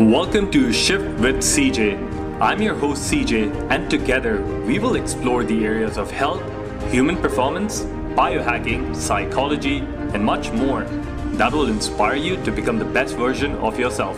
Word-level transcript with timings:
Welcome 0.00 0.50
to 0.52 0.72
Shift 0.72 1.20
with 1.20 1.40
CJ. 1.42 2.40
I'm 2.40 2.62
your 2.62 2.74
host 2.74 3.12
CJ, 3.12 3.70
and 3.70 3.90
together 3.90 4.40
we 4.64 4.78
will 4.78 4.94
explore 4.94 5.44
the 5.44 5.62
areas 5.62 5.98
of 5.98 6.10
health, 6.10 6.42
human 6.90 7.18
performance, 7.18 7.82
biohacking, 8.16 8.96
psychology, 8.96 9.80
and 10.14 10.24
much 10.24 10.50
more 10.52 10.84
that 11.36 11.52
will 11.52 11.66
inspire 11.66 12.14
you 12.14 12.42
to 12.44 12.50
become 12.50 12.78
the 12.78 12.84
best 12.86 13.14
version 13.14 13.54
of 13.56 13.78
yourself. 13.78 14.16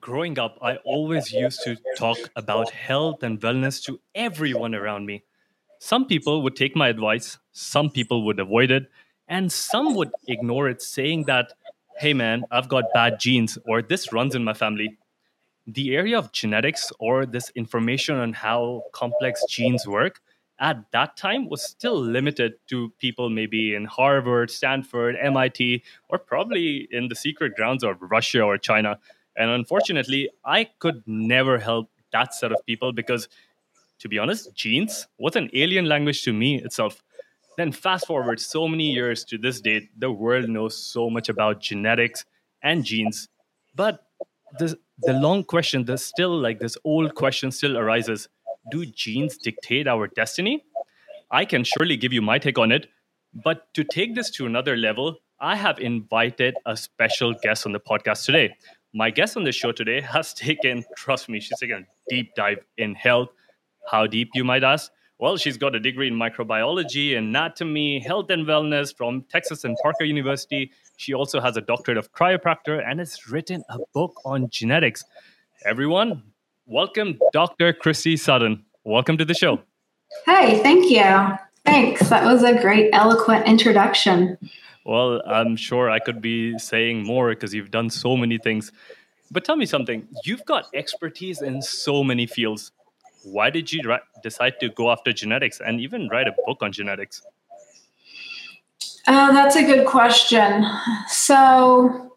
Growing 0.00 0.38
up, 0.38 0.56
I 0.62 0.76
always 0.86 1.32
used 1.32 1.60
to 1.64 1.76
talk 1.98 2.16
about 2.34 2.70
health 2.70 3.22
and 3.22 3.38
wellness 3.38 3.84
to 3.84 4.00
everyone 4.14 4.74
around 4.74 5.04
me. 5.04 5.24
Some 5.80 6.06
people 6.06 6.40
would 6.42 6.56
take 6.56 6.74
my 6.74 6.88
advice, 6.88 7.36
some 7.50 7.90
people 7.90 8.24
would 8.24 8.40
avoid 8.40 8.70
it, 8.70 8.84
and 9.28 9.50
some 9.50 9.94
would 9.94 10.10
ignore 10.28 10.68
it, 10.68 10.82
saying 10.82 11.24
that, 11.24 11.52
hey 11.98 12.14
man, 12.14 12.44
I've 12.50 12.68
got 12.68 12.84
bad 12.92 13.20
genes, 13.20 13.58
or 13.66 13.82
this 13.82 14.12
runs 14.12 14.34
in 14.34 14.44
my 14.44 14.54
family. 14.54 14.98
The 15.66 15.94
area 15.94 16.18
of 16.18 16.32
genetics, 16.32 16.92
or 16.98 17.26
this 17.26 17.50
information 17.54 18.16
on 18.16 18.32
how 18.32 18.82
complex 18.92 19.44
genes 19.48 19.86
work, 19.86 20.20
at 20.58 20.90
that 20.92 21.16
time 21.16 21.48
was 21.48 21.62
still 21.62 22.00
limited 22.00 22.54
to 22.68 22.92
people 22.98 23.30
maybe 23.30 23.74
in 23.74 23.84
Harvard, 23.84 24.50
Stanford, 24.50 25.16
MIT, 25.20 25.82
or 26.08 26.18
probably 26.18 26.88
in 26.90 27.08
the 27.08 27.14
secret 27.14 27.54
grounds 27.56 27.82
of 27.82 27.96
Russia 28.00 28.42
or 28.42 28.58
China. 28.58 28.98
And 29.36 29.50
unfortunately, 29.50 30.30
I 30.44 30.68
could 30.78 31.02
never 31.06 31.58
help 31.58 31.90
that 32.12 32.34
set 32.34 32.52
of 32.52 32.64
people 32.66 32.92
because 32.92 33.28
to 34.02 34.08
be 34.08 34.18
honest, 34.18 34.52
genes 34.54 35.06
was 35.18 35.36
an 35.36 35.48
alien 35.54 35.86
language 35.86 36.22
to 36.24 36.32
me 36.32 36.60
itself. 36.60 37.02
Then 37.56 37.72
fast 37.72 38.06
forward 38.06 38.40
so 38.40 38.66
many 38.66 38.92
years 38.92 39.24
to 39.26 39.38
this 39.38 39.60
date, 39.60 39.90
the 39.98 40.10
world 40.10 40.48
knows 40.48 40.76
so 40.76 41.10
much 41.10 41.28
about 41.28 41.60
genetics 41.60 42.24
and 42.62 42.84
genes. 42.84 43.28
But 43.74 44.06
the, 44.58 44.78
the 45.02 45.12
long 45.12 45.44
question, 45.44 45.84
the 45.84 45.98
still 45.98 46.38
like 46.38 46.60
this 46.60 46.76
old 46.84 47.14
question 47.14 47.50
still 47.50 47.76
arises. 47.76 48.28
Do 48.70 48.86
genes 48.86 49.36
dictate 49.36 49.86
our 49.86 50.06
destiny? 50.08 50.64
I 51.30 51.44
can 51.44 51.64
surely 51.64 51.96
give 51.96 52.12
you 52.12 52.22
my 52.22 52.38
take 52.38 52.58
on 52.58 52.72
it. 52.72 52.88
But 53.34 53.72
to 53.74 53.84
take 53.84 54.14
this 54.14 54.30
to 54.32 54.46
another 54.46 54.76
level, 54.76 55.16
I 55.40 55.56
have 55.56 55.80
invited 55.80 56.54
a 56.66 56.76
special 56.76 57.34
guest 57.42 57.66
on 57.66 57.72
the 57.72 57.80
podcast 57.80 58.24
today. 58.26 58.54
My 58.94 59.10
guest 59.10 59.36
on 59.36 59.44
the 59.44 59.52
show 59.52 59.72
today 59.72 60.00
has 60.14 60.34
taken, 60.34 60.84
trust 60.96 61.28
me, 61.28 61.40
she's 61.40 61.58
taken 61.58 61.78
a 61.78 62.10
deep 62.10 62.34
dive 62.34 62.58
in 62.76 62.94
health, 62.94 63.30
how 63.90 64.06
deep, 64.06 64.30
you 64.34 64.44
might 64.44 64.62
ask? 64.62 64.92
Well, 65.22 65.36
she's 65.36 65.56
got 65.56 65.76
a 65.76 65.78
degree 65.78 66.08
in 66.08 66.14
microbiology, 66.14 67.16
anatomy, 67.16 68.00
health 68.00 68.28
and 68.30 68.44
wellness 68.44 68.92
from 68.92 69.22
Texas 69.30 69.62
and 69.62 69.76
Parker 69.80 70.02
University. 70.02 70.72
She 70.96 71.14
also 71.14 71.40
has 71.40 71.56
a 71.56 71.60
doctorate 71.60 71.96
of 71.96 72.10
chiropractor 72.10 72.84
and 72.84 72.98
has 72.98 73.30
written 73.30 73.62
a 73.68 73.78
book 73.94 74.20
on 74.24 74.50
genetics. 74.50 75.04
Everyone, 75.64 76.24
welcome 76.66 77.20
Dr. 77.32 77.72
Christy 77.72 78.16
Sutton. 78.16 78.64
Welcome 78.82 79.16
to 79.16 79.24
the 79.24 79.32
show. 79.32 79.60
Hey, 80.26 80.60
thank 80.60 80.90
you. 80.90 81.38
Thanks. 81.64 82.08
That 82.08 82.24
was 82.24 82.42
a 82.42 82.60
great, 82.60 82.90
eloquent 82.92 83.46
introduction. 83.46 84.36
Well, 84.84 85.22
I'm 85.24 85.54
sure 85.54 85.88
I 85.88 86.00
could 86.00 86.20
be 86.20 86.58
saying 86.58 87.04
more 87.04 87.28
because 87.28 87.54
you've 87.54 87.70
done 87.70 87.90
so 87.90 88.16
many 88.16 88.38
things. 88.38 88.72
But 89.30 89.44
tell 89.44 89.54
me 89.54 89.66
something. 89.66 90.08
You've 90.24 90.44
got 90.46 90.66
expertise 90.74 91.42
in 91.42 91.62
so 91.62 92.02
many 92.02 92.26
fields 92.26 92.72
why 93.24 93.50
did 93.50 93.72
you 93.72 93.82
decide 94.22 94.54
to 94.60 94.68
go 94.68 94.90
after 94.90 95.12
genetics 95.12 95.60
and 95.60 95.80
even 95.80 96.08
write 96.08 96.28
a 96.28 96.34
book 96.46 96.58
on 96.62 96.72
genetics? 96.72 97.22
Uh, 99.06 99.32
that's 99.32 99.56
a 99.56 99.64
good 99.64 99.86
question. 99.86 100.64
So 101.08 102.12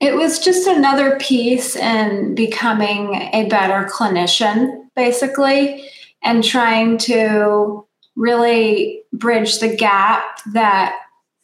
it 0.00 0.14
was 0.14 0.38
just 0.38 0.66
another 0.66 1.18
piece 1.18 1.76
in 1.76 2.34
becoming 2.34 3.14
a 3.32 3.48
better 3.48 3.88
clinician, 3.90 4.88
basically, 4.94 5.88
and 6.22 6.42
trying 6.42 6.98
to 6.98 7.86
really 8.14 9.02
bridge 9.12 9.58
the 9.58 9.74
gap 9.74 10.40
that 10.52 10.96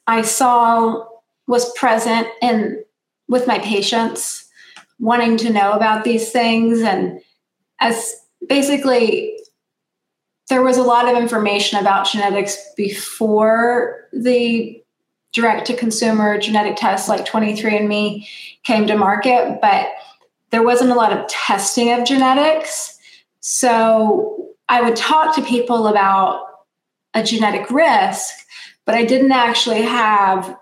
I 0.06 0.22
saw 0.22 1.06
was 1.47 1.72
present 1.75 2.26
in 2.41 2.82
with 3.28 3.47
my 3.47 3.59
patients 3.59 4.48
wanting 4.98 5.36
to 5.38 5.50
know 5.50 5.72
about 5.72 6.04
these 6.04 6.31
things 6.31 6.81
and 6.81 7.20
as 7.82 8.15
basically 8.48 9.37
there 10.48 10.62
was 10.62 10.78
a 10.78 10.82
lot 10.82 11.09
of 11.09 11.20
information 11.20 11.81
about 11.81 12.06
genetics 12.06 12.56
before 12.76 14.09
the 14.12 14.81
direct 15.32 15.66
to 15.66 15.76
consumer 15.76 16.38
genetic 16.38 16.76
tests 16.76 17.09
like 17.09 17.26
23andme 17.26 18.26
came 18.62 18.87
to 18.87 18.97
market 18.97 19.59
but 19.60 19.88
there 20.50 20.62
wasn't 20.62 20.91
a 20.91 20.94
lot 20.94 21.12
of 21.15 21.26
testing 21.28 21.91
of 21.92 22.04
genetics. 22.04 22.98
So 23.41 24.54
i 24.69 24.81
would 24.81 24.97
talk 24.97 25.34
to 25.34 25.42
people 25.42 25.88
about 25.88 26.47
a 27.15 27.22
genetic 27.22 27.69
risk 27.71 28.32
but 28.84 28.94
i 28.94 29.04
didn't 29.04 29.32
actually 29.32 29.82
have 29.82 30.56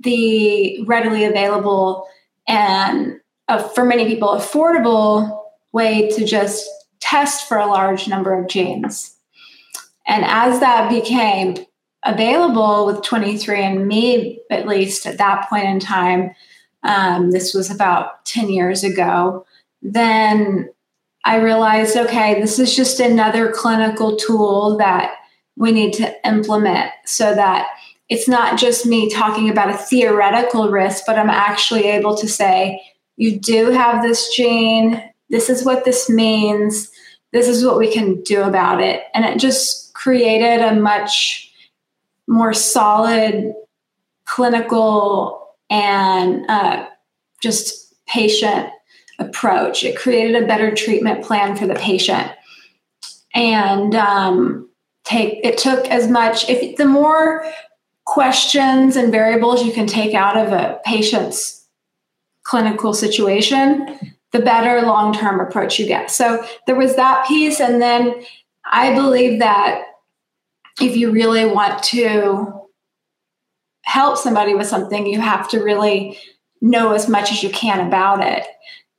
the 0.00 0.82
readily 0.84 1.24
available 1.24 2.06
and 2.48 3.20
uh, 3.48 3.62
for 3.62 3.84
many 3.84 4.06
people 4.06 4.28
affordable 4.30 5.45
way 5.76 6.08
to 6.08 6.24
just 6.24 6.66
test 7.00 7.46
for 7.46 7.58
a 7.58 7.66
large 7.66 8.08
number 8.08 8.32
of 8.32 8.48
genes. 8.48 9.14
And 10.06 10.24
as 10.24 10.58
that 10.60 10.88
became 10.88 11.56
available 12.02 12.86
with 12.86 13.02
23andMe, 13.02 14.38
at 14.50 14.66
least 14.66 15.04
at 15.04 15.18
that 15.18 15.48
point 15.50 15.66
in 15.66 15.78
time, 15.78 16.34
um, 16.82 17.30
this 17.30 17.52
was 17.52 17.70
about 17.70 18.24
10 18.24 18.48
years 18.48 18.82
ago, 18.84 19.44
then 19.82 20.70
I 21.24 21.36
realized 21.36 21.96
okay, 21.96 22.40
this 22.40 22.58
is 22.58 22.74
just 22.74 22.98
another 22.98 23.52
clinical 23.52 24.16
tool 24.16 24.78
that 24.78 25.14
we 25.56 25.72
need 25.72 25.92
to 25.94 26.14
implement 26.26 26.90
so 27.04 27.34
that 27.34 27.68
it's 28.08 28.28
not 28.28 28.58
just 28.58 28.86
me 28.86 29.10
talking 29.10 29.50
about 29.50 29.70
a 29.70 29.76
theoretical 29.76 30.70
risk, 30.70 31.02
but 31.06 31.18
I'm 31.18 31.30
actually 31.30 31.84
able 31.88 32.16
to 32.16 32.28
say, 32.28 32.80
you 33.16 33.38
do 33.38 33.70
have 33.70 34.02
this 34.02 34.34
gene, 34.34 35.02
this 35.28 35.50
is 35.50 35.64
what 35.64 35.84
this 35.84 36.08
means. 36.08 36.90
This 37.32 37.48
is 37.48 37.64
what 37.64 37.78
we 37.78 37.92
can 37.92 38.22
do 38.22 38.42
about 38.42 38.80
it. 38.80 39.02
And 39.14 39.24
it 39.24 39.38
just 39.38 39.92
created 39.94 40.62
a 40.62 40.74
much 40.74 41.52
more 42.28 42.52
solid 42.52 43.54
clinical 44.24 45.54
and 45.70 46.48
uh, 46.48 46.86
just 47.42 47.94
patient 48.06 48.70
approach. 49.18 49.84
It 49.84 49.96
created 49.96 50.42
a 50.42 50.46
better 50.46 50.74
treatment 50.74 51.24
plan 51.24 51.56
for 51.56 51.66
the 51.66 51.74
patient. 51.74 52.30
And 53.34 53.94
um, 53.94 54.68
take 55.04 55.40
it 55.44 55.58
took 55.58 55.86
as 55.86 56.08
much 56.08 56.48
if 56.48 56.76
the 56.76 56.86
more 56.86 57.50
questions 58.04 58.96
and 58.96 59.10
variables 59.10 59.64
you 59.64 59.72
can 59.72 59.86
take 59.86 60.14
out 60.14 60.36
of 60.36 60.52
a 60.52 60.80
patient's 60.84 61.66
clinical 62.44 62.94
situation 62.94 64.15
the 64.36 64.44
better 64.44 64.82
long 64.82 65.14
term 65.14 65.40
approach 65.40 65.78
you 65.78 65.86
get. 65.86 66.10
So 66.10 66.44
there 66.66 66.76
was 66.76 66.96
that 66.96 67.26
piece. 67.26 67.60
And 67.60 67.80
then 67.80 68.14
I 68.70 68.94
believe 68.94 69.38
that 69.38 69.82
if 70.80 70.96
you 70.96 71.10
really 71.10 71.46
want 71.46 71.82
to 71.84 72.52
help 73.82 74.18
somebody 74.18 74.54
with 74.54 74.66
something, 74.66 75.06
you 75.06 75.20
have 75.20 75.48
to 75.48 75.60
really 75.60 76.18
know 76.60 76.92
as 76.92 77.08
much 77.08 77.30
as 77.30 77.42
you 77.42 77.50
can 77.50 77.86
about 77.86 78.22
it. 78.22 78.46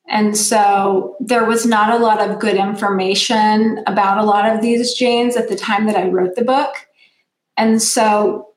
And 0.09 0.37
so 0.37 1.17
there 1.19 1.45
was 1.45 1.65
not 1.65 1.91
a 1.93 2.01
lot 2.03 2.21
of 2.21 2.39
good 2.39 2.55
information 2.55 3.83
about 3.85 4.17
a 4.17 4.23
lot 4.23 4.49
of 4.49 4.61
these 4.61 4.93
genes 4.93 5.35
at 5.35 5.49
the 5.49 5.55
time 5.55 5.85
that 5.85 5.97
I 5.97 6.07
wrote 6.07 6.35
the 6.35 6.45
book. 6.45 6.73
And 7.57 7.81
so 7.81 8.53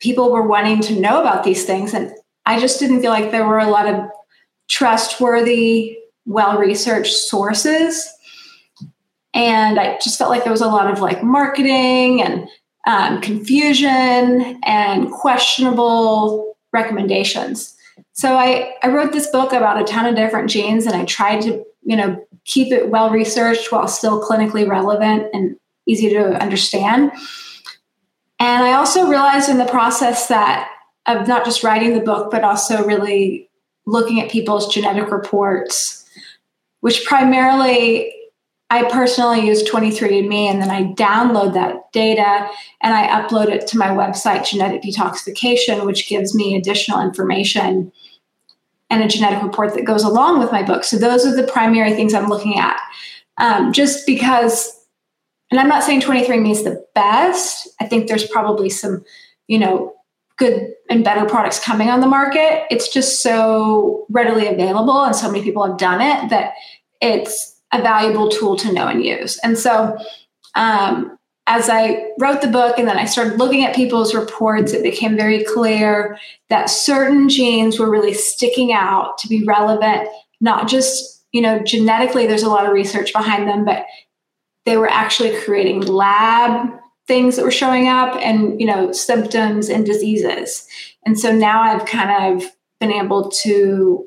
people 0.00 0.32
were 0.32 0.46
wanting 0.46 0.80
to 0.80 0.98
know 0.98 1.20
about 1.20 1.44
these 1.44 1.66
things. 1.66 1.92
And 1.92 2.12
I 2.46 2.58
just 2.58 2.80
didn't 2.80 3.02
feel 3.02 3.10
like 3.10 3.30
there 3.30 3.46
were 3.46 3.58
a 3.58 3.70
lot 3.70 3.86
of 3.86 4.08
trustworthy, 4.68 5.98
well 6.26 6.58
researched 6.58 7.14
sources. 7.14 8.08
And 9.32 9.78
I 9.78 9.98
just 10.02 10.18
felt 10.18 10.30
like 10.30 10.44
there 10.44 10.52
was 10.52 10.60
a 10.60 10.66
lot 10.66 10.90
of 10.92 11.00
like 11.00 11.22
marketing 11.22 12.22
and 12.22 12.48
um, 12.86 13.20
confusion 13.20 14.58
and 14.64 15.10
questionable 15.10 16.56
recommendations. 16.72 17.76
So 18.12 18.36
I, 18.36 18.74
I 18.82 18.88
wrote 18.88 19.12
this 19.12 19.28
book 19.28 19.52
about 19.52 19.80
a 19.80 19.84
ton 19.84 20.06
of 20.06 20.16
different 20.16 20.50
genes 20.50 20.86
and 20.86 20.94
I 20.94 21.04
tried 21.04 21.42
to, 21.42 21.64
you 21.82 21.96
know, 21.96 22.24
keep 22.44 22.72
it 22.72 22.90
well 22.90 23.10
researched 23.10 23.70
while 23.70 23.86
still 23.86 24.22
clinically 24.22 24.68
relevant 24.68 25.28
and 25.32 25.56
easy 25.86 26.10
to 26.10 26.40
understand. 26.40 27.12
And 28.38 28.64
I 28.64 28.72
also 28.72 29.06
realized 29.06 29.48
in 29.48 29.58
the 29.58 29.66
process 29.66 30.28
that 30.28 30.70
of 31.06 31.28
not 31.28 31.44
just 31.44 31.62
writing 31.62 31.94
the 31.94 32.00
book, 32.00 32.30
but 32.30 32.44
also 32.44 32.84
really 32.84 33.48
looking 33.86 34.20
at 34.20 34.30
people's 34.30 34.72
genetic 34.72 35.10
reports, 35.10 35.99
which 36.80 37.04
primarily 37.04 38.12
I 38.70 38.88
personally 38.88 39.46
use 39.46 39.68
23andMe 39.68 40.46
and 40.46 40.62
then 40.62 40.70
I 40.70 40.84
download 40.94 41.54
that 41.54 41.90
data 41.92 42.48
and 42.80 42.94
I 42.94 43.20
upload 43.20 43.48
it 43.48 43.66
to 43.68 43.78
my 43.78 43.88
website, 43.88 44.48
Genetic 44.48 44.82
Detoxification, 44.82 45.84
which 45.84 46.08
gives 46.08 46.34
me 46.34 46.54
additional 46.54 47.00
information 47.00 47.92
and 48.88 49.02
a 49.02 49.08
genetic 49.08 49.42
report 49.42 49.74
that 49.74 49.84
goes 49.84 50.04
along 50.04 50.38
with 50.38 50.52
my 50.52 50.62
book. 50.62 50.84
So 50.84 50.98
those 50.98 51.26
are 51.26 51.34
the 51.34 51.50
primary 51.50 51.92
things 51.94 52.14
I'm 52.14 52.28
looking 52.28 52.58
at. 52.58 52.80
Um, 53.38 53.72
just 53.72 54.06
because, 54.06 54.76
and 55.50 55.58
I'm 55.58 55.68
not 55.68 55.82
saying 55.82 56.02
23andMe 56.02 56.50
is 56.50 56.62
the 56.62 56.84
best. 56.94 57.68
I 57.80 57.86
think 57.86 58.06
there's 58.06 58.26
probably 58.26 58.68
some, 58.68 59.04
you 59.48 59.58
know, 59.58 59.94
good 60.40 60.74
and 60.88 61.04
better 61.04 61.24
products 61.26 61.62
coming 61.62 61.88
on 61.88 62.00
the 62.00 62.06
market. 62.06 62.64
It's 62.70 62.88
just 62.88 63.22
so 63.22 64.06
readily 64.10 64.48
available 64.48 65.04
and 65.04 65.14
so 65.14 65.30
many 65.30 65.44
people 65.44 65.64
have 65.64 65.78
done 65.78 66.00
it 66.00 66.30
that 66.30 66.54
it's 67.00 67.60
a 67.72 67.80
valuable 67.80 68.28
tool 68.28 68.56
to 68.56 68.72
know 68.72 68.88
and 68.88 69.04
use. 69.04 69.38
And 69.44 69.56
so, 69.56 69.96
um, 70.56 71.16
as 71.46 71.68
I 71.68 72.06
wrote 72.18 72.42
the 72.42 72.48
book 72.48 72.78
and 72.78 72.86
then 72.88 72.96
I 72.96 73.04
started 73.04 73.38
looking 73.38 73.64
at 73.64 73.74
people's 73.74 74.14
reports, 74.14 74.72
it 74.72 74.82
became 74.82 75.16
very 75.16 75.44
clear 75.44 76.18
that 76.48 76.70
certain 76.70 77.28
genes 77.28 77.78
were 77.78 77.90
really 77.90 78.14
sticking 78.14 78.72
out 78.72 79.18
to 79.18 79.28
be 79.28 79.44
relevant, 79.44 80.08
not 80.40 80.68
just, 80.68 81.24
you 81.32 81.40
know, 81.40 81.60
genetically, 81.62 82.26
there's 82.26 82.44
a 82.44 82.48
lot 82.48 82.66
of 82.66 82.72
research 82.72 83.12
behind 83.12 83.48
them, 83.48 83.64
but 83.64 83.84
they 84.64 84.76
were 84.76 84.88
actually 84.88 85.38
creating 85.40 85.80
lab 85.80 86.79
things 87.10 87.34
that 87.34 87.44
were 87.44 87.50
showing 87.62 87.88
up 87.88 88.14
and, 88.20 88.60
you 88.60 88.66
know, 88.66 88.92
symptoms 88.92 89.68
and 89.68 89.84
diseases. 89.84 90.64
And 91.04 91.18
so 91.18 91.32
now 91.32 91.60
I've 91.60 91.84
kind 91.84 92.12
of 92.40 92.48
been 92.78 92.92
able 92.92 93.30
to 93.42 94.06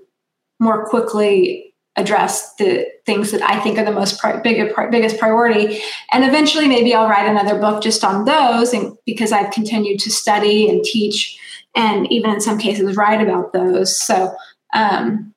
more 0.62 0.86
quickly 0.88 1.74
address 1.98 2.56
the 2.56 2.88
things 3.06 3.32
that 3.32 3.42
I 3.42 3.60
think 3.60 3.78
are 3.78 3.84
the 3.84 3.92
most 3.92 4.20
pri- 4.22 4.40
big, 4.40 4.74
biggest 4.90 5.20
priority. 5.20 5.82
And 6.14 6.24
eventually, 6.24 6.68
maybe 6.70 6.96
I'll 6.96 7.10
write 7.10 7.30
another 7.30 7.60
book 7.60 7.84
just 7.84 8.06
on 8.06 8.24
those, 8.24 8.74
and 8.74 8.98
because 9.06 9.34
I've 9.34 9.52
continued 9.52 10.00
to 10.00 10.10
study 10.10 10.70
and 10.70 10.82
teach, 10.82 11.38
and 11.76 12.10
even 12.10 12.32
in 12.32 12.40
some 12.40 12.58
cases 12.58 12.96
write 12.96 13.22
about 13.22 13.52
those. 13.52 14.00
So 14.00 14.34
um, 14.74 15.34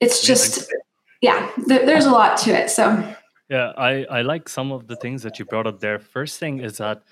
it's 0.00 0.22
just, 0.22 0.72
yeah, 1.20 1.50
th- 1.68 1.84
there's 1.84 2.06
a 2.06 2.10
lot 2.10 2.38
to 2.38 2.50
it. 2.52 2.70
So 2.70 3.14
yeah, 3.48 3.72
I 3.76 4.04
I 4.04 4.22
like 4.22 4.48
some 4.48 4.72
of 4.72 4.86
the 4.86 4.96
things 4.96 5.22
that 5.22 5.38
you 5.38 5.44
brought 5.44 5.66
up 5.66 5.80
there. 5.80 5.98
First 5.98 6.38
thing 6.38 6.60
is 6.60 6.78
that 6.78 7.02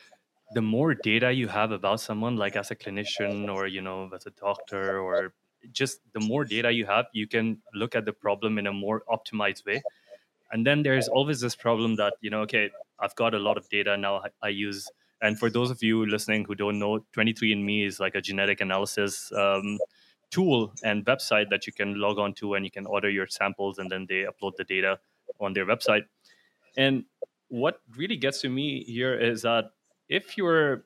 the 0.54 0.62
more 0.62 0.94
data 0.94 1.32
you 1.32 1.48
have 1.48 1.72
about 1.72 2.00
someone 2.00 2.36
like 2.36 2.56
as 2.56 2.70
a 2.70 2.76
clinician 2.76 3.52
or 3.52 3.66
you 3.66 3.80
know 3.80 4.10
as 4.14 4.26
a 4.26 4.30
doctor 4.30 5.00
or 5.00 5.34
just 5.72 6.00
the 6.12 6.20
more 6.20 6.44
data 6.44 6.70
you 6.72 6.86
have, 6.86 7.06
you 7.12 7.26
can 7.26 7.58
look 7.74 7.94
at 7.94 8.04
the 8.04 8.12
problem 8.12 8.58
in 8.58 8.66
a 8.66 8.72
more 8.72 9.02
optimized 9.08 9.64
way. 9.66 9.82
And 10.52 10.66
then 10.66 10.82
there's 10.82 11.08
always 11.08 11.40
this 11.40 11.56
problem 11.56 11.96
that, 11.96 12.14
you 12.20 12.30
know, 12.30 12.40
okay, 12.42 12.70
I've 13.00 13.14
got 13.16 13.34
a 13.34 13.38
lot 13.38 13.56
of 13.56 13.68
data 13.68 13.96
now 13.96 14.22
I, 14.42 14.48
use. 14.48 14.88
And 15.20 15.38
for 15.38 15.50
those 15.50 15.70
of 15.70 15.82
you 15.82 16.06
listening 16.06 16.44
who 16.44 16.54
don't 16.54 16.78
know, 16.78 17.04
23andMe 17.16 17.86
is 17.86 17.98
like 17.98 18.14
a 18.14 18.20
genetic 18.20 18.60
analysis 18.60 19.32
um, 19.32 19.78
tool 20.30 20.72
and 20.84 21.04
website 21.06 21.50
that 21.50 21.66
you 21.66 21.72
can 21.72 21.98
log 21.98 22.18
on 22.18 22.34
to 22.34 22.54
and 22.54 22.64
you 22.64 22.70
can 22.70 22.86
order 22.86 23.10
your 23.10 23.26
samples 23.26 23.78
and 23.78 23.90
then 23.90 24.06
they 24.08 24.24
upload 24.24 24.54
the 24.56 24.64
data 24.64 24.98
on 25.40 25.52
their 25.54 25.66
website. 25.66 26.02
And 26.76 27.04
what 27.48 27.80
really 27.96 28.16
gets 28.16 28.40
to 28.42 28.48
me 28.48 28.84
here 28.84 29.18
is 29.18 29.42
that 29.42 29.72
if 30.08 30.36
you're 30.36 30.84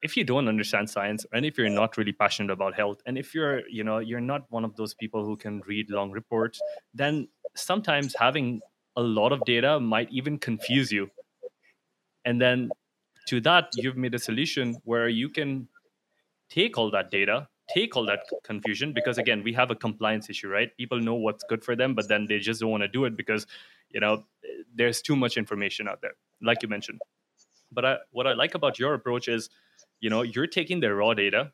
if 0.00 0.16
you 0.16 0.22
don't 0.22 0.46
understand 0.46 0.88
science 0.88 1.26
and 1.32 1.44
if 1.44 1.58
you're 1.58 1.68
not 1.68 1.96
really 1.96 2.12
passionate 2.12 2.52
about 2.52 2.74
health 2.74 3.02
and 3.06 3.18
if 3.18 3.34
you're 3.34 3.66
you 3.68 3.82
know 3.82 3.98
you're 3.98 4.20
not 4.20 4.44
one 4.50 4.64
of 4.64 4.76
those 4.76 4.94
people 4.94 5.24
who 5.24 5.36
can 5.36 5.60
read 5.66 5.90
long 5.90 6.10
reports 6.12 6.60
then 6.94 7.26
sometimes 7.54 8.14
having 8.18 8.60
a 8.96 9.02
lot 9.02 9.32
of 9.32 9.44
data 9.44 9.78
might 9.78 10.10
even 10.10 10.38
confuse 10.38 10.90
you. 10.90 11.08
And 12.24 12.40
then 12.40 12.70
to 13.28 13.40
that 13.42 13.70
you've 13.74 13.96
made 13.96 14.14
a 14.14 14.18
solution 14.18 14.76
where 14.84 15.08
you 15.08 15.28
can 15.28 15.68
take 16.50 16.78
all 16.78 16.90
that 16.90 17.10
data 17.10 17.48
take 17.68 17.94
all 17.96 18.06
that 18.06 18.20
confusion 18.44 18.94
because 18.94 19.18
again 19.18 19.42
we 19.42 19.52
have 19.52 19.70
a 19.70 19.74
compliance 19.74 20.30
issue 20.30 20.48
right? 20.48 20.74
People 20.78 20.98
know 20.98 21.14
what's 21.14 21.44
good 21.44 21.62
for 21.62 21.76
them 21.76 21.94
but 21.94 22.08
then 22.08 22.26
they 22.26 22.38
just 22.38 22.60
don't 22.60 22.70
want 22.70 22.82
to 22.82 22.88
do 22.88 23.04
it 23.04 23.16
because 23.16 23.46
you 23.90 24.00
know 24.00 24.24
there's 24.74 25.02
too 25.02 25.16
much 25.16 25.36
information 25.36 25.88
out 25.88 26.00
there 26.02 26.14
like 26.42 26.62
you 26.62 26.68
mentioned. 26.68 27.00
But 27.70 27.84
I, 27.84 27.96
what 28.12 28.26
i 28.26 28.32
like 28.32 28.54
about 28.54 28.78
your 28.78 28.94
approach 28.94 29.28
is 29.28 29.50
you 30.00 30.10
know 30.10 30.22
you're 30.22 30.46
taking 30.46 30.80
the 30.80 30.94
raw 30.94 31.14
data 31.14 31.52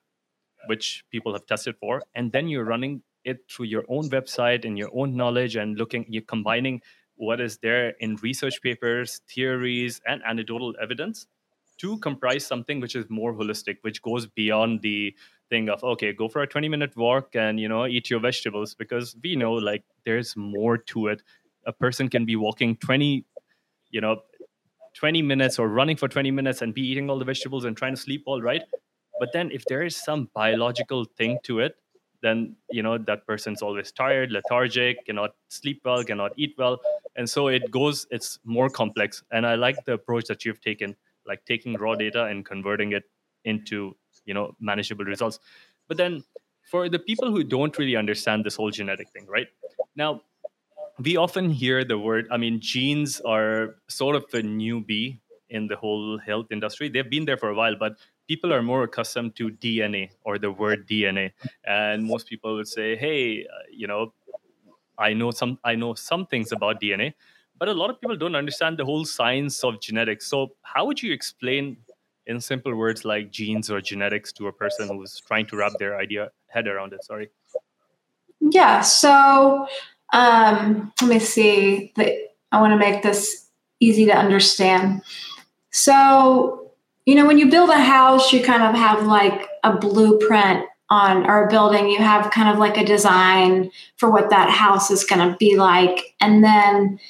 which 0.67 1.05
people 1.11 1.33
have 1.33 1.47
tested 1.47 1.77
for 1.81 2.03
and 2.15 2.33
then 2.33 2.49
you're 2.49 2.65
running 2.65 3.03
it 3.25 3.41
through 3.51 3.67
your 3.67 3.85
own 3.89 4.09
website 4.11 4.65
and 4.65 4.79
your 4.79 4.91
own 4.95 5.17
knowledge 5.17 5.57
and 5.57 5.77
looking 5.77 6.05
you're 6.09 6.23
combining 6.23 6.81
what 7.17 7.41
is 7.41 7.59
there 7.59 7.91
in 8.01 8.17
research 8.17 8.61
papers 8.63 9.21
theories 9.29 10.01
and 10.07 10.23
anecdotal 10.25 10.75
evidence 10.81 11.27
to 11.79 11.99
comprise 11.99 12.47
something 12.47 12.81
which 12.81 12.95
is 12.95 13.05
more 13.09 13.35
holistic 13.35 13.79
which 13.83 14.01
goes 14.03 14.27
beyond 14.27 14.81
the 14.83 15.15
thing 15.51 15.69
of 15.69 15.83
okay 15.83 16.13
go 16.13 16.29
for 16.29 16.43
a 16.43 16.47
20 16.47 16.69
minute 16.69 16.97
walk 16.97 17.35
and 17.35 17.59
you 17.61 17.69
know 17.69 17.87
eat 17.87 18.11
your 18.11 18.21
vegetables 18.21 18.75
because 18.75 19.17
we 19.23 19.37
know 19.37 19.53
like 19.53 19.85
there's 20.05 20.37
more 20.37 20.79
to 20.79 21.09
it 21.09 21.23
a 21.67 21.73
person 21.73 22.09
can 22.09 22.25
be 22.25 22.37
walking 22.37 22.77
20 22.77 23.25
you 23.91 24.01
know 24.01 24.21
20 24.95 25.23
minutes 25.23 25.59
or 25.59 25.69
running 25.69 25.97
for 25.97 26.09
20 26.09 26.31
minutes 26.31 26.63
and 26.63 26.73
be 26.73 26.83
eating 26.83 27.11
all 27.11 27.19
the 27.19 27.25
vegetables 27.25 27.65
and 27.65 27.77
trying 27.77 27.95
to 27.95 28.01
sleep 28.01 28.23
all 28.27 28.41
right. 28.41 28.63
But 29.19 29.33
then 29.33 29.51
if 29.51 29.65
there 29.67 29.83
is 29.83 29.97
some 29.97 30.31
biological 30.35 31.05
thing 31.05 31.39
to 31.45 31.61
it 31.61 31.77
then 32.23 32.57
you 32.71 32.83
know 32.83 32.97
that 32.97 33.27
person's 33.27 33.61
always 33.61 33.93
tired 33.93 34.33
lethargic 34.33 35.05
cannot 35.05 35.35
sleep 35.49 35.83
well 35.85 36.03
cannot 36.03 36.33
eat 36.37 36.55
well. 36.59 36.81
And 37.17 37.29
so 37.29 37.49
it 37.49 37.71
goes 37.71 38.07
it's 38.11 38.39
more 38.45 38.69
complex. 38.71 39.23
And 39.31 39.47
i 39.47 39.55
like 39.55 39.85
the 39.85 39.93
approach 39.93 40.25
that 40.27 40.45
you've 40.45 40.61
taken 40.61 40.97
like 41.27 41.45
taking 41.45 41.75
raw 41.75 41.95
data 41.95 42.25
and 42.25 42.45
converting 42.45 42.93
it 42.93 43.05
into 43.45 43.95
you 44.25 44.35
know 44.35 44.57
manageable 44.61 45.05
results. 45.05 45.39
But 45.87 45.99
then 45.99 46.25
for 46.71 46.89
the 46.89 46.99
people 46.99 47.31
who 47.31 47.45
don't 47.45 47.77
really 47.79 47.95
understand 47.95 48.45
this 48.45 48.57
whole 48.57 48.71
genetic 48.71 49.11
thing 49.11 49.27
right? 49.27 49.49
Now 49.95 50.23
we 51.01 51.17
often 51.17 51.51
hear 51.51 51.85
the 51.85 51.99
word 51.99 52.27
i 52.31 52.37
mean 52.37 52.61
genes 52.61 53.21
are 53.23 53.77
sort 53.89 54.17
of 54.17 54.25
a 54.35 54.43
newbie 54.43 55.19
in 55.51 55.69
the 55.69 55.77
whole 55.77 56.19
health 56.19 56.47
industry. 56.51 56.89
They've 56.89 57.09
been 57.09 57.27
there 57.27 57.37
for 57.37 57.51
a 57.51 57.55
while 57.55 57.77
but 57.77 57.97
people 58.27 58.53
are 58.53 58.63
more 58.63 58.85
accustomed 58.85 59.37
to 59.37 59.51
dna 59.51 60.11
or 60.25 60.39
the 60.39 60.51
word 60.51 60.89
dna 60.89 61.31
and 61.67 62.05
most 62.05 62.29
people 62.29 62.57
would 62.57 62.69
say 62.69 62.97
hey 62.97 63.45
uh, 63.47 63.63
you 63.71 63.87
know 63.87 64.13
i 64.99 65.13
know 65.13 65.31
some 65.31 65.59
i 65.65 65.75
know 65.75 65.95
some 65.95 66.27
things 66.27 66.53
about 66.53 66.81
dna 66.81 67.13
but 67.59 67.69
a 67.69 67.73
lot 67.73 67.91
of 67.91 68.01
people 68.01 68.17
don't 68.17 68.35
understand 68.35 68.79
the 68.79 68.85
whole 68.85 69.05
science 69.05 69.63
of 69.63 69.81
genetics. 69.81 70.27
So 70.27 70.57
how 70.63 70.85
would 70.87 71.03
you 71.03 71.13
explain 71.13 71.77
in 72.27 72.41
simple 72.41 72.75
words 72.75 73.05
like 73.05 73.31
genes 73.31 73.71
or 73.71 73.81
genetics 73.81 74.33
to 74.33 74.49
a 74.49 74.53
person 74.53 74.89
who's 74.89 75.21
trying 75.21 75.47
to 75.47 75.57
wrap 75.57 75.73
their 75.79 75.97
idea 75.97 76.31
head 76.49 76.67
around 76.67 76.93
it? 76.93 77.05
Sorry. 77.05 77.31
Yeah 78.41 78.81
so 78.81 79.67
um, 80.15 80.93
let 81.03 81.11
me 81.11 81.19
see. 81.19 81.93
I 82.53 82.61
want 82.61 82.73
to 82.73 82.79
make 82.79 83.03
this 83.03 83.49
easy 83.81 84.07
to 84.07 84.17
understand. 84.17 85.03
So, 85.73 86.71
you 87.05 87.17
know, 87.17 87.27
when 87.27 87.37
you 87.37 87.51
build 87.51 87.69
a 87.69 87.81
house, 87.81 88.33
you 88.33 88.43
kind 88.43 88.63
of 88.63 88.75
have 88.77 89.07
like 89.07 89.49
a 89.65 89.77
blueprint 89.77 90.65
on 90.89 91.27
a 91.27 91.49
building, 91.49 91.89
you 91.89 91.99
have 91.99 92.31
kind 92.31 92.49
of 92.49 92.59
like 92.59 92.77
a 92.77 92.85
design 92.85 93.71
for 93.97 94.11
what 94.11 94.31
that 94.31 94.51
house 94.51 94.91
is 94.91 95.03
going 95.03 95.29
to 95.29 95.37
be 95.39 95.57
like. 95.57 96.15
And 96.21 96.45
then 96.45 97.01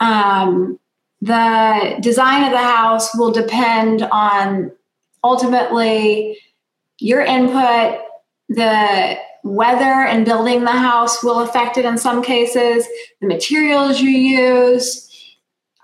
um, 0.00 0.78
the 1.22 1.96
design 2.00 2.44
of 2.44 2.50
the 2.50 2.58
house 2.58 3.16
will 3.16 3.32
depend 3.32 4.02
on 4.02 4.72
ultimately 5.24 6.38
your 6.98 7.22
input, 7.22 8.00
the 8.50 9.18
weather 9.42 9.84
and 9.84 10.24
building 10.24 10.64
the 10.64 10.70
house 10.70 11.22
will 11.22 11.40
affect 11.40 11.78
it 11.78 11.84
in 11.84 11.96
some 11.96 12.22
cases 12.22 12.86
the 13.20 13.26
materials 13.26 14.00
you 14.00 14.10
use 14.10 15.06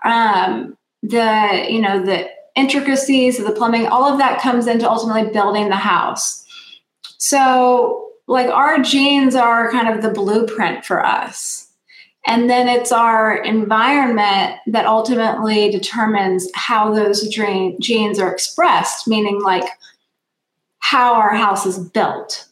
um, 0.03 0.77
the 1.03 1.65
you 1.69 1.81
know 1.81 2.03
the 2.03 2.29
intricacies 2.55 3.39
of 3.39 3.45
the 3.45 3.51
plumbing 3.51 3.85
all 3.85 4.11
of 4.11 4.17
that 4.17 4.41
comes 4.41 4.67
into 4.67 4.89
ultimately 4.89 5.31
building 5.31 5.69
the 5.69 5.75
house. 5.75 6.43
So 7.17 8.09
like 8.27 8.47
our 8.47 8.79
genes 8.79 9.35
are 9.35 9.71
kind 9.71 9.87
of 9.87 10.01
the 10.01 10.09
blueprint 10.09 10.83
for 10.83 11.05
us. 11.05 11.71
And 12.25 12.49
then 12.49 12.67
it's 12.67 12.91
our 12.91 13.37
environment 13.37 14.59
that 14.67 14.85
ultimately 14.85 15.71
determines 15.71 16.49
how 16.53 16.93
those 16.93 17.29
genes 17.29 18.19
are 18.19 18.31
expressed 18.31 19.07
meaning 19.07 19.41
like 19.41 19.69
how 20.79 21.13
our 21.13 21.35
house 21.35 21.65
is 21.65 21.77
built 21.77 22.47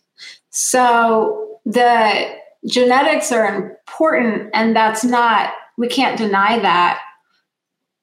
so 0.55 1.59
the 1.65 2.33
genetics 2.65 3.29
are 3.33 3.45
important, 3.45 4.49
and 4.53 4.73
that's 4.73 5.03
not, 5.03 5.51
we 5.77 5.89
can't 5.89 6.17
deny 6.17 6.57
that. 6.59 7.01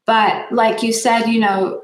But 0.04 0.52
like 0.52 0.82
you 0.82 0.92
said, 0.92 1.26
you 1.28 1.40
know, 1.40 1.82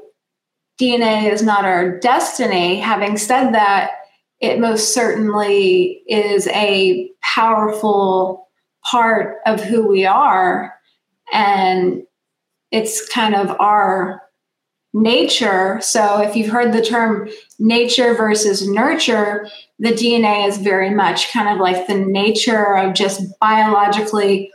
DNA 0.79 1.31
is 1.31 1.41
not 1.41 1.65
our 1.65 1.97
destiny. 1.99 2.79
Having 2.79 3.17
said 3.17 3.51
that, 3.51 3.91
it 4.39 4.59
most 4.59 4.93
certainly 4.93 6.03
is 6.07 6.47
a 6.49 7.09
powerful 7.23 8.47
part 8.85 9.37
of 9.47 9.63
who 9.63 9.87
we 9.87 10.05
are. 10.05 10.75
and 11.31 12.03
it's 12.71 13.07
kind 13.09 13.35
of 13.35 13.49
our 13.59 14.21
nature. 14.93 15.79
So 15.81 16.21
if 16.21 16.35
you've 16.35 16.51
heard 16.51 16.73
the 16.73 16.83
term 16.83 17.29
nature 17.57 18.13
versus 18.13 18.67
nurture, 18.67 19.47
the 19.79 19.93
DNA 19.93 20.47
is 20.47 20.57
very 20.57 20.89
much 20.89 21.31
kind 21.31 21.47
of 21.47 21.59
like 21.59 21.87
the 21.87 21.95
nature 21.95 22.75
of 22.75 22.93
just 22.93 23.21
biologically 23.39 24.51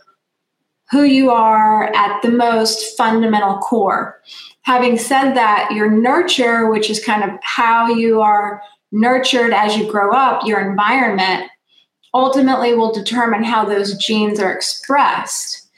who 0.91 1.03
you 1.03 1.31
are 1.31 1.85
at 1.95 2.21
the 2.21 2.31
most 2.31 2.97
fundamental 2.97 3.59
core. 3.59 4.21
Having 4.63 4.99
said 4.99 5.33
that, 5.33 5.71
your 5.73 5.91
nurture, 5.91 6.71
which 6.71 6.91
is 6.91 7.03
kind 7.03 7.25
of 7.25 7.31
how 7.43 7.89
you 7.89 8.21
are 8.21 8.63
nurtured 8.93 9.53
as 9.53 9.77
you 9.77 9.91
grow 9.91 10.13
up, 10.13 10.47
your 10.47 10.61
environment, 10.61 11.51
ultimately 12.13 12.75
will 12.75 12.93
determine 12.93 13.43
how 13.43 13.65
those 13.65 13.97
genes 13.97 14.39
are 14.39 14.53
expressed. 14.53 15.69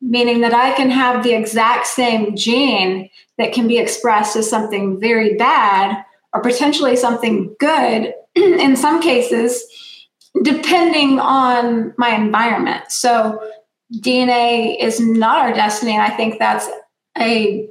Meaning 0.00 0.40
that 0.40 0.54
I 0.54 0.72
can 0.72 0.90
have 0.90 1.22
the 1.22 1.34
exact 1.34 1.86
same 1.86 2.34
gene 2.34 3.08
that 3.38 3.52
can 3.52 3.68
be 3.68 3.78
expressed 3.78 4.36
as 4.36 4.48
something 4.48 4.98
very 4.98 5.34
bad 5.36 6.04
or 6.36 6.42
potentially 6.42 6.96
something 6.96 7.54
good 7.58 8.12
in 8.34 8.76
some 8.76 9.00
cases, 9.00 9.64
depending 10.42 11.18
on 11.18 11.94
my 11.96 12.14
environment. 12.14 12.84
So, 12.90 13.40
DNA 13.94 14.82
is 14.82 14.98
not 14.98 15.38
our 15.38 15.52
destiny. 15.52 15.92
And 15.92 16.02
I 16.02 16.10
think 16.10 16.40
that's 16.40 16.68
a 17.16 17.68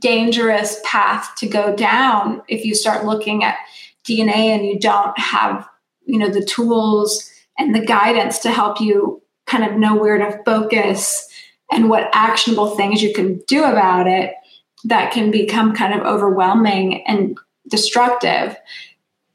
dangerous 0.00 0.80
path 0.84 1.32
to 1.36 1.46
go 1.46 1.74
down 1.74 2.42
if 2.48 2.64
you 2.64 2.74
start 2.74 3.06
looking 3.06 3.44
at 3.44 3.56
DNA 4.04 4.34
and 4.34 4.66
you 4.66 4.78
don't 4.78 5.16
have, 5.18 5.68
you 6.04 6.18
know, 6.18 6.28
the 6.28 6.44
tools 6.44 7.30
and 7.58 7.74
the 7.74 7.86
guidance 7.86 8.40
to 8.40 8.50
help 8.50 8.80
you 8.80 9.22
kind 9.46 9.64
of 9.64 9.78
know 9.78 9.94
where 9.94 10.18
to 10.18 10.42
focus 10.44 11.28
and 11.70 11.88
what 11.88 12.10
actionable 12.12 12.74
things 12.74 13.00
you 13.00 13.14
can 13.14 13.40
do 13.46 13.62
about 13.62 14.08
it 14.08 14.34
that 14.82 15.12
can 15.12 15.30
become 15.30 15.74
kind 15.74 15.94
of 15.94 16.04
overwhelming 16.04 17.06
and 17.06 17.38
destructive. 17.70 18.56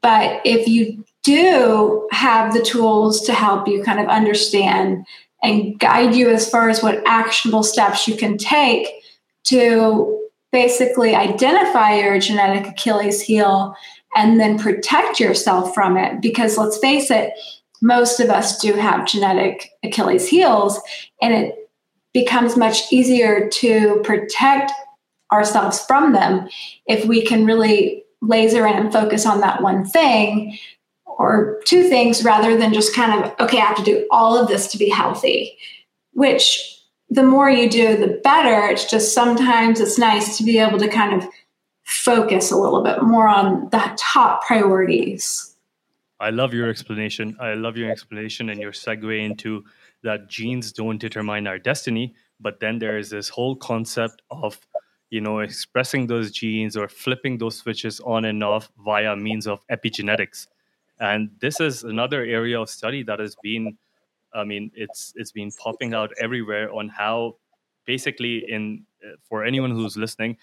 But 0.02 0.40
if 0.44 0.68
you 0.68 1.04
do 1.24 2.08
have 2.12 2.54
the 2.54 2.62
tools 2.62 3.20
to 3.22 3.32
help 3.32 3.66
you 3.66 3.82
kind 3.82 3.98
of 3.98 4.06
understand 4.06 5.04
and 5.42 5.78
guide 5.78 6.14
you 6.14 6.30
as 6.30 6.48
far 6.48 6.68
as 6.68 6.82
what 6.82 7.02
actionable 7.06 7.62
steps 7.62 8.06
you 8.06 8.16
can 8.16 8.38
take 8.38 8.88
to 9.44 10.28
basically 10.52 11.14
identify 11.14 11.98
your 11.98 12.18
genetic 12.18 12.68
Achilles 12.68 13.20
heel 13.20 13.74
and 14.14 14.40
then 14.40 14.58
protect 14.58 15.20
yourself 15.20 15.74
from 15.74 15.96
it. 15.96 16.22
Because 16.22 16.56
let's 16.56 16.78
face 16.78 17.10
it, 17.10 17.32
most 17.82 18.20
of 18.20 18.30
us 18.30 18.58
do 18.58 18.72
have 18.72 19.06
genetic 19.06 19.70
Achilles 19.82 20.26
heels, 20.26 20.80
and 21.20 21.34
it 21.34 21.70
becomes 22.14 22.56
much 22.56 22.90
easier 22.90 23.48
to 23.50 24.00
protect 24.02 24.72
ourselves 25.30 25.84
from 25.84 26.12
them 26.12 26.48
if 26.86 27.04
we 27.04 27.22
can 27.22 27.44
really 27.44 28.05
laser 28.26 28.66
in 28.66 28.74
and 28.74 28.92
focus 28.92 29.26
on 29.26 29.40
that 29.40 29.62
one 29.62 29.84
thing 29.84 30.58
or 31.04 31.60
two 31.64 31.88
things 31.88 32.24
rather 32.24 32.56
than 32.56 32.74
just 32.74 32.94
kind 32.94 33.24
of, 33.24 33.32
okay, 33.40 33.58
I 33.58 33.64
have 33.64 33.76
to 33.78 33.82
do 33.82 34.06
all 34.10 34.36
of 34.36 34.48
this 34.48 34.66
to 34.72 34.78
be 34.78 34.88
healthy, 34.88 35.56
which 36.12 36.82
the 37.08 37.22
more 37.22 37.48
you 37.48 37.70
do, 37.70 37.96
the 37.96 38.20
better. 38.22 38.68
It's 38.68 38.90
just 38.90 39.14
sometimes 39.14 39.80
it's 39.80 39.98
nice 39.98 40.36
to 40.38 40.44
be 40.44 40.58
able 40.58 40.78
to 40.78 40.88
kind 40.88 41.22
of 41.22 41.28
focus 41.84 42.50
a 42.50 42.56
little 42.56 42.82
bit 42.82 43.02
more 43.02 43.28
on 43.28 43.68
the 43.70 43.96
top 43.96 44.44
priorities. 44.44 45.54
I 46.18 46.30
love 46.30 46.52
your 46.52 46.68
explanation. 46.68 47.36
I 47.40 47.54
love 47.54 47.76
your 47.76 47.90
explanation 47.90 48.50
and 48.50 48.60
your 48.60 48.72
segue 48.72 49.24
into 49.24 49.64
that 50.02 50.28
genes 50.28 50.72
don't 50.72 50.98
determine 50.98 51.46
our 51.46 51.58
destiny. 51.58 52.14
But 52.40 52.60
then 52.60 52.78
there 52.78 52.98
is 52.98 53.10
this 53.10 53.28
whole 53.28 53.56
concept 53.56 54.22
of, 54.30 54.58
you 55.10 55.20
know, 55.20 55.40
expressing 55.40 56.06
those 56.06 56.30
genes 56.30 56.76
or 56.76 56.88
flipping 56.88 57.38
those 57.38 57.56
switches 57.56 58.00
on 58.00 58.24
and 58.24 58.42
off 58.42 58.70
via 58.84 59.14
means 59.16 59.46
of 59.46 59.60
epigenetics. 59.70 60.46
And 60.98 61.30
this 61.40 61.60
is 61.60 61.84
another 61.84 62.24
area 62.24 62.60
of 62.60 62.70
study 62.70 63.02
that 63.04 63.20
has 63.20 63.36
been, 63.42 63.76
I 64.34 64.44
mean, 64.44 64.70
it's 64.74 65.12
it's 65.16 65.32
been 65.32 65.50
popping 65.52 65.94
out 65.94 66.10
everywhere 66.20 66.72
on 66.72 66.88
how 66.88 67.36
basically 67.86 68.50
in 68.50 68.84
uh, 69.04 69.16
for 69.28 69.44
anyone 69.44 69.70
who's 69.70 69.96
listening, 69.96 70.36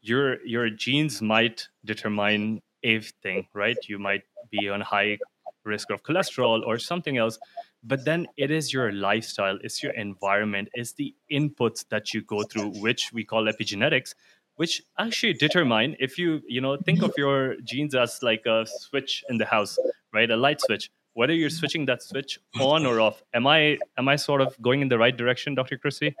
your 0.00 0.44
your 0.44 0.70
genes 0.70 1.22
might 1.22 1.68
determine 1.84 2.62
a 2.82 3.00
thing, 3.00 3.46
right? 3.54 3.76
You 3.86 3.98
might 3.98 4.22
be 4.50 4.68
on 4.68 4.80
high 4.80 5.18
risk 5.66 5.90
of 5.90 6.02
cholesterol 6.02 6.62
or 6.66 6.78
something 6.78 7.16
else 7.16 7.38
but 7.82 8.04
then 8.04 8.26
it 8.36 8.50
is 8.50 8.72
your 8.72 8.92
lifestyle 8.92 9.58
it's 9.62 9.82
your 9.82 9.92
environment 9.92 10.68
it's 10.74 10.92
the 10.94 11.14
inputs 11.30 11.84
that 11.88 12.14
you 12.14 12.22
go 12.22 12.42
through 12.42 12.68
which 12.80 13.12
we 13.12 13.24
call 13.24 13.44
epigenetics 13.44 14.14
which 14.56 14.82
actually 14.98 15.34
determine 15.34 15.94
if 16.00 16.18
you 16.18 16.40
you 16.46 16.60
know 16.60 16.76
think 16.78 17.02
of 17.02 17.12
your 17.18 17.56
genes 17.62 17.94
as 17.94 18.18
like 18.22 18.46
a 18.46 18.66
switch 18.66 19.22
in 19.28 19.36
the 19.36 19.44
house 19.44 19.78
right? 20.16 20.30
A 20.30 20.36
light 20.36 20.60
switch. 20.60 20.90
Whether 21.12 21.34
you're 21.34 21.50
switching 21.50 21.86
that 21.86 22.02
switch 22.02 22.38
on 22.60 22.84
or 22.84 23.00
off 23.00 23.22
am 23.32 23.46
i 23.46 23.78
am 23.96 24.06
i 24.06 24.16
sort 24.16 24.42
of 24.42 24.54
going 24.60 24.82
in 24.82 24.88
the 24.88 24.98
right 24.98 25.16
direction 25.16 25.54
dr 25.54 25.78
chrissy 25.78 26.14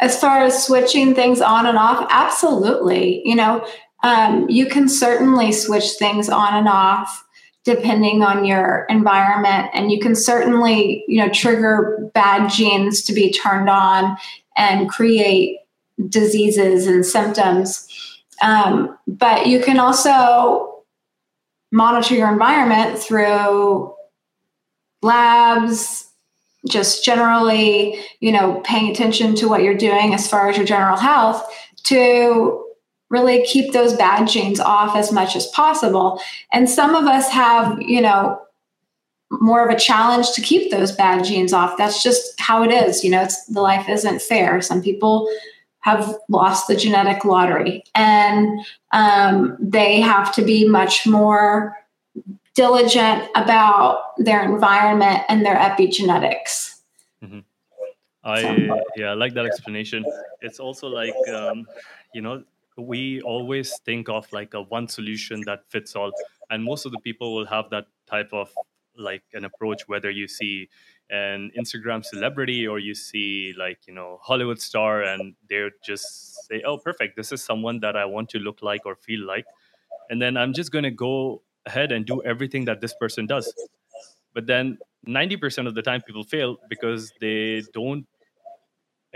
as 0.00 0.20
far 0.20 0.40
as 0.42 0.64
switching 0.66 1.14
things 1.14 1.40
on 1.40 1.64
and 1.66 1.78
off 1.78 2.04
absolutely. 2.10 3.22
You 3.24 3.36
know 3.36 3.64
um, 4.02 4.48
you 4.48 4.66
can 4.66 4.88
certainly 4.88 5.52
switch 5.52 5.90
things 5.98 6.28
on 6.28 6.54
and 6.54 6.66
off 6.66 7.24
depending 7.64 8.22
on 8.22 8.44
your 8.44 8.86
environment. 8.88 9.70
And 9.74 9.90
you 9.90 10.00
can 10.00 10.14
certainly 10.14 11.04
you 11.08 11.18
know 11.18 11.28
trigger 11.30 12.10
bad 12.14 12.50
genes 12.50 13.02
to 13.02 13.12
be 13.12 13.32
turned 13.32 13.68
on 13.68 14.16
and 14.56 14.88
create 14.88 15.58
diseases 16.08 16.86
and 16.86 17.04
symptoms. 17.04 17.86
Um, 18.42 18.96
but 19.06 19.46
you 19.46 19.60
can 19.60 19.78
also 19.78 20.84
monitor 21.70 22.14
your 22.14 22.32
environment 22.32 22.98
through 22.98 23.94
labs 25.02 26.08
just 26.68 27.04
generally 27.04 28.00
you 28.20 28.32
know 28.32 28.60
paying 28.64 28.90
attention 28.90 29.34
to 29.36 29.48
what 29.48 29.62
you're 29.62 29.76
doing 29.76 30.12
as 30.12 30.28
far 30.28 30.48
as 30.48 30.56
your 30.56 30.66
general 30.66 30.96
health 30.96 31.44
to 31.84 32.64
really 33.10 33.44
keep 33.44 33.72
those 33.72 33.94
bad 33.94 34.28
genes 34.28 34.60
off 34.60 34.96
as 34.96 35.10
much 35.12 35.34
as 35.34 35.46
possible. 35.48 36.20
And 36.52 36.68
some 36.68 36.94
of 36.94 37.04
us 37.04 37.28
have, 37.30 37.80
you 37.80 38.00
know, 38.00 38.40
more 39.30 39.66
of 39.66 39.74
a 39.74 39.78
challenge 39.78 40.32
to 40.32 40.40
keep 40.40 40.70
those 40.70 40.92
bad 40.92 41.24
genes 41.24 41.52
off. 41.52 41.76
That's 41.76 42.02
just 42.02 42.38
how 42.40 42.62
it 42.62 42.70
is. 42.70 43.04
You 43.04 43.10
know, 43.10 43.22
it's 43.22 43.46
the 43.46 43.60
life 43.60 43.88
isn't 43.88 44.22
fair. 44.22 44.60
Some 44.60 44.82
people 44.82 45.28
have 45.80 46.16
lost 46.28 46.68
the 46.68 46.76
genetic 46.76 47.24
lottery 47.24 47.84
and 47.94 48.60
um, 48.92 49.56
they 49.60 50.00
have 50.00 50.34
to 50.34 50.42
be 50.42 50.68
much 50.68 51.06
more 51.06 51.76
diligent 52.54 53.28
about 53.36 54.02
their 54.18 54.42
environment 54.42 55.22
and 55.28 55.46
their 55.46 55.56
epigenetics. 55.56 56.80
Mm-hmm. 57.22 57.40
I 58.24 58.42
so. 58.42 58.80
yeah, 58.96 59.10
I 59.10 59.14
like 59.14 59.34
that 59.34 59.46
explanation. 59.46 60.04
It's 60.42 60.58
also 60.58 60.88
like 60.88 61.14
um, 61.32 61.66
you 62.12 62.20
know 62.20 62.42
we 62.78 63.20
always 63.22 63.78
think 63.84 64.08
of 64.08 64.30
like 64.32 64.54
a 64.54 64.62
one 64.62 64.88
solution 64.88 65.40
that 65.46 65.60
fits 65.68 65.96
all 65.96 66.12
and 66.50 66.62
most 66.64 66.86
of 66.86 66.92
the 66.92 67.00
people 67.00 67.34
will 67.34 67.46
have 67.46 67.68
that 67.70 67.86
type 68.08 68.30
of 68.32 68.50
like 68.96 69.22
an 69.34 69.44
approach 69.44 69.86
whether 69.86 70.10
you 70.10 70.26
see 70.26 70.68
an 71.10 71.50
instagram 71.58 72.04
celebrity 72.04 72.66
or 72.66 72.78
you 72.78 72.94
see 72.94 73.54
like 73.58 73.78
you 73.86 73.94
know 73.94 74.18
hollywood 74.22 74.60
star 74.60 75.02
and 75.02 75.34
they're 75.48 75.70
just 75.84 76.46
say 76.46 76.62
oh 76.66 76.76
perfect 76.78 77.16
this 77.16 77.32
is 77.32 77.42
someone 77.42 77.80
that 77.80 77.96
i 77.96 78.04
want 78.04 78.28
to 78.28 78.38
look 78.38 78.60
like 78.62 78.84
or 78.86 78.96
feel 78.96 79.24
like 79.24 79.46
and 80.10 80.20
then 80.20 80.36
i'm 80.36 80.52
just 80.52 80.72
going 80.72 80.84
to 80.84 80.90
go 80.90 81.42
ahead 81.68 81.92
and 81.92 82.06
do 82.06 82.22
everything 82.22 82.64
that 82.64 82.80
this 82.80 82.94
person 82.94 83.26
does. 83.26 83.52
But 84.34 84.46
then 84.46 84.78
90% 85.06 85.66
of 85.66 85.74
the 85.74 85.82
time 85.82 86.00
people 86.02 86.24
fail 86.24 86.56
because 86.68 87.12
they 87.20 87.62
don't 87.72 88.06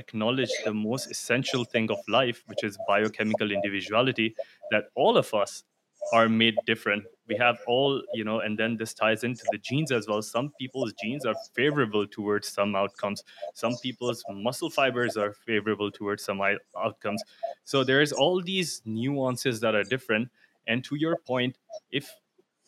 acknowledge 0.02 0.52
the 0.64 0.74
most 0.74 1.10
essential 1.10 1.64
thing 1.64 1.90
of 1.90 1.98
life, 2.08 2.42
which 2.46 2.64
is 2.64 2.78
biochemical 2.88 3.50
individuality, 3.50 4.34
that 4.70 4.84
all 4.94 5.16
of 5.16 5.32
us 5.34 5.64
are 6.12 6.28
made 6.28 6.56
different. 6.66 7.04
We 7.28 7.36
have 7.36 7.58
all, 7.66 8.02
you 8.12 8.24
know, 8.24 8.40
and 8.40 8.58
then 8.58 8.76
this 8.76 8.92
ties 8.92 9.22
into 9.24 9.44
the 9.52 9.58
genes 9.58 9.92
as 9.92 10.08
well. 10.08 10.20
Some 10.20 10.50
people's 10.58 10.92
genes 11.00 11.24
are 11.24 11.36
favorable 11.54 12.06
towards 12.06 12.48
some 12.48 12.74
outcomes. 12.74 13.22
Some 13.54 13.74
people's 13.82 14.24
muscle 14.28 14.68
fibers 14.68 15.16
are 15.16 15.32
favorable 15.32 15.90
towards 15.90 16.24
some 16.24 16.40
outcomes. 16.76 17.22
So 17.64 17.84
there's 17.84 18.12
all 18.12 18.42
these 18.42 18.82
nuances 18.84 19.60
that 19.60 19.74
are 19.74 19.84
different. 19.84 20.28
And 20.66 20.84
to 20.84 20.96
your 20.96 21.16
point, 21.16 21.56
if 21.90 22.12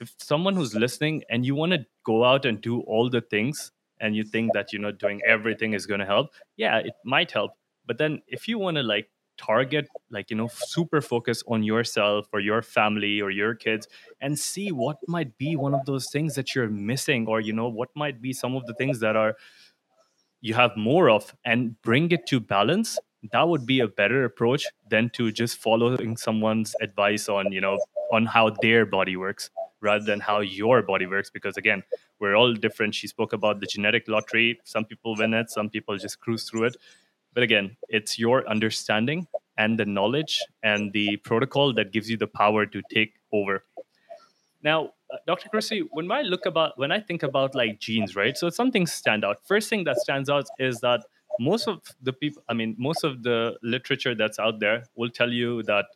if 0.00 0.12
someone 0.18 0.54
who's 0.54 0.74
listening 0.74 1.22
and 1.30 1.46
you 1.46 1.54
want 1.54 1.72
to 1.72 1.86
go 2.04 2.24
out 2.24 2.46
and 2.46 2.60
do 2.60 2.80
all 2.82 3.08
the 3.08 3.20
things 3.20 3.72
and 4.00 4.16
you 4.16 4.24
think 4.24 4.52
that 4.52 4.72
you 4.72 4.78
know 4.78 4.92
doing 4.92 5.20
everything 5.26 5.72
is 5.72 5.86
going 5.86 6.00
to 6.00 6.06
help 6.06 6.30
yeah 6.56 6.78
it 6.78 6.94
might 7.04 7.30
help. 7.30 7.52
But 7.86 7.98
then 7.98 8.22
if 8.26 8.48
you 8.48 8.58
want 8.58 8.76
to 8.76 8.82
like 8.82 9.10
target 9.36 9.88
like 10.10 10.30
you 10.30 10.36
know 10.36 10.48
super 10.48 11.00
focus 11.00 11.42
on 11.48 11.62
yourself 11.62 12.28
or 12.32 12.40
your 12.40 12.62
family 12.62 13.20
or 13.20 13.30
your 13.30 13.54
kids 13.54 13.88
and 14.20 14.38
see 14.38 14.70
what 14.70 14.96
might 15.08 15.36
be 15.38 15.56
one 15.56 15.74
of 15.74 15.84
those 15.86 16.08
things 16.10 16.34
that 16.34 16.54
you're 16.54 16.68
missing 16.68 17.26
or 17.26 17.40
you 17.40 17.52
know 17.52 17.68
what 17.68 17.88
might 17.96 18.22
be 18.22 18.32
some 18.32 18.54
of 18.54 18.64
the 18.66 18.74
things 18.74 19.00
that 19.00 19.16
are 19.16 19.36
you 20.40 20.54
have 20.54 20.76
more 20.76 21.10
of 21.10 21.34
and 21.44 21.80
bring 21.82 22.10
it 22.12 22.26
to 22.26 22.38
balance 22.38 22.98
that 23.32 23.48
would 23.48 23.66
be 23.66 23.80
a 23.80 23.88
better 23.88 24.24
approach 24.24 24.66
than 24.88 25.10
to 25.10 25.32
just 25.32 25.56
following 25.56 26.16
someone's 26.16 26.74
advice 26.80 27.28
on 27.28 27.50
you 27.50 27.60
know 27.60 27.78
on 28.12 28.26
how 28.26 28.50
their 28.62 28.86
body 28.86 29.16
works 29.16 29.50
rather 29.84 30.04
than 30.04 30.20
how 30.20 30.40
your 30.40 30.82
body 30.82 31.06
works 31.06 31.30
because 31.30 31.56
again 31.56 31.82
we're 32.20 32.34
all 32.34 32.54
different. 32.54 32.94
She 32.94 33.06
spoke 33.06 33.32
about 33.32 33.60
the 33.60 33.66
genetic 33.66 34.08
lottery. 34.08 34.60
Some 34.64 34.84
people 34.84 35.14
win 35.16 35.34
it 35.34 35.50
some 35.50 35.70
people 35.70 35.96
just 35.98 36.20
cruise 36.20 36.48
through 36.48 36.64
it. 36.64 36.76
But 37.34 37.42
again 37.42 37.76
it's 37.88 38.18
your 38.18 38.48
understanding 38.48 39.26
and 39.56 39.78
the 39.78 39.84
knowledge 39.84 40.40
and 40.62 40.92
the 40.92 41.16
protocol 41.18 41.72
that 41.74 41.92
gives 41.92 42.10
you 42.10 42.16
the 42.16 42.26
power 42.26 42.66
to 42.66 42.82
take 42.90 43.14
over. 43.32 43.64
Now 44.62 44.92
uh, 45.12 45.18
dr 45.26 45.48
chrissy 45.50 45.80
when 45.92 46.10
i 46.10 46.22
look 46.22 46.46
about 46.46 46.78
when 46.78 46.90
i 46.90 46.98
think 46.98 47.22
about 47.22 47.54
like 47.54 47.78
genes 47.78 48.16
right? 48.16 48.36
So 48.36 48.50
some 48.50 48.70
things 48.70 48.92
stand 48.92 49.24
out. 49.24 49.46
First 49.46 49.68
thing 49.68 49.84
that 49.84 49.98
stands 49.98 50.30
out 50.30 50.46
is 50.58 50.80
that 50.80 51.04
most 51.38 51.66
of 51.68 51.80
the 52.02 52.12
people 52.12 52.42
i 52.48 52.54
mean 52.54 52.74
most 52.78 53.04
of 53.04 53.22
the 53.22 53.56
literature 53.62 54.14
that's 54.14 54.38
out 54.38 54.60
there 54.60 54.84
will 54.94 55.10
tell 55.10 55.30
you 55.30 55.62
that 55.64 55.86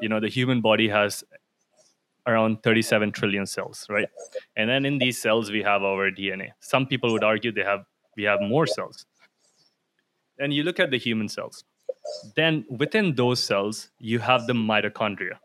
you 0.00 0.08
know 0.08 0.20
the 0.20 0.28
human 0.28 0.60
body 0.60 0.88
has 0.88 1.24
around 2.26 2.62
37 2.62 3.12
trillion 3.12 3.46
cells 3.46 3.86
right? 3.88 4.08
And 4.56 4.68
then 4.68 4.84
in 4.84 4.98
these 4.98 5.20
cells 5.20 5.50
we 5.50 5.62
have 5.62 5.82
our 5.82 6.10
dna 6.10 6.50
some 6.60 6.86
people 6.86 7.12
would 7.12 7.24
argue 7.24 7.52
they 7.52 7.64
have 7.64 7.84
we 8.16 8.22
have 8.24 8.40
more 8.40 8.66
cells. 8.66 9.06
And 10.38 10.52
you 10.52 10.62
look 10.62 10.78
at 10.78 10.90
the 10.90 10.98
human 10.98 11.28
cells. 11.28 11.64
Then 12.36 12.64
within 12.70 13.14
those 13.14 13.42
cells 13.42 13.90
you 13.98 14.18
have 14.18 14.46
the 14.46 14.52
mitochondria 14.52 15.38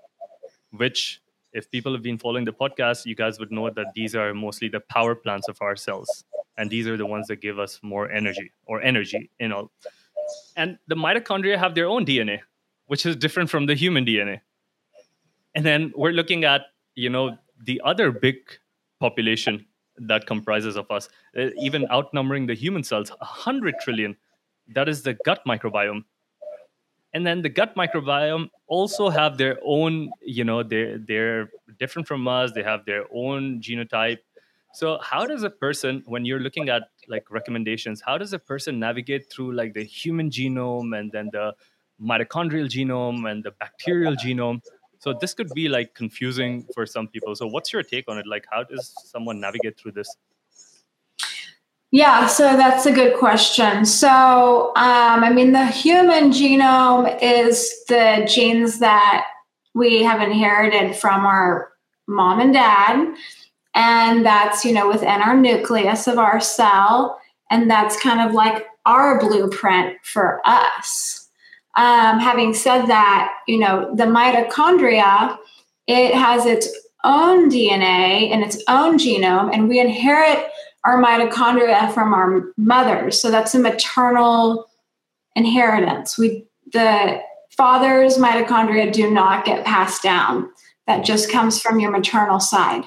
which 0.72 1.22
if 1.52 1.70
people 1.72 1.94
have 1.94 2.04
been 2.04 2.18
following 2.18 2.46
the 2.46 2.54
podcast 2.54 3.06
you 3.06 3.16
guys 3.16 3.40
would 3.40 3.52
know 3.52 3.70
that 3.70 3.88
these 3.96 4.16
are 4.16 4.34
mostly 4.34 4.68
the 4.68 4.80
power 4.80 5.16
plants 5.16 5.48
of 5.48 5.58
our 5.62 5.76
cells. 5.76 6.24
And 6.58 6.70
these 6.70 6.88
are 6.88 6.98
the 6.98 7.06
ones 7.06 7.28
that 7.28 7.42
give 7.42 7.58
us 7.60 7.80
more 7.82 8.12
energy 8.12 8.52
or 8.66 8.82
energy 8.82 9.30
you 9.40 9.48
know. 9.48 9.72
And 10.56 10.78
the 10.88 10.96
mitochondria 10.96 11.58
have 11.58 11.76
their 11.76 11.88
own 11.88 12.06
dna 12.06 12.40
which 12.86 13.06
is 13.06 13.16
different 13.16 13.50
from 13.50 13.66
the 13.68 13.76
human 13.76 14.06
dna 14.06 14.42
and 15.56 15.66
then 15.66 15.92
we're 15.96 16.12
looking 16.12 16.44
at 16.44 16.62
you 16.96 17.10
know 17.10 17.38
the 17.66 17.82
other 17.84 18.12
big 18.12 18.36
population 19.00 19.66
that 19.98 20.26
comprises 20.26 20.76
of 20.78 20.90
us 20.92 21.10
uh, 21.38 21.50
even 21.58 21.86
outnumbering 21.92 22.46
the 22.46 22.54
human 22.54 22.84
cells 22.84 23.10
100 23.10 23.76
trillion. 23.82 24.16
That 24.68 24.88
is 24.88 25.02
the 25.04 25.18
gut 25.26 25.42
microbiome. 25.48 26.04
And 27.14 27.26
then 27.26 27.42
the 27.42 27.50
gut 27.50 27.76
microbiome 27.76 28.50
also 28.68 29.10
have 29.10 29.38
their 29.38 29.58
own 29.64 30.12
you 30.22 30.44
know 30.44 30.64
they're 30.64 30.98
they're 31.00 31.50
different 31.80 32.08
from 32.08 32.28
us. 32.28 32.52
They 32.52 32.64
have 32.64 32.86
their 32.86 33.06
own 33.14 33.62
genotype. 33.62 34.20
So 34.74 35.00
how 35.02 35.26
does 35.26 35.42
a 35.44 35.50
person, 35.50 36.04
when 36.06 36.26
you're 36.26 36.40
looking 36.40 36.70
at 36.70 36.84
like 37.08 37.32
recommendations, 37.32 38.02
how 38.02 38.18
does 38.20 38.34
a 38.34 38.40
person 38.40 38.80
navigate 38.80 39.32
through 39.32 39.54
like 39.54 39.74
the 39.74 39.84
human 39.84 40.30
genome 40.30 40.98
and 40.98 41.12
then 41.12 41.30
the 41.34 41.54
mitochondrial 42.00 42.70
genome 42.70 43.30
and 43.30 43.44
the 43.44 43.52
bacterial 43.52 44.16
genome? 44.16 44.62
So 45.00 45.14
this 45.14 45.34
could 45.34 45.50
be 45.54 45.70
like 45.70 45.96
confusing 45.96 46.66
for 46.74 46.86
some 46.86 47.08
people. 47.08 47.36
So 47.36 47.48
what's 47.48 47.74
your 47.74 47.84
take 47.84 48.08
on 48.08 48.18
it? 48.18 48.28
Like 48.28 48.46
how 48.52 48.64
does 48.64 48.94
someone 49.06 49.40
navigate 49.40 49.78
through 49.80 49.94
this? 49.94 50.16
Yeah, 51.92 52.28
so 52.28 52.56
that's 52.56 52.86
a 52.86 52.92
good 52.92 53.18
question. 53.18 53.84
So, 53.84 54.68
um, 54.76 55.24
I 55.24 55.32
mean, 55.34 55.54
the 55.54 55.66
human 55.66 56.30
genome 56.30 57.18
is 57.20 57.84
the 57.88 58.30
genes 58.32 58.78
that 58.78 59.26
we 59.74 60.04
have 60.04 60.22
inherited 60.22 60.96
from 60.96 61.26
our 61.26 61.72
mom 62.08 62.40
and 62.40 62.54
dad 62.54 63.16
and 63.76 64.26
that's 64.26 64.66
you 64.66 64.74
know 64.74 64.88
within 64.88 65.22
our 65.22 65.38
nucleus 65.38 66.08
of 66.08 66.18
our 66.18 66.40
cell 66.40 67.20
and 67.52 67.70
that's 67.70 68.00
kind 68.02 68.20
of 68.20 68.34
like 68.34 68.66
our 68.86 69.20
blueprint 69.20 69.96
for 70.04 70.42
us 70.44 71.19
um, 71.80 72.20
having 72.20 72.54
said 72.54 72.86
that 72.86 73.34
you 73.48 73.58
know 73.58 73.94
the 73.96 74.04
mitochondria 74.06 75.38
it 75.88 76.14
has 76.14 76.46
its 76.46 76.68
own 77.04 77.50
dna 77.50 78.30
and 78.32 78.44
its 78.44 78.62
own 78.68 78.98
genome 78.98 79.50
and 79.54 79.70
we 79.70 79.80
inherit 79.80 80.46
our 80.86 81.02
mitochondria 81.02 81.94
from 81.94 82.14
our 82.14 82.44
mothers. 82.58 83.22
So 83.22 83.32
that's 83.32 83.54
a 83.54 83.60
maternal 83.60 84.68
inheritance. 85.36 86.18
We 86.18 86.46
the 86.72 87.22
father's 87.58 88.18
mitochondria 88.18 88.92
do 88.92 89.12
not 89.12 89.46
get 89.46 89.66
passed 89.66 90.04
down. 90.04 90.50
That 90.88 91.04
just 91.04 91.32
comes 91.32 91.62
from 91.62 91.80
your 91.80 91.92
maternal 91.92 92.40
side. 92.40 92.84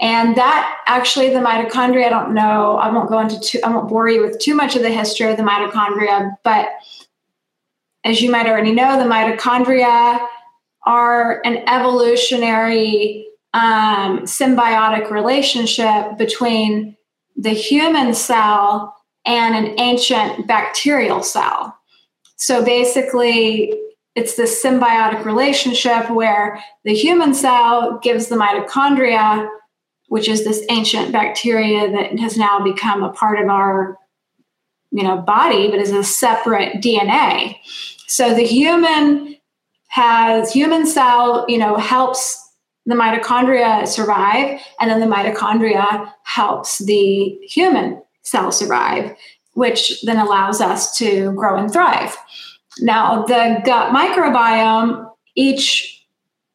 And 0.00 0.36
that 0.36 0.76
actually, 0.86 1.30
the 1.30 1.38
mitochondria, 1.38 2.06
I 2.06 2.10
don't 2.10 2.34
know, 2.34 2.76
I 2.76 2.90
won't 2.90 3.08
go 3.08 3.20
into 3.20 3.38
too, 3.38 3.60
I 3.64 3.70
won't 3.70 3.88
bore 3.88 4.08
you 4.08 4.22
with 4.22 4.38
too 4.40 4.54
much 4.54 4.74
of 4.74 4.82
the 4.82 4.90
history 4.90 5.30
of 5.30 5.36
the 5.36 5.44
mitochondria, 5.44 6.36
but 6.42 6.68
as 8.04 8.20
you 8.20 8.30
might 8.30 8.46
already 8.46 8.72
know, 8.72 8.98
the 8.98 9.08
mitochondria 9.08 10.26
are 10.86 11.40
an 11.44 11.68
evolutionary 11.68 13.26
um, 13.54 14.20
symbiotic 14.20 15.10
relationship 15.10 16.18
between 16.18 16.96
the 17.36 17.50
human 17.50 18.14
cell 18.14 18.94
and 19.24 19.54
an 19.54 19.78
ancient 19.80 20.46
bacterial 20.46 21.22
cell. 21.22 21.76
So 22.36 22.64
basically, 22.64 23.72
it's 24.14 24.36
this 24.36 24.62
symbiotic 24.62 25.24
relationship 25.24 26.10
where 26.10 26.62
the 26.84 26.94
human 26.94 27.34
cell 27.34 27.98
gives 28.02 28.28
the 28.28 28.36
mitochondria 28.36 29.48
which 30.08 30.28
is 30.28 30.44
this 30.44 30.64
ancient 30.68 31.12
bacteria 31.12 31.90
that 31.90 32.18
has 32.18 32.36
now 32.36 32.60
become 32.62 33.02
a 33.02 33.12
part 33.12 33.38
of 33.40 33.48
our 33.48 33.98
you 34.90 35.02
know 35.02 35.16
body 35.16 35.68
but 35.70 35.80
is 35.80 35.90
a 35.90 36.04
separate 36.04 36.76
dna 36.76 37.56
so 38.06 38.34
the 38.34 38.44
human 38.44 39.36
has 39.88 40.52
human 40.52 40.86
cell 40.86 41.44
you 41.48 41.58
know 41.58 41.76
helps 41.76 42.40
the 42.86 42.94
mitochondria 42.94 43.86
survive 43.86 44.60
and 44.80 44.90
then 44.90 45.00
the 45.00 45.06
mitochondria 45.06 46.12
helps 46.24 46.78
the 46.84 47.38
human 47.48 48.00
cell 48.22 48.52
survive 48.52 49.14
which 49.54 50.02
then 50.02 50.18
allows 50.18 50.60
us 50.60 50.96
to 50.98 51.32
grow 51.32 51.56
and 51.56 51.72
thrive. 51.72 52.16
Now 52.80 53.24
the 53.24 53.62
gut 53.64 53.92
microbiome 53.94 55.10
each 55.36 56.06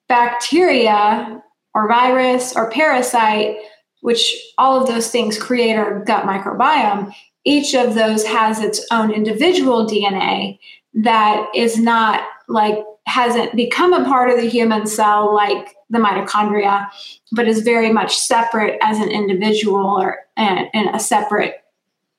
bacteria 0.08 1.42
or 1.74 1.88
virus 1.88 2.56
or 2.56 2.70
parasite, 2.72 3.58
which 4.02 4.36
all 4.58 4.80
of 4.82 4.88
those 4.88 5.12
things 5.12 5.38
create 5.38 5.76
our 5.76 6.04
gut 6.04 6.26
microbiome, 6.26 7.14
each 7.46 7.74
of 7.74 7.96
those 7.96 8.26
has 8.26 8.60
its 8.60 8.86
own 8.92 9.12
individual 9.12 9.88
DNA 9.88 10.60
that 11.04 11.48
is 11.56 11.80
not 11.80 12.22
like 12.48 12.78
hasn't 13.06 13.56
become 13.56 13.94
a 13.94 14.06
part 14.06 14.30
of 14.30 14.38
the 14.38 14.48
human 14.48 14.86
cell 14.86 15.34
like 15.34 15.76
the 15.90 15.98
mitochondria, 15.98 16.88
but 17.32 17.48
is 17.48 17.62
very 17.62 17.92
much 17.92 18.16
separate 18.16 18.78
as 18.84 19.00
an 19.00 19.10
individual 19.10 20.00
or 20.00 20.20
in 20.38 20.88
a 20.94 21.00
separate 21.00 21.64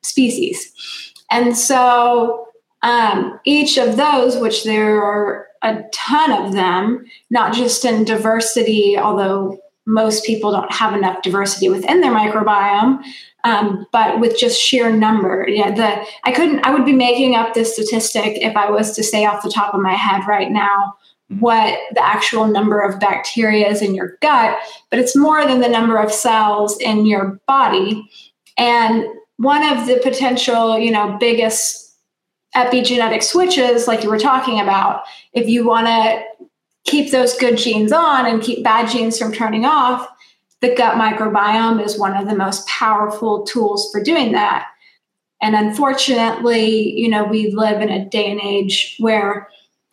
species. 0.03 0.73
And 1.31 1.57
so 1.57 2.49
um, 2.83 3.39
each 3.45 3.79
of 3.79 3.97
those, 3.97 4.37
which 4.37 4.65
there 4.65 5.03
are 5.03 5.47
a 5.63 5.85
ton 5.93 6.33
of 6.33 6.53
them, 6.53 7.05
not 7.31 7.55
just 7.55 7.85
in 7.85 8.05
diversity, 8.05 8.97
although 8.99 9.61
most 9.87 10.25
people 10.25 10.51
don't 10.51 10.73
have 10.73 10.95
enough 10.95 11.23
diversity 11.23 11.69
within 11.69 12.01
their 12.01 12.13
microbiome, 12.13 13.03
um, 13.45 13.87
but 13.93 14.21
with 14.21 14.39
just 14.39 14.61
sheer 14.61 14.91
number. 14.95 15.47
Yeah, 15.49 15.71
the 15.75 16.07
I 16.25 16.33
couldn't. 16.33 16.67
I 16.67 16.73
would 16.73 16.85
be 16.85 16.93
making 16.93 17.35
up 17.35 17.55
this 17.55 17.75
statistic 17.75 18.39
if 18.43 18.57
I 18.57 18.71
was 18.71 18.95
to 18.97 19.03
say 19.03 19.25
off 19.25 19.43
the 19.43 19.51
top 19.51 19.75
of 19.75 19.81
my 19.81 19.95
head 19.95 20.27
right 20.27 20.51
now 20.51 20.95
what 21.39 21.79
the 21.95 22.05
actual 22.05 22.47
number 22.49 22.81
of 22.81 22.99
bacteria 22.99 23.69
is 23.69 23.83
in 23.83 23.95
your 23.95 24.19
gut, 24.21 24.59
but 24.91 24.99
it's 24.99 25.15
more 25.15 25.47
than 25.47 25.61
the 25.61 25.69
number 25.69 25.97
of 25.97 26.13
cells 26.13 26.77
in 26.81 27.07
your 27.07 27.41
body. 27.47 28.09
And 28.59 29.05
one 29.37 29.63
of 29.63 29.87
the 29.87 30.01
potential, 30.03 30.79
you 30.79 30.91
know, 30.91 31.17
biggest 31.21 31.95
epigenetic 32.57 33.23
switches, 33.23 33.87
like 33.87 34.03
you 34.03 34.11
were 34.11 34.19
talking 34.19 34.61
about, 34.61 35.05
if 35.33 35.49
you 35.49 35.65
want 35.65 35.87
to 35.87 36.23
keep 36.85 37.13
those 37.13 37.37
good 37.39 37.57
genes 37.57 37.93
on 37.93 38.27
and 38.27 38.43
keep 38.43 38.65
bad 38.65 38.91
genes 38.91 39.17
from 39.17 39.33
turning 39.33 39.65
off, 39.65 40.09
the 40.61 40.75
gut 40.75 40.97
microbiome 40.97 41.85
is 41.85 41.99
one 41.99 42.17
of 42.17 42.29
the 42.29 42.37
most 42.37 42.67
powerful 42.67 43.45
tools 43.45 43.91
for 43.91 44.03
doing 44.03 44.33
that. 44.33 44.69
And 45.43 45.55
unfortunately, 45.55 46.93
you 46.99 47.09
know, 47.09 47.25
we 47.25 47.51
live 47.51 47.81
in 47.81 47.89
a 47.89 48.05
day 48.09 48.31
and 48.31 48.41
age 48.41 48.97
where 48.99 49.49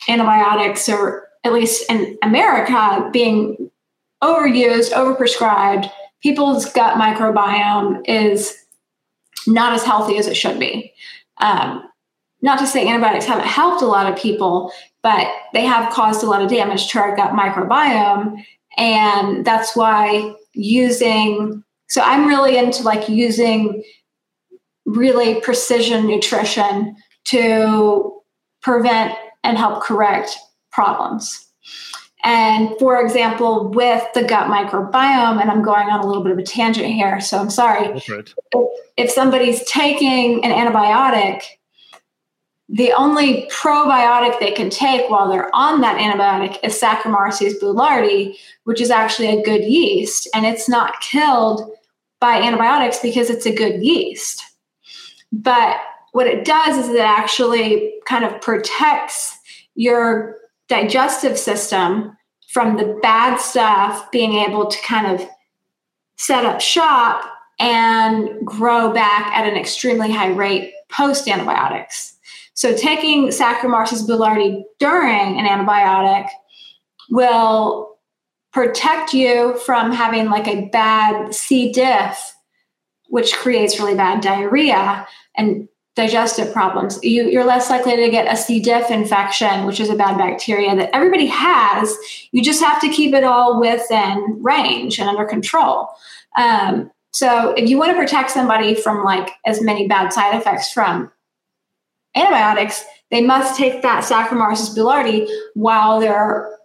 antibiotics 0.08 0.88
are, 0.88 1.26
at 1.44 1.52
least 1.52 1.90
in 1.90 2.18
America, 2.22 3.08
being 3.12 3.70
overused, 4.22 4.92
overprescribed. 4.92 5.90
People's 6.22 6.70
gut 6.72 6.98
microbiome 6.98 8.02
is 8.06 8.56
not 9.46 9.72
as 9.72 9.84
healthy 9.84 10.18
as 10.18 10.26
it 10.26 10.34
should 10.36 10.58
be. 10.58 10.92
Um, 11.38 11.88
not 12.42 12.58
to 12.58 12.66
say 12.66 12.86
antibiotics 12.86 13.24
haven't 13.24 13.46
helped 13.46 13.82
a 13.82 13.86
lot 13.86 14.12
of 14.12 14.18
people, 14.18 14.72
but 15.02 15.28
they 15.54 15.64
have 15.64 15.92
caused 15.92 16.22
a 16.22 16.26
lot 16.26 16.42
of 16.42 16.50
damage 16.50 16.88
to 16.88 16.98
our 16.98 17.16
gut 17.16 17.32
microbiome. 17.32 18.44
And 18.76 19.44
that's 19.44 19.74
why 19.74 20.34
using, 20.54 21.62
so 21.88 22.00
I'm 22.02 22.26
really 22.26 22.56
into 22.56 22.82
like 22.82 23.08
using 23.08 23.82
really 24.86 25.40
precision 25.40 26.06
nutrition 26.06 26.96
to 27.26 28.20
prevent 28.62 29.14
and 29.44 29.58
help 29.58 29.82
correct 29.82 30.36
problems. 30.72 31.46
And 32.24 32.70
for 32.78 33.00
example, 33.00 33.68
with 33.68 34.02
the 34.14 34.24
gut 34.24 34.48
microbiome, 34.48 35.40
and 35.40 35.50
I'm 35.50 35.62
going 35.62 35.88
on 35.88 36.00
a 36.00 36.06
little 36.06 36.22
bit 36.22 36.32
of 36.32 36.38
a 36.38 36.42
tangent 36.42 36.86
here, 36.86 37.20
so 37.20 37.38
I'm 37.38 37.50
sorry. 37.50 37.86
If, 37.96 38.28
if 38.96 39.10
somebody's 39.10 39.62
taking 39.64 40.44
an 40.44 40.50
antibiotic, 40.50 41.42
the 42.68 42.92
only 42.92 43.48
probiotic 43.50 44.38
they 44.40 44.50
can 44.50 44.68
take 44.68 45.08
while 45.08 45.28
they're 45.28 45.54
on 45.54 45.80
that 45.80 45.98
antibiotic 45.98 46.58
is 46.62 46.78
Saccharomyces 46.78 47.58
boulardii, 47.60 48.36
which 48.64 48.80
is 48.80 48.90
actually 48.90 49.28
a 49.28 49.42
good 49.42 49.64
yeast, 49.64 50.28
and 50.34 50.44
it's 50.44 50.68
not 50.68 51.00
killed 51.00 51.70
by 52.20 52.40
antibiotics 52.40 52.98
because 53.00 53.30
it's 53.30 53.46
a 53.46 53.54
good 53.54 53.82
yeast. 53.82 54.44
But 55.32 55.78
what 56.12 56.26
it 56.26 56.44
does 56.44 56.76
is 56.76 56.90
it 56.90 57.00
actually 57.00 57.94
kind 58.06 58.24
of 58.24 58.40
protects 58.40 59.38
your 59.74 60.36
digestive 60.68 61.38
system 61.38 62.16
from 62.48 62.76
the 62.76 62.98
bad 63.02 63.36
stuff 63.38 64.10
being 64.10 64.34
able 64.34 64.66
to 64.66 64.78
kind 64.82 65.06
of 65.06 65.26
set 66.16 66.44
up 66.44 66.60
shop 66.60 67.24
and 67.58 68.30
grow 68.44 68.92
back 68.92 69.28
at 69.28 69.46
an 69.46 69.56
extremely 69.56 70.10
high 70.10 70.32
rate 70.32 70.72
post 70.90 71.28
antibiotics. 71.28 72.17
So 72.58 72.76
taking 72.76 73.28
Saccharomyces 73.28 74.04
boulardii 74.04 74.64
during 74.80 75.38
an 75.38 75.46
antibiotic 75.46 76.26
will 77.08 77.96
protect 78.52 79.14
you 79.14 79.56
from 79.58 79.92
having 79.92 80.28
like 80.28 80.48
a 80.48 80.68
bad 80.70 81.32
C. 81.32 81.70
diff, 81.70 82.34
which 83.10 83.36
creates 83.36 83.78
really 83.78 83.94
bad 83.94 84.22
diarrhea 84.22 85.06
and 85.36 85.68
digestive 85.94 86.52
problems. 86.52 86.98
You, 87.04 87.38
are 87.38 87.44
less 87.44 87.70
likely 87.70 87.94
to 87.94 88.10
get 88.10 88.26
a 88.26 88.36
C. 88.36 88.58
diff 88.58 88.90
infection, 88.90 89.64
which 89.64 89.78
is 89.78 89.88
a 89.88 89.94
bad 89.94 90.18
bacteria 90.18 90.74
that 90.74 90.90
everybody 90.92 91.26
has. 91.26 91.96
You 92.32 92.42
just 92.42 92.60
have 92.60 92.80
to 92.80 92.88
keep 92.88 93.14
it 93.14 93.22
all 93.22 93.60
within 93.60 94.42
range 94.42 94.98
and 94.98 95.08
under 95.08 95.24
control. 95.24 95.90
Um, 96.36 96.90
so 97.12 97.52
if 97.52 97.70
you 97.70 97.78
want 97.78 97.92
to 97.92 97.96
protect 97.96 98.32
somebody 98.32 98.74
from 98.74 99.04
like 99.04 99.30
as 99.46 99.62
many 99.62 99.86
bad 99.86 100.12
side 100.12 100.34
effects 100.34 100.72
from 100.72 101.12
antibiotics, 102.18 102.84
they 103.10 103.22
must 103.22 103.56
take 103.56 103.82
that 103.82 104.04
Saccharomyces 104.04 104.76
boulardii 104.76 105.28
while 105.54 106.00
they're 106.00 106.58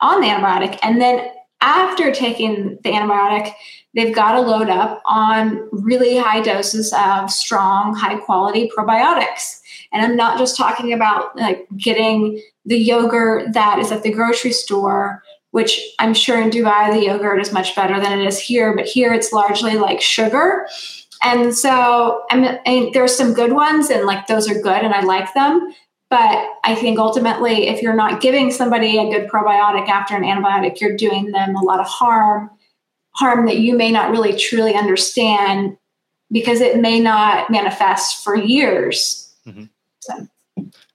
on 0.00 0.20
the 0.20 0.28
antibiotic. 0.28 0.78
And 0.82 1.00
then 1.00 1.28
after 1.60 2.12
taking 2.12 2.78
the 2.82 2.90
antibiotic, 2.90 3.52
they've 3.94 4.14
got 4.14 4.32
to 4.32 4.40
load 4.40 4.68
up 4.68 5.02
on 5.06 5.68
really 5.72 6.16
high 6.16 6.40
doses 6.40 6.92
of 6.96 7.30
strong, 7.30 7.94
high 7.94 8.16
quality 8.16 8.70
probiotics. 8.76 9.60
And 9.92 10.04
I'm 10.04 10.16
not 10.16 10.38
just 10.38 10.56
talking 10.56 10.92
about 10.92 11.36
like 11.36 11.66
getting 11.76 12.40
the 12.64 12.78
yogurt 12.78 13.54
that 13.54 13.78
is 13.78 13.90
at 13.90 14.02
the 14.02 14.12
grocery 14.12 14.52
store, 14.52 15.22
which 15.50 15.80
I'm 15.98 16.14
sure 16.14 16.40
in 16.40 16.50
Dubai 16.50 16.92
the 16.92 17.06
yogurt 17.06 17.40
is 17.40 17.52
much 17.52 17.74
better 17.74 17.98
than 17.98 18.20
it 18.20 18.26
is 18.26 18.38
here, 18.38 18.76
but 18.76 18.84
here 18.84 19.12
it's 19.12 19.32
largely 19.32 19.76
like 19.76 20.00
sugar. 20.00 20.68
And 21.22 21.54
so 21.54 22.22
I 22.30 22.60
mean, 22.64 22.92
there's 22.92 23.16
some 23.16 23.34
good 23.34 23.52
ones, 23.52 23.90
and 23.90 24.06
like 24.06 24.26
those 24.26 24.48
are 24.50 24.60
good, 24.60 24.84
and 24.84 24.94
I 24.94 25.00
like 25.00 25.32
them. 25.34 25.74
But 26.10 26.48
I 26.64 26.74
think 26.74 26.98
ultimately, 26.98 27.68
if 27.68 27.82
you're 27.82 27.94
not 27.94 28.22
giving 28.22 28.50
somebody 28.50 28.96
a 28.98 29.10
good 29.10 29.28
probiotic 29.28 29.88
after 29.88 30.16
an 30.16 30.22
antibiotic, 30.22 30.80
you're 30.80 30.96
doing 30.96 31.32
them 31.32 31.54
a 31.54 31.60
lot 31.60 31.80
of 31.80 31.86
harm, 31.86 32.50
harm 33.10 33.44
that 33.46 33.58
you 33.58 33.76
may 33.76 33.90
not 33.90 34.10
really 34.10 34.36
truly 34.38 34.74
understand 34.74 35.76
because 36.30 36.60
it 36.60 36.80
may 36.80 36.98
not 36.98 37.50
manifest 37.50 38.24
for 38.24 38.36
years. 38.36 39.34
Mm-hmm. 39.46 39.64
So. 40.00 40.28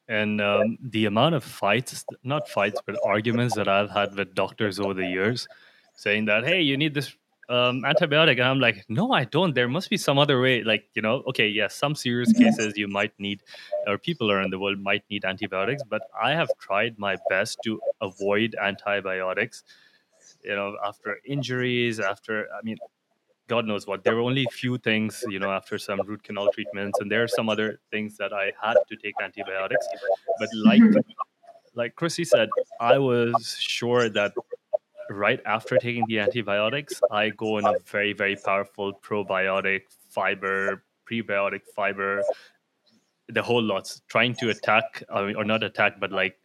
And 0.08 0.42
um, 0.42 0.78
the 0.82 1.06
amount 1.06 1.36
of 1.36 1.44
fights, 1.44 2.04
not 2.24 2.50
fights, 2.50 2.82
but 2.86 3.00
arguments 3.06 3.56
that 3.56 3.68
I've 3.68 3.90
had 3.90 4.16
with 4.16 4.34
doctors 4.34 4.80
over 4.80 4.94
the 4.94 5.08
years 5.08 5.48
saying 5.96 6.26
that, 6.26 6.44
hey, 6.44 6.62
you 6.62 6.76
need 6.76 6.94
this 6.94 7.16
um, 7.54 7.84
antibiotic 7.84 8.38
and 8.42 8.48
i'm 8.52 8.60
like 8.60 8.84
no 8.90 9.12
i 9.12 9.24
don't. 9.26 9.54
There 9.54 9.68
must 9.68 9.90
be 9.90 9.98
some 9.98 10.18
other 10.18 10.42
way 10.42 10.64
like 10.64 10.86
you 10.96 11.02
know 11.02 11.16
okay 11.30 11.48
yes 11.48 11.76
some 11.76 11.94
serious 11.96 12.32
cases 12.34 12.78
you 12.78 12.88
might 12.88 13.14
need 13.20 13.44
or 13.88 13.98
people 13.98 14.32
around 14.32 14.52
the 14.52 14.60
world 14.60 14.80
might 14.80 15.04
need 15.10 15.26
antibiotics 15.26 15.84
but 15.90 16.02
i 16.30 16.32
have 16.32 16.50
tried 16.60 16.98
my 16.98 17.16
best 17.30 17.60
to 17.66 17.80
avoid 18.02 18.56
antibiotics 18.70 19.64
you 20.44 20.56
know 20.56 20.76
after 20.84 21.20
injuries 21.26 22.00
after 22.00 22.48
i 22.58 22.62
mean 22.64 22.78
god 23.50 23.66
knows 23.66 23.86
what. 23.86 24.06
There 24.06 24.16
were 24.16 24.22
only 24.22 24.46
a 24.50 24.54
few 24.54 24.78
things 24.78 25.24
you 25.28 25.40
know 25.40 25.52
after 25.52 25.78
some 25.78 26.00
root 26.08 26.24
canal 26.24 26.50
treatments 26.52 27.00
and 27.02 27.12
there 27.12 27.24
are 27.24 27.28
some 27.28 27.50
other 27.50 27.80
things 27.92 28.18
that 28.18 28.34
i 28.34 28.46
had 28.62 28.78
to 28.90 28.96
take 28.96 29.16
antibiotics 29.22 29.86
but 30.40 30.50
like 30.70 30.82
like 31.76 31.96
chrissy 31.96 32.24
said 32.24 32.50
i 32.80 32.98
was 32.98 33.58
sure 33.60 34.10
that 34.10 34.32
right 35.10 35.42
after 35.46 35.78
taking 35.78 36.06
the 36.08 36.20
antibiotics, 36.20 37.02
I 37.12 37.30
go 37.30 37.58
on 37.58 37.66
a 37.66 37.80
very, 37.86 38.14
very 38.14 38.36
powerful 38.36 38.94
probiotic, 38.94 39.84
fiber, 40.10 40.84
prebiotic 41.10 41.62
fiber, 41.76 42.24
the 43.30 43.42
whole 43.42 43.62
lots, 43.62 44.02
trying 44.08 44.36
to 44.36 44.50
attack, 44.50 45.04
or 45.10 45.44
not 45.44 45.64
attack, 45.64 46.00
but 46.00 46.12
like 46.12 46.38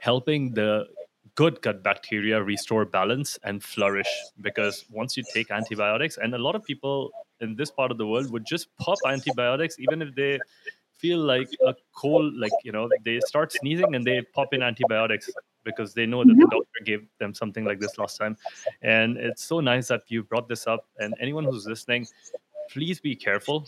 helping 0.00 0.52
the 0.54 0.86
good 1.34 1.60
gut 1.62 1.82
bacteria 1.82 2.42
restore 2.42 2.84
balance 2.84 3.38
and 3.44 3.62
flourish. 3.62 4.08
Because 4.40 4.84
once 4.90 5.16
you 5.16 5.24
take 5.32 5.50
antibiotics, 5.50 6.18
and 6.18 6.34
a 6.34 6.38
lot 6.38 6.54
of 6.54 6.64
people 6.64 7.10
in 7.40 7.56
this 7.56 7.70
part 7.70 7.90
of 7.90 7.98
the 7.98 8.06
world 8.06 8.30
would 8.30 8.44
just 8.46 8.74
pop 8.76 8.98
antibiotics, 9.06 9.78
even 9.78 10.02
if 10.02 10.14
they 10.14 10.38
feel 10.94 11.18
like 11.18 11.48
a 11.66 11.74
cold, 11.94 12.34
like, 12.34 12.52
you 12.62 12.70
know, 12.70 12.88
they 13.04 13.18
start 13.20 13.52
sneezing 13.52 13.94
and 13.94 14.06
they 14.06 14.22
pop 14.22 14.54
in 14.54 14.62
antibiotics 14.62 15.30
because 15.64 15.94
they 15.94 16.06
know 16.06 16.24
that 16.24 16.34
the 16.34 16.46
doctor 16.50 16.84
gave 16.84 17.06
them 17.18 17.34
something 17.34 17.64
like 17.64 17.80
this 17.80 17.98
last 17.98 18.16
time. 18.18 18.36
And 18.82 19.16
it's 19.16 19.44
so 19.44 19.60
nice 19.60 19.88
that 19.88 20.02
you 20.08 20.22
brought 20.22 20.48
this 20.48 20.66
up. 20.66 20.88
And 20.98 21.14
anyone 21.20 21.44
who's 21.44 21.66
listening, 21.66 22.06
please 22.70 23.00
be 23.00 23.14
careful. 23.14 23.66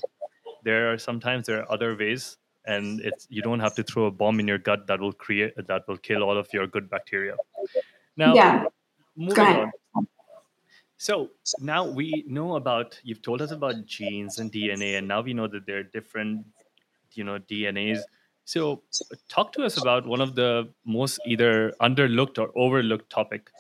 There 0.64 0.92
are 0.92 0.98
sometimes 0.98 1.46
there 1.46 1.61
are 1.61 1.70
other 1.70 1.96
ways, 1.96 2.38
and 2.66 3.00
it's 3.00 3.26
you 3.28 3.42
don't 3.42 3.61
have 3.61 3.74
to 3.74 3.83
throw 3.83 4.07
a 4.07 4.11
bomb 4.11 4.40
in 4.40 4.48
your 4.48 4.59
gut 4.59 4.87
that 4.87 4.98
will 4.98 5.12
create 5.12 5.54
that 5.66 5.87
will 5.87 5.98
kill 5.98 6.22
all 6.22 6.37
of 6.37 6.48
your 6.52 6.66
good 6.66 6.88
bacteria. 6.88 7.37
Now, 8.16 8.35
yeah. 8.35 8.64
moving 9.16 9.44
on. 9.44 9.72
So 10.96 11.30
now 11.61 11.85
we 11.85 12.24
know 12.26 12.57
about 12.57 12.98
you've 13.02 13.20
told 13.20 13.42
us 13.42 13.50
about 13.50 13.85
genes 13.85 14.38
and 14.38 14.50
DNA, 14.50 14.96
and 14.96 15.07
now 15.07 15.20
we 15.20 15.35
know 15.35 15.46
that 15.48 15.66
there 15.66 15.78
are 15.78 15.83
different, 15.83 16.46
you 17.12 17.24
know, 17.24 17.38
DNAs 17.38 18.00
so, 18.44 18.83
talk 19.28 19.52
to 19.52 19.64
us 19.64 19.80
about 19.80 20.07
one 20.07 20.20
of 20.20 20.35
the 20.35 20.68
most 20.85 21.18
either 21.26 21.72
underlooked 21.80 22.38
or 22.38 22.50
overlooked 22.54 23.09
topic. 23.11 23.50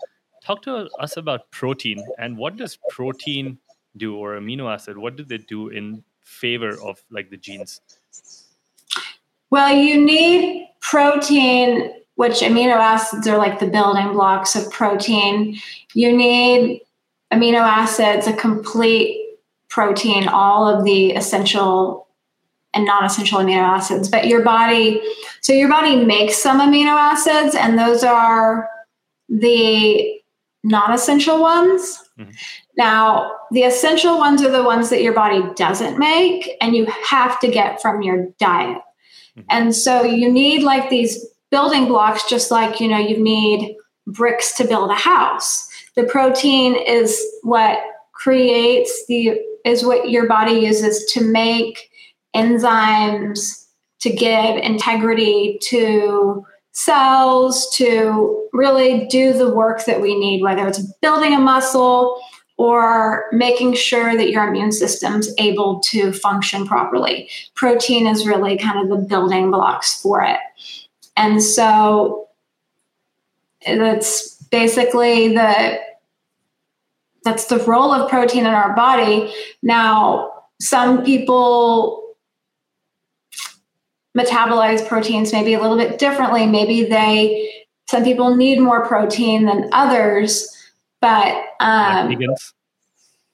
Talk 0.44 0.62
to 0.62 0.90
us 1.00 1.16
about 1.16 1.50
protein 1.50 2.04
and 2.18 2.36
what 2.36 2.56
does 2.56 2.78
protein 2.90 3.58
do 3.96 4.16
or 4.16 4.38
amino 4.38 4.72
acid? 4.72 4.98
What 4.98 5.16
do 5.16 5.24
they 5.24 5.38
do 5.38 5.68
in 5.68 6.04
favor 6.20 6.78
of 6.82 7.02
like 7.10 7.30
the 7.30 7.38
genes? 7.38 7.80
Well, 9.50 9.74
you 9.74 10.04
need 10.04 10.68
protein, 10.80 11.92
which 12.16 12.40
amino 12.40 12.76
acids 12.76 13.26
are 13.26 13.38
like 13.38 13.60
the 13.60 13.66
building 13.66 14.12
blocks 14.12 14.54
of 14.54 14.70
protein. 14.70 15.58
You 15.94 16.14
need 16.14 16.82
amino 17.32 17.60
acids, 17.60 18.26
a 18.26 18.34
complete 18.34 19.38
protein, 19.68 20.28
all 20.28 20.68
of 20.68 20.84
the 20.84 21.12
essential 21.12 22.03
and 22.74 22.84
non-essential 22.84 23.38
amino 23.38 23.62
acids 23.62 24.08
but 24.08 24.26
your 24.26 24.42
body 24.42 25.00
so 25.40 25.52
your 25.52 25.68
body 25.68 26.04
makes 26.04 26.36
some 26.42 26.60
amino 26.60 26.96
acids 26.96 27.54
and 27.54 27.78
those 27.78 28.02
are 28.02 28.68
the 29.28 30.20
non-essential 30.62 31.40
ones 31.40 32.02
mm-hmm. 32.18 32.30
now 32.76 33.30
the 33.50 33.62
essential 33.62 34.18
ones 34.18 34.42
are 34.42 34.50
the 34.50 34.62
ones 34.62 34.90
that 34.90 35.02
your 35.02 35.12
body 35.12 35.42
doesn't 35.56 35.98
make 35.98 36.50
and 36.60 36.74
you 36.74 36.86
have 36.86 37.38
to 37.40 37.48
get 37.48 37.80
from 37.80 38.02
your 38.02 38.28
diet 38.38 38.78
mm-hmm. 39.36 39.42
and 39.50 39.74
so 39.74 40.02
you 40.02 40.30
need 40.30 40.62
like 40.62 40.90
these 40.90 41.24
building 41.50 41.86
blocks 41.86 42.28
just 42.28 42.50
like 42.50 42.80
you 42.80 42.88
know 42.88 42.98
you 42.98 43.22
need 43.22 43.76
bricks 44.06 44.56
to 44.56 44.64
build 44.64 44.90
a 44.90 44.94
house 44.94 45.68
the 45.94 46.04
protein 46.04 46.74
is 46.74 47.22
what 47.42 47.78
creates 48.12 49.04
the 49.06 49.38
is 49.64 49.84
what 49.84 50.10
your 50.10 50.26
body 50.26 50.54
uses 50.54 51.04
to 51.12 51.20
make 51.22 51.90
enzymes 52.34 53.66
to 54.00 54.10
give 54.10 54.56
integrity 54.56 55.58
to 55.62 56.44
cells 56.72 57.70
to 57.76 58.48
really 58.52 59.06
do 59.06 59.32
the 59.32 59.54
work 59.54 59.84
that 59.84 60.00
we 60.00 60.18
need, 60.18 60.42
whether 60.42 60.66
it's 60.66 60.80
building 61.00 61.34
a 61.34 61.38
muscle 61.38 62.20
or 62.56 63.24
making 63.32 63.74
sure 63.74 64.16
that 64.16 64.30
your 64.30 64.46
immune 64.46 64.72
system's 64.72 65.32
able 65.38 65.80
to 65.80 66.12
function 66.12 66.66
properly. 66.66 67.28
Protein 67.54 68.06
is 68.06 68.26
really 68.26 68.58
kind 68.58 68.78
of 68.78 68.88
the 68.88 69.04
building 69.06 69.50
blocks 69.50 70.00
for 70.00 70.22
it. 70.22 70.38
And 71.16 71.42
so 71.42 72.28
that's 73.66 74.34
basically 74.50 75.34
the 75.34 75.80
that's 77.24 77.46
the 77.46 77.58
role 77.60 77.90
of 77.90 78.10
protein 78.10 78.44
in 78.44 78.52
our 78.52 78.76
body. 78.76 79.32
Now, 79.62 80.44
some 80.60 81.04
people 81.04 82.03
metabolize 84.16 84.86
proteins 84.86 85.32
maybe 85.32 85.54
a 85.54 85.60
little 85.60 85.76
bit 85.76 85.98
differently. 85.98 86.46
Maybe 86.46 86.84
they, 86.84 87.50
some 87.88 88.04
people 88.04 88.36
need 88.36 88.60
more 88.60 88.86
protein 88.86 89.44
than 89.46 89.68
others, 89.72 90.48
but 91.00 91.34
um, 91.60 92.08
like 92.08 92.18
vegans. 92.18 92.52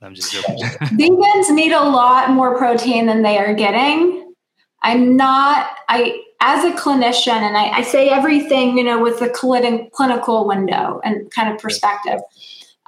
I'm 0.02 0.14
just 0.14 0.32
joking. 0.32 0.56
vegans 0.98 1.50
need 1.50 1.72
a 1.72 1.84
lot 1.84 2.30
more 2.30 2.56
protein 2.56 3.06
than 3.06 3.22
they 3.22 3.38
are 3.38 3.54
getting. 3.54 4.34
I'm 4.82 5.16
not, 5.16 5.70
I, 5.88 6.22
as 6.40 6.64
a 6.64 6.72
clinician, 6.72 7.32
and 7.32 7.56
I, 7.56 7.68
I 7.68 7.82
say 7.82 8.08
everything, 8.08 8.78
you 8.78 8.84
know, 8.84 9.00
with 9.00 9.18
the 9.18 9.28
clinical 9.28 10.46
window 10.46 11.00
and 11.04 11.30
kind 11.30 11.52
of 11.52 11.60
perspective. 11.60 12.20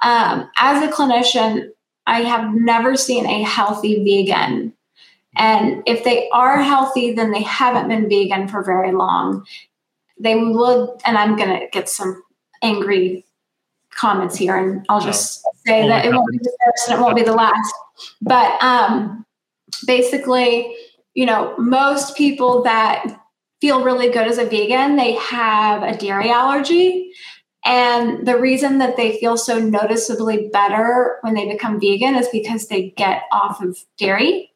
Um, 0.01 0.49
as 0.57 0.83
a 0.83 0.91
clinician, 0.91 1.69
I 2.07 2.21
have 2.21 2.53
never 2.53 2.97
seen 2.97 3.25
a 3.27 3.43
healthy 3.43 4.03
vegan. 4.03 4.73
And 5.35 5.83
if 5.85 6.03
they 6.03 6.29
are 6.29 6.61
healthy, 6.61 7.13
then 7.13 7.31
they 7.31 7.41
haven't 7.41 7.87
been 7.87 8.09
vegan 8.09 8.47
for 8.47 8.63
very 8.63 8.91
long. 8.91 9.45
They 10.19 10.35
will, 10.35 10.99
and 11.05 11.17
I'm 11.17 11.35
going 11.35 11.49
to 11.49 11.67
get 11.71 11.89
some 11.89 12.23
angry 12.61 13.25
comments 13.89 14.35
here, 14.35 14.55
and 14.55 14.85
I'll 14.89 15.01
just 15.01 15.43
no. 15.45 15.51
say 15.71 15.87
that 15.87 16.05
it 16.05 16.13
won't 16.13 16.31
be 16.31 16.37
the 16.37 16.57
first 16.65 16.89
and 16.89 16.99
it 16.99 17.01
won't 17.01 17.15
be 17.15 17.23
the 17.23 17.33
last. 17.33 17.73
But 18.21 18.61
um, 18.61 19.25
basically, 19.85 20.75
you 21.13 21.25
know, 21.25 21.55
most 21.57 22.15
people 22.15 22.63
that 22.63 23.05
feel 23.61 23.83
really 23.83 24.09
good 24.09 24.27
as 24.27 24.37
a 24.37 24.45
vegan, 24.45 24.97
they 24.97 25.13
have 25.13 25.83
a 25.83 25.97
dairy 25.97 26.29
allergy. 26.29 27.11
And 27.65 28.27
the 28.27 28.37
reason 28.37 28.79
that 28.79 28.97
they 28.97 29.17
feel 29.17 29.37
so 29.37 29.57
noticeably 29.57 30.49
better 30.51 31.17
when 31.21 31.33
they 31.33 31.47
become 31.47 31.79
vegan 31.79 32.15
is 32.15 32.27
because 32.27 32.67
they 32.67 32.89
get 32.97 33.23
off 33.31 33.63
of 33.63 33.77
dairy. 33.97 34.51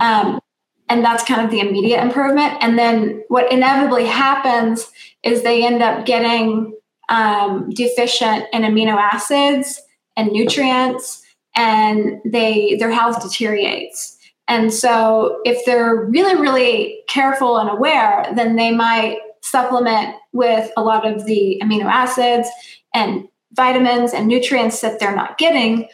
Um, 0.00 0.40
and 0.88 1.04
that's 1.04 1.24
kind 1.24 1.44
of 1.44 1.50
the 1.50 1.60
immediate 1.60 2.02
improvement. 2.02 2.54
And 2.60 2.78
then 2.78 3.24
what 3.28 3.50
inevitably 3.50 4.06
happens 4.06 4.90
is 5.22 5.42
they 5.42 5.64
end 5.64 5.82
up 5.82 6.04
getting 6.04 6.76
um, 7.08 7.70
deficient 7.70 8.46
in 8.52 8.62
amino 8.62 8.96
acids 8.96 9.80
and 10.16 10.30
nutrients, 10.30 11.22
and 11.56 12.20
they 12.24 12.76
their 12.76 12.90
health 12.90 13.22
deteriorates. 13.22 14.16
And 14.46 14.72
so, 14.72 15.40
if 15.44 15.64
they're 15.64 16.04
really, 16.04 16.40
really 16.40 17.02
careful 17.08 17.58
and 17.58 17.70
aware, 17.70 18.26
then 18.34 18.56
they 18.56 18.70
might 18.70 19.18
supplement 19.42 20.16
with 20.32 20.70
a 20.76 20.82
lot 20.82 21.06
of 21.06 21.24
the 21.26 21.60
amino 21.62 21.84
acids 21.84 22.48
and 22.94 23.28
vitamins 23.52 24.12
and 24.12 24.26
nutrients 24.26 24.80
that 24.80 24.98
they're 24.98 25.14
not 25.14 25.38
getting. 25.38 25.88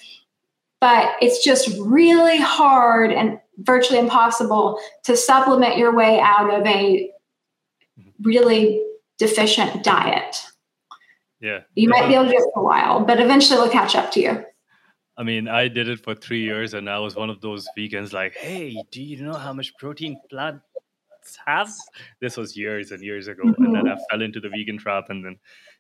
But 0.81 1.13
it's 1.21 1.45
just 1.45 1.77
really 1.79 2.39
hard 2.39 3.13
and 3.13 3.39
virtually 3.61 3.99
impossible 3.99 4.79
to 5.05 5.17
supplement 5.17 5.77
your 5.77 5.95
way 5.95 6.21
out 6.21 6.53
of 6.53 6.67
a 6.67 7.11
really 8.23 8.83
deficient 9.19 9.85
diet. 9.85 10.37
Yeah. 11.41 11.61
You 11.75 11.89
might 11.89 12.09
be 12.09 12.15
able 12.15 12.27
to 12.27 12.31
do 12.31 12.37
it 12.37 12.51
for 12.55 12.61
a 12.61 12.65
while, 12.65 13.05
but 13.05 13.21
eventually 13.21 13.59
it'll 13.59 13.71
catch 13.71 13.95
up 13.95 14.13
to 14.13 14.21
you. 14.21 14.45
I 15.17 15.23
mean, 15.23 15.49
I 15.49 15.69
did 15.69 15.89
it 15.89 16.01
for 16.01 16.15
three 16.15 16.41
years, 16.43 16.73
and 16.73 16.89
I 16.89 16.99
was 16.99 17.15
one 17.15 17.29
of 17.29 17.41
those 17.43 17.69
vegans. 17.77 18.13
Like, 18.13 18.35
hey, 18.35 18.83
do 18.91 19.03
you 19.03 19.23
know 19.23 19.35
how 19.35 19.53
much 19.53 19.77
protein 19.77 20.19
plants 20.31 20.63
have? 21.47 21.71
This 22.21 22.37
was 22.37 22.57
years 22.57 22.91
and 22.91 23.03
years 23.03 23.29
ago, 23.29 23.43
mm-hmm. 23.43 23.65
and 23.65 23.75
then 23.75 23.89
I 23.89 23.93
mm-hmm. 23.93 24.03
fell 24.11 24.23
into 24.23 24.41
the 24.41 24.49
vegan 24.49 24.79
trap, 24.79 25.11
and 25.11 25.23
then 25.25 25.39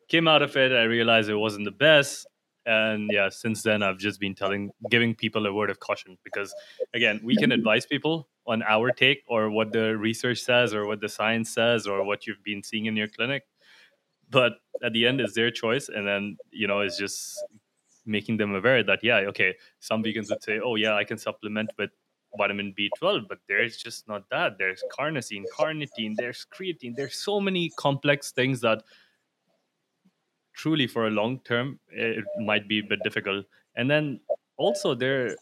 came 0.09 0.29
out 0.29 0.43
of 0.43 0.55
it. 0.57 0.73
I 0.73 0.83
realized 0.83 1.31
it 1.31 1.37
wasn't 1.37 1.65
the 1.65 1.71
best, 1.71 2.27
and 2.71 3.11
yeah, 3.13 3.29
since 3.29 3.63
then 3.63 3.83
I've 3.83 3.99
just 3.99 4.21
been 4.21 4.35
telling, 4.35 4.71
giving 4.91 5.13
people 5.13 5.45
a 5.47 5.53
word 5.53 5.71
of 5.71 5.81
caution 5.81 6.17
because, 6.23 6.55
again, 6.95 7.21
we 7.25 7.35
can 7.37 7.51
advise 7.51 7.85
people 7.85 8.29
on 8.47 8.63
our 8.63 8.93
take 8.93 9.25
or 9.27 9.51
what 9.51 9.73
the 9.73 9.97
research 9.97 10.39
says 10.39 10.73
or 10.73 10.87
what 10.87 11.01
the 11.01 11.09
science 11.09 11.51
says 11.51 11.89
or 11.89 12.05
what 12.05 12.29
you've 12.29 12.45
been 12.45 12.63
seeing 12.63 12.87
in 12.87 12.97
your 12.97 13.09
clinic. 13.09 13.43
But 14.31 14.53
at 14.85 14.93
the 14.93 15.05
end 15.05 15.21
it's 15.21 15.35
their 15.35 15.51
choice. 15.51 15.89
And 15.89 16.07
then 16.07 16.37
you 16.53 16.69
know 16.69 16.79
it's 16.81 16.97
just 16.97 17.43
making 18.07 18.37
them 18.37 18.55
aware 18.55 18.83
that 18.83 18.99
yeah 19.03 19.19
okay 19.29 19.55
some 19.79 20.03
vegans 20.03 20.31
would 20.31 20.43
say 20.43 20.59
oh 20.59 20.75
yeah 20.75 20.95
i 20.95 21.05
can 21.05 21.19
supplement 21.19 21.71
with 21.79 21.91
vitamin 22.39 22.75
b12 22.77 23.29
but 23.29 23.39
there's 23.47 23.77
just 23.77 24.09
not 24.09 24.23
that. 24.31 24.57
There's 24.59 24.83
carnosine 24.97 25.45
carnitine 25.57 26.15
there's 26.17 26.47
creatine. 26.55 26.95
There's 26.97 27.17
so 27.17 27.41
many 27.41 27.71
complex 27.77 28.33
things 28.33 28.61
that 28.61 28.83
truly 30.61 30.87
for 30.87 31.07
a 31.07 31.11
long 31.11 31.39
term 31.41 31.79
eh, 31.97 32.21
it 32.21 32.25
might 32.51 32.69
be 32.69 32.79
a 32.81 32.87
bit 32.93 33.01
difficult. 33.03 33.47
And 33.77 33.91
then 33.91 34.21
also 34.61 34.95
there 34.95 35.37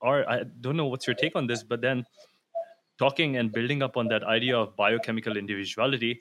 are 0.00 0.26
i 0.30 0.42
don't 0.60 0.76
know 0.76 0.86
what's 0.86 1.06
your 1.06 1.16
take 1.22 1.36
on 1.36 1.46
this 1.46 1.62
but 1.62 1.80
then 1.80 2.04
talking 2.98 3.36
and 3.36 3.52
building 3.52 3.82
up 3.82 3.96
on 3.96 4.08
that 4.08 4.22
idea 4.24 4.56
of 4.56 4.74
biochemical 4.76 5.36
individuality 5.36 6.20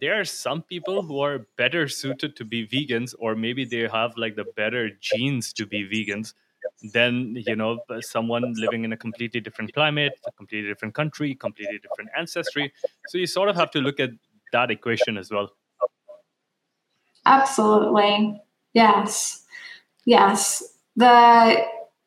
there 0.00 0.18
are 0.18 0.24
some 0.24 0.62
people 0.62 1.02
who 1.02 1.20
are 1.20 1.46
better 1.58 1.86
suited 1.88 2.36
to 2.36 2.44
be 2.44 2.66
vegans 2.66 3.14
or 3.18 3.34
maybe 3.34 3.64
they 3.64 3.86
have 3.96 4.16
like 4.16 4.36
the 4.36 4.46
better 4.56 4.90
genes 5.00 5.52
to 5.52 5.66
be 5.66 5.82
vegans 5.94 6.32
than 6.94 7.36
you 7.48 7.56
know 7.56 7.78
someone 8.00 8.54
living 8.56 8.84
in 8.84 8.92
a 8.92 8.96
completely 8.96 9.40
different 9.40 9.74
climate 9.74 10.18
a 10.26 10.32
completely 10.32 10.68
different 10.68 10.94
country 10.94 11.34
completely 11.34 11.78
different 11.78 12.10
ancestry. 12.16 12.72
So 13.08 13.18
you 13.18 13.26
sort 13.26 13.48
of 13.48 13.56
have 13.56 13.70
to 13.72 13.80
look 13.80 14.00
at 14.00 14.10
that 14.52 14.70
equation 14.70 15.18
as 15.18 15.30
well 15.30 15.50
absolutely. 17.26 18.40
Yes. 18.74 19.44
Yes. 20.04 20.62
The 20.96 21.64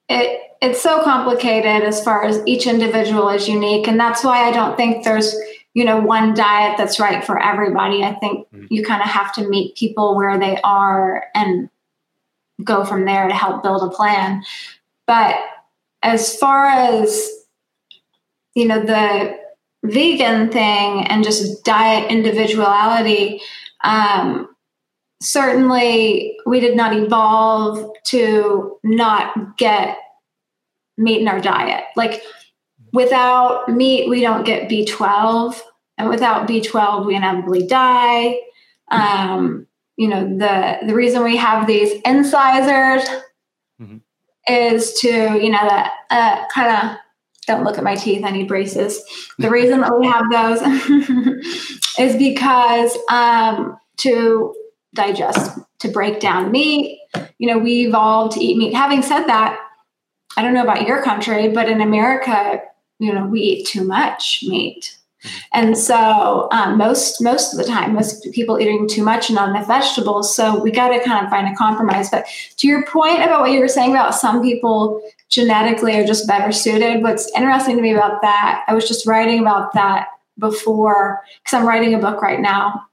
it 0.09 0.39
it's 0.61 0.81
so 0.81 1.03
complicated 1.03 1.83
as 1.83 2.03
far 2.03 2.23
as 2.23 2.41
each 2.45 2.67
individual 2.67 3.29
is 3.29 3.49
unique 3.49 3.85
and 3.87 3.99
that's 3.99 4.23
why 4.23 4.47
i 4.47 4.51
don't 4.51 4.77
think 4.77 5.03
there's 5.03 5.35
you 5.73 5.83
know 5.83 5.99
one 5.99 6.33
diet 6.33 6.77
that's 6.77 6.99
right 6.99 7.23
for 7.23 7.41
everybody. 7.41 8.03
I 8.03 8.13
think 8.15 8.47
mm-hmm. 8.49 8.67
you 8.69 8.83
kind 8.83 9.01
of 9.01 9.07
have 9.07 9.33
to 9.35 9.47
meet 9.47 9.75
people 9.75 10.15
where 10.15 10.39
they 10.39 10.59
are 10.63 11.25
and 11.33 11.69
go 12.63 12.85
from 12.85 13.05
there 13.05 13.27
to 13.27 13.33
help 13.33 13.63
build 13.63 13.83
a 13.83 13.89
plan. 13.89 14.43
But 15.07 15.35
as 16.01 16.35
far 16.37 16.67
as 16.67 17.29
you 18.53 18.67
know 18.67 18.83
the 18.83 19.37
vegan 19.83 20.49
thing 20.49 21.07
and 21.07 21.23
just 21.23 21.65
diet 21.65 22.09
individuality 22.09 23.41
um, 23.83 24.52
certainly 25.23 26.37
we 26.45 26.59
did 26.59 26.75
not 26.75 26.95
evolve 26.95 27.91
to 28.05 28.77
not 28.83 29.57
get 29.57 29.97
meat 30.97 31.21
in 31.21 31.27
our 31.27 31.41
diet 31.41 31.85
like 31.95 32.21
without 32.93 33.67
meat, 33.67 34.07
we 34.07 34.21
don't 34.21 34.45
get 34.45 34.69
B12. 34.69 35.59
And 35.97 36.07
without 36.07 36.47
B12, 36.47 37.05
we 37.05 37.15
inevitably 37.15 37.67
die. 37.67 38.37
Um, 38.89 39.67
you 39.97 40.07
know, 40.07 40.37
the, 40.37 40.77
the 40.85 40.95
reason 40.95 41.23
we 41.23 41.35
have 41.37 41.67
these 41.67 41.91
incisors 42.05 43.03
mm-hmm. 43.81 43.97
is 44.47 44.93
to, 45.01 45.09
you 45.09 45.49
know, 45.49 45.67
that 45.67 45.91
uh, 46.09 46.45
kind 46.53 46.89
of 46.91 46.97
don't 47.45 47.63
look 47.63 47.77
at 47.77 47.83
my 47.83 47.95
teeth, 47.95 48.23
I 48.23 48.31
need 48.31 48.47
braces. 48.47 49.03
The 49.37 49.49
reason 49.49 49.81
that 49.81 49.99
we 49.99 50.07
have 50.07 50.31
those 50.31 50.61
is 51.99 52.15
because 52.15 52.97
um, 53.11 53.77
to 53.97 54.55
digest, 54.93 55.59
to 55.79 55.87
break 55.89 56.19
down 56.19 56.51
meat, 56.51 56.99
you 57.37 57.47
know, 57.47 57.57
we 57.57 57.87
evolved 57.87 58.33
to 58.33 58.43
eat 58.43 58.57
meat. 58.57 58.73
Having 58.73 59.01
said 59.01 59.25
that, 59.25 59.59
I 60.37 60.41
don't 60.41 60.53
know 60.53 60.63
about 60.63 60.87
your 60.87 61.03
country, 61.03 61.49
but 61.49 61.69
in 61.69 61.81
America, 61.81 62.61
you 62.99 63.13
know 63.13 63.25
we 63.25 63.41
eat 63.41 63.67
too 63.67 63.83
much 63.83 64.43
meat. 64.47 64.97
And 65.53 65.77
so 65.77 66.49
um, 66.51 66.77
most 66.77 67.21
most 67.21 67.53
of 67.53 67.57
the 67.57 67.65
time 67.65 67.93
most 67.93 68.31
people 68.31 68.59
eating 68.59 68.87
too 68.87 69.03
much 69.03 69.29
and 69.29 69.35
not 69.35 69.49
enough 69.49 69.67
vegetables 69.67 70.35
so 70.35 70.61
we 70.61 70.71
got 70.71 70.89
to 70.89 71.03
kind 71.03 71.23
of 71.23 71.29
find 71.29 71.47
a 71.47 71.55
compromise. 71.55 72.09
But 72.09 72.25
to 72.57 72.67
your 72.67 72.85
point 72.85 73.23
about 73.23 73.41
what 73.41 73.51
you 73.51 73.59
were 73.59 73.67
saying 73.67 73.91
about 73.91 74.15
some 74.15 74.41
people 74.41 75.01
genetically 75.29 75.97
are 75.97 76.05
just 76.05 76.27
better 76.27 76.51
suited 76.51 77.01
what's 77.01 77.31
interesting 77.35 77.75
to 77.75 77.81
me 77.81 77.91
about 77.91 78.21
that 78.21 78.63
i 78.67 78.73
was 78.73 78.87
just 78.87 79.07
writing 79.07 79.39
about 79.39 79.73
that 79.73 80.09
before 80.37 81.21
because 81.43 81.57
i'm 81.57 81.67
writing 81.67 81.95
a 81.95 81.97
book 81.97 82.21
right 82.21 82.39
now 82.39 82.85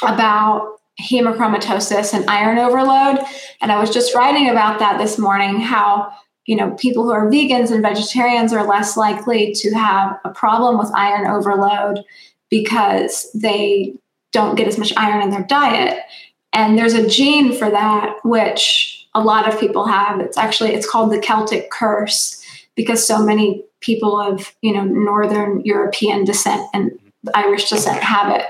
about 0.00 0.78
hemochromatosis 1.00 2.14
and 2.14 2.28
iron 2.28 2.58
overload 2.58 3.18
and 3.60 3.70
i 3.70 3.78
was 3.78 3.90
just 3.90 4.14
writing 4.14 4.48
about 4.48 4.78
that 4.78 4.98
this 4.98 5.18
morning 5.18 5.60
how 5.60 6.10
you 6.46 6.54
know, 6.54 6.70
people 6.76 7.02
who 7.02 7.10
are 7.10 7.28
vegans 7.28 7.72
and 7.72 7.82
vegetarians 7.82 8.52
are 8.52 8.66
less 8.66 8.96
likely 8.96 9.52
to 9.52 9.74
have 9.74 10.18
a 10.24 10.30
problem 10.30 10.78
with 10.78 10.94
iron 10.94 11.26
overload 11.26 12.04
because 12.50 13.30
they 13.32 13.94
don't 14.32 14.54
get 14.54 14.68
as 14.68 14.78
much 14.78 14.92
iron 14.96 15.22
in 15.22 15.30
their 15.30 15.42
diet. 15.42 15.98
And 16.52 16.78
there's 16.78 16.94
a 16.94 17.08
gene 17.08 17.52
for 17.52 17.68
that, 17.68 18.16
which 18.24 19.08
a 19.14 19.20
lot 19.20 19.52
of 19.52 19.58
people 19.58 19.86
have. 19.86 20.20
It's 20.20 20.38
actually 20.38 20.70
it's 20.70 20.88
called 20.88 21.10
the 21.10 21.18
Celtic 21.18 21.70
curse 21.70 22.42
because 22.76 23.06
so 23.06 23.24
many 23.24 23.64
people 23.80 24.18
of 24.18 24.54
you 24.62 24.72
know 24.72 24.84
Northern 24.84 25.60
European 25.64 26.24
descent 26.24 26.68
and 26.72 26.96
Irish 27.34 27.68
descent 27.68 28.02
have 28.02 28.34
it. 28.34 28.46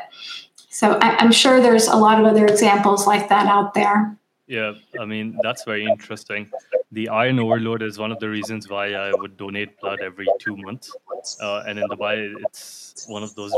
So 0.76 0.98
I, 1.00 1.16
I'm 1.16 1.32
sure 1.32 1.62
there's 1.62 1.86
a 1.86 1.96
lot 1.96 2.20
of 2.20 2.26
other 2.26 2.44
examples 2.44 3.06
like 3.06 3.30
that 3.30 3.46
out 3.46 3.72
there. 3.72 4.14
Yeah, 4.46 4.74
I 5.00 5.06
mean 5.06 5.38
that's 5.42 5.64
very 5.64 5.86
interesting. 5.86 6.50
the 6.92 7.08
iron 7.08 7.38
overload 7.38 7.82
is 7.82 7.98
one 7.98 8.12
of 8.12 8.18
the 8.20 8.28
reasons 8.28 8.68
why 8.68 8.92
I 8.92 9.10
would 9.14 9.38
donate 9.38 9.80
blood 9.80 10.00
every 10.00 10.28
two 10.38 10.54
months. 10.54 10.94
Uh, 11.40 11.64
and 11.66 11.78
in 11.78 11.88
Dubai, 11.88 12.30
it's 12.44 13.06
one 13.08 13.22
of 13.22 13.34
those 13.34 13.54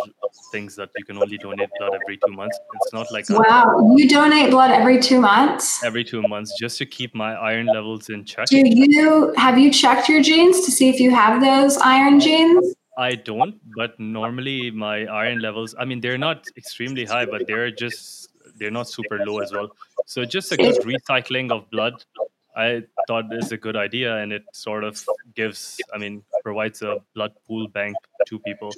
things 0.52 0.76
that 0.76 0.90
you 0.96 1.04
can 1.04 1.18
only 1.18 1.38
donate 1.38 1.70
blood 1.80 1.92
every 2.00 2.18
two 2.24 2.32
months. 2.32 2.56
It's 2.76 2.92
not 2.92 3.10
like 3.10 3.24
wow, 3.28 3.64
you 3.96 4.08
donate 4.08 4.52
blood 4.52 4.70
every 4.70 5.00
two 5.00 5.20
months. 5.20 5.82
Every 5.82 6.04
two 6.04 6.22
months, 6.22 6.54
just 6.56 6.78
to 6.78 6.86
keep 6.86 7.16
my 7.16 7.34
iron 7.34 7.66
levels 7.66 8.10
in 8.10 8.24
check. 8.24 8.46
Do 8.46 8.62
you 8.64 9.34
have 9.36 9.58
you 9.58 9.72
checked 9.72 10.08
your 10.08 10.22
genes 10.22 10.64
to 10.66 10.70
see 10.70 10.88
if 10.88 11.00
you 11.00 11.10
have 11.10 11.40
those 11.40 11.78
iron 11.78 12.20
genes? 12.20 12.76
I 12.98 13.14
don't, 13.14 13.54
but 13.76 13.98
normally 14.00 14.72
my 14.72 15.06
iron 15.06 15.38
levels, 15.38 15.72
I 15.78 15.84
mean, 15.84 16.00
they're 16.00 16.18
not 16.18 16.44
extremely 16.56 17.04
high, 17.04 17.26
but 17.26 17.46
they're 17.46 17.70
just, 17.70 18.28
they're 18.58 18.72
not 18.72 18.88
super 18.88 19.24
low 19.24 19.38
as 19.38 19.52
well. 19.52 19.70
So 20.06 20.24
just 20.24 20.50
a 20.50 20.56
good 20.56 20.74
recycling 20.82 21.52
of 21.52 21.70
blood, 21.70 22.04
I 22.56 22.82
thought 23.06 23.32
is 23.32 23.52
a 23.52 23.56
good 23.56 23.76
idea. 23.76 24.16
And 24.16 24.32
it 24.32 24.42
sort 24.52 24.82
of 24.82 25.00
gives, 25.36 25.78
I 25.94 25.98
mean, 25.98 26.24
provides 26.42 26.82
a 26.82 26.98
blood 27.14 27.34
pool 27.46 27.68
bank 27.68 27.94
to 28.26 28.40
people. 28.40 28.72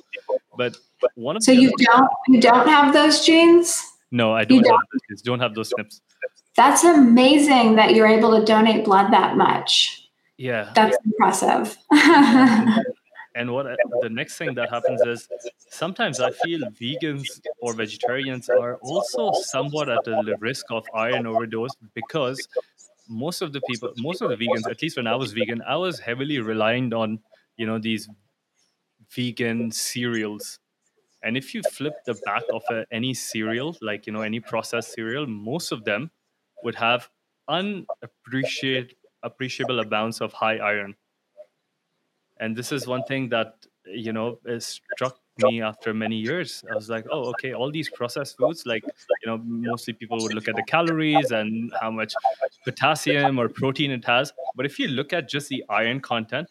But 0.55 0.77
one 1.15 1.37
of 1.37 1.43
So 1.43 1.53
you 1.53 1.73
don't, 1.79 2.11
you 2.29 2.43
don't 2.43 2.69
have 2.69 2.93
those 2.93 3.25
genes? 3.25 3.83
No, 4.11 4.35
I 4.35 4.45
don't, 4.45 4.63
don't? 4.63 4.71
Have, 5.09 5.23
don't 5.23 5.41
have 5.41 5.55
those 5.55 5.73
SNPs. 5.73 6.03
That's 6.57 6.85
amazing 6.85 7.77
that 7.77 7.95
you're 7.95 8.09
able 8.09 8.39
to 8.39 8.45
donate 8.45 8.85
blood 8.85 9.15
that 9.15 9.39
much. 9.39 10.11
Yeah. 10.37 10.73
That's 10.75 10.99
impressive. 11.07 11.79
And 13.40 13.55
what 13.55 13.64
the 14.03 14.11
next 14.11 14.37
thing 14.37 14.53
that 14.57 14.68
happens 14.68 15.00
is 15.00 15.26
sometimes 15.70 16.20
I 16.20 16.31
feel 16.31 16.61
vegans 16.79 17.40
or 17.62 17.72
vegetarians 17.72 18.50
are 18.50 18.74
also 18.83 19.33
somewhat 19.33 19.88
at 19.88 20.05
the 20.05 20.37
risk 20.40 20.66
of 20.70 20.85
iron 20.94 21.26
overdose 21.26 21.70
because 21.94 22.46
most 23.09 23.40
of 23.40 23.55
the 23.55 23.62
people, 23.62 23.94
most 23.96 24.20
of 24.20 24.29
the 24.29 24.37
vegans, 24.37 24.70
at 24.70 24.83
least 24.83 24.98
when 24.98 25.07
I 25.07 25.16
was 25.16 25.33
vegan, 25.33 25.62
I 25.62 25.76
was 25.76 25.98
heavily 25.98 26.38
reliant 26.38 26.92
on 26.92 27.20
you 27.57 27.64
know 27.64 27.79
these 27.79 28.11
vegan 29.16 29.70
cereals. 29.72 30.59
And 31.22 31.35
if 31.38 31.55
you 31.55 31.62
flip 31.62 31.94
the 32.05 32.16
back 32.26 32.42
of 32.53 32.62
a, 32.70 32.85
any 32.92 33.14
cereal, 33.14 33.74
like 33.81 34.07
you 34.07 34.12
know 34.12 34.20
any 34.20 34.40
processed 34.40 34.92
cereal, 34.92 35.26
most 35.26 35.72
of 35.72 35.87
them 35.87 36.11
would 36.62 36.74
have 36.74 37.09
unappreciated 37.48 38.96
appreciable 39.22 39.81
amounts 39.81 40.20
of 40.20 40.35
high 40.35 40.59
iron 40.59 40.94
and 42.40 42.57
this 42.57 42.72
is 42.72 42.87
one 42.87 43.05
thing 43.05 43.29
that 43.29 43.55
you 43.87 44.12
know 44.12 44.38
struck 44.59 45.16
me 45.38 45.62
after 45.62 45.94
many 45.94 46.16
years. 46.16 46.64
I 46.70 46.74
was 46.74 46.90
like 46.90 47.07
oh 47.11 47.31
okay 47.31 47.53
all 47.55 47.70
these 47.70 47.88
processed 47.90 48.37
foods 48.37 48.66
like 48.66 48.83
you 48.85 49.26
know 49.26 49.38
mostly 49.44 49.92
people 49.92 50.18
would 50.20 50.35
look 50.35 50.48
at 50.48 50.57
the 50.57 50.62
calories 50.64 51.31
and 51.31 51.72
how 51.81 51.90
much 51.90 52.14
potassium 52.64 53.38
or 53.38 53.48
protein 53.48 53.90
it 53.90 54.05
has. 54.05 54.33
But 54.57 54.66
if 54.66 54.79
you 54.79 54.88
look 54.88 55.12
at 55.12 55.29
just 55.29 55.48
the 55.48 55.64
iron 55.68 56.00
content 56.00 56.48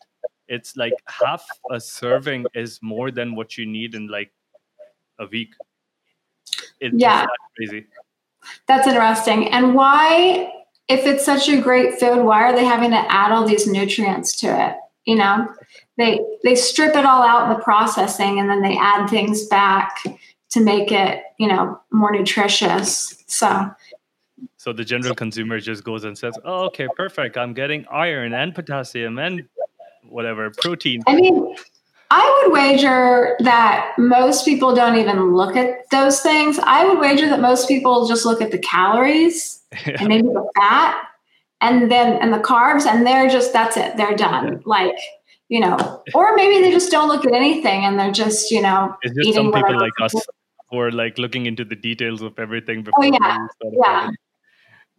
it's 0.47 0.75
like 0.75 0.93
half 1.08 1.45
a 1.71 1.80
serving 1.80 2.45
is 2.56 2.80
more 2.82 3.12
than 3.12 3.36
what 3.36 3.58
you 3.58 3.67
need 3.67 3.93
in 3.93 4.08
like 4.08 4.32
a 5.19 5.28
week. 5.28 5.54
It's 6.80 6.95
yeah. 6.97 7.28
crazy. 7.56 7.86
That's 8.67 8.88
interesting. 8.88 9.49
And 9.49 9.75
why 9.75 10.52
if 10.88 11.06
it's 11.06 11.23
such 11.23 11.47
a 11.47 11.62
great 11.62 11.99
food 11.99 12.23
why 12.23 12.43
are 12.43 12.56
they 12.56 12.65
having 12.65 12.89
to 12.89 13.12
add 13.12 13.32
all 13.32 13.47
these 13.47 13.67
nutrients 13.67 14.36
to 14.38 14.47
it 14.47 14.75
you 15.06 15.16
know 15.16 15.48
they 15.98 16.20
they 16.44 16.56
strip 16.56 16.96
it 16.96 17.06
all 17.06 17.22
out 17.22 17.50
in 17.50 17.58
the 17.58 17.64
processing 17.64 18.40
and 18.40 18.50
then 18.50 18.62
they 18.62 18.78
add 18.78 19.08
things 19.08 19.46
back 19.48 20.04
to 20.50 20.62
make 20.62 20.92
it 20.92 21.24
you 21.38 21.48
know 21.48 21.80
more 21.92 22.12
nutritious 22.12 23.24
so 23.28 23.70
so 24.58 24.74
the 24.74 24.86
general 24.86 25.16
consumer 25.16 25.60
just 25.60 25.84
goes 25.84 26.04
and 26.04 26.18
says 26.18 26.38
oh 26.46 26.66
okay 26.66 26.88
perfect 26.96 27.38
i'm 27.38 27.54
getting 27.54 27.86
iron 27.92 28.34
and 28.34 28.54
potassium 28.54 29.18
and 29.20 29.48
whatever 30.08 30.52
protein 30.62 31.02
i 31.08 31.16
mean 31.16 31.56
I 32.12 32.42
would 32.42 32.54
wager 32.54 33.36
that 33.42 33.94
most 34.00 34.44
people 34.44 34.74
don't 34.74 34.98
even 34.98 35.36
look 35.36 35.56
at 35.56 35.88
those 35.92 36.22
things. 36.22 36.58
I 36.64 36.84
would 36.84 36.98
wager 36.98 37.30
that 37.30 37.40
most 37.40 37.68
people 37.68 38.08
just 38.08 38.26
look 38.26 38.42
at 38.42 38.50
the 38.50 38.58
calories 38.58 39.62
yeah. 39.86 39.98
and 40.00 40.08
maybe 40.08 40.28
the 40.28 40.50
fat 40.56 41.09
and 41.62 41.91
then 41.91 42.13
and 42.22 42.34
the 42.34 42.39
carbs 42.39 42.86
and 42.86 43.06
they're 43.06 43.30
just 43.30 43.54
that's 43.54 43.78
it. 43.78 43.98
They're 43.98 44.15
done. 44.15 44.62
Like 44.65 44.98
you 45.50 45.60
know 45.60 46.04
or 46.13 46.36
maybe 46.36 46.63
they 46.63 46.72
just 46.72 46.91
don't 46.91 47.08
look 47.08 47.26
at 47.26 47.34
anything 47.34 47.84
and 47.84 48.00
they're 48.00 48.12
just 48.12 48.52
you 48.52 48.62
know 48.62 48.95
it's 49.02 49.15
just 49.15 49.34
some 49.34 49.52
people 49.52 49.80
like 49.80 50.00
us 50.00 50.13
who 50.69 50.80
are 50.80 50.91
like 50.91 51.17
looking 51.17 51.48
into 51.48 51.65
the 51.65 51.76
details 51.76 52.22
of 52.22 52.38
everything 52.38 52.84
before 52.84 53.04
oh, 53.04 53.12
yeah. 53.19 53.48
yeah 53.74 54.10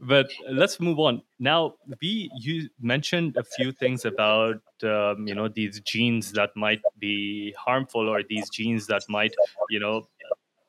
but 0.02 0.30
let's 0.50 0.80
move 0.80 0.98
on. 0.98 1.22
Now 1.38 1.74
we 2.00 2.30
you 2.40 2.68
mentioned 2.80 3.36
a 3.36 3.44
few 3.44 3.70
things 3.72 4.04
about 4.04 4.62
um, 4.82 5.26
you 5.26 5.34
know 5.34 5.48
these 5.48 5.80
genes 5.80 6.32
that 6.32 6.50
might 6.56 6.80
be 6.98 7.54
harmful 7.58 8.08
or 8.08 8.22
these 8.28 8.48
genes 8.48 8.86
that 8.86 9.02
might 9.08 9.34
you 9.68 9.78
know 9.78 10.08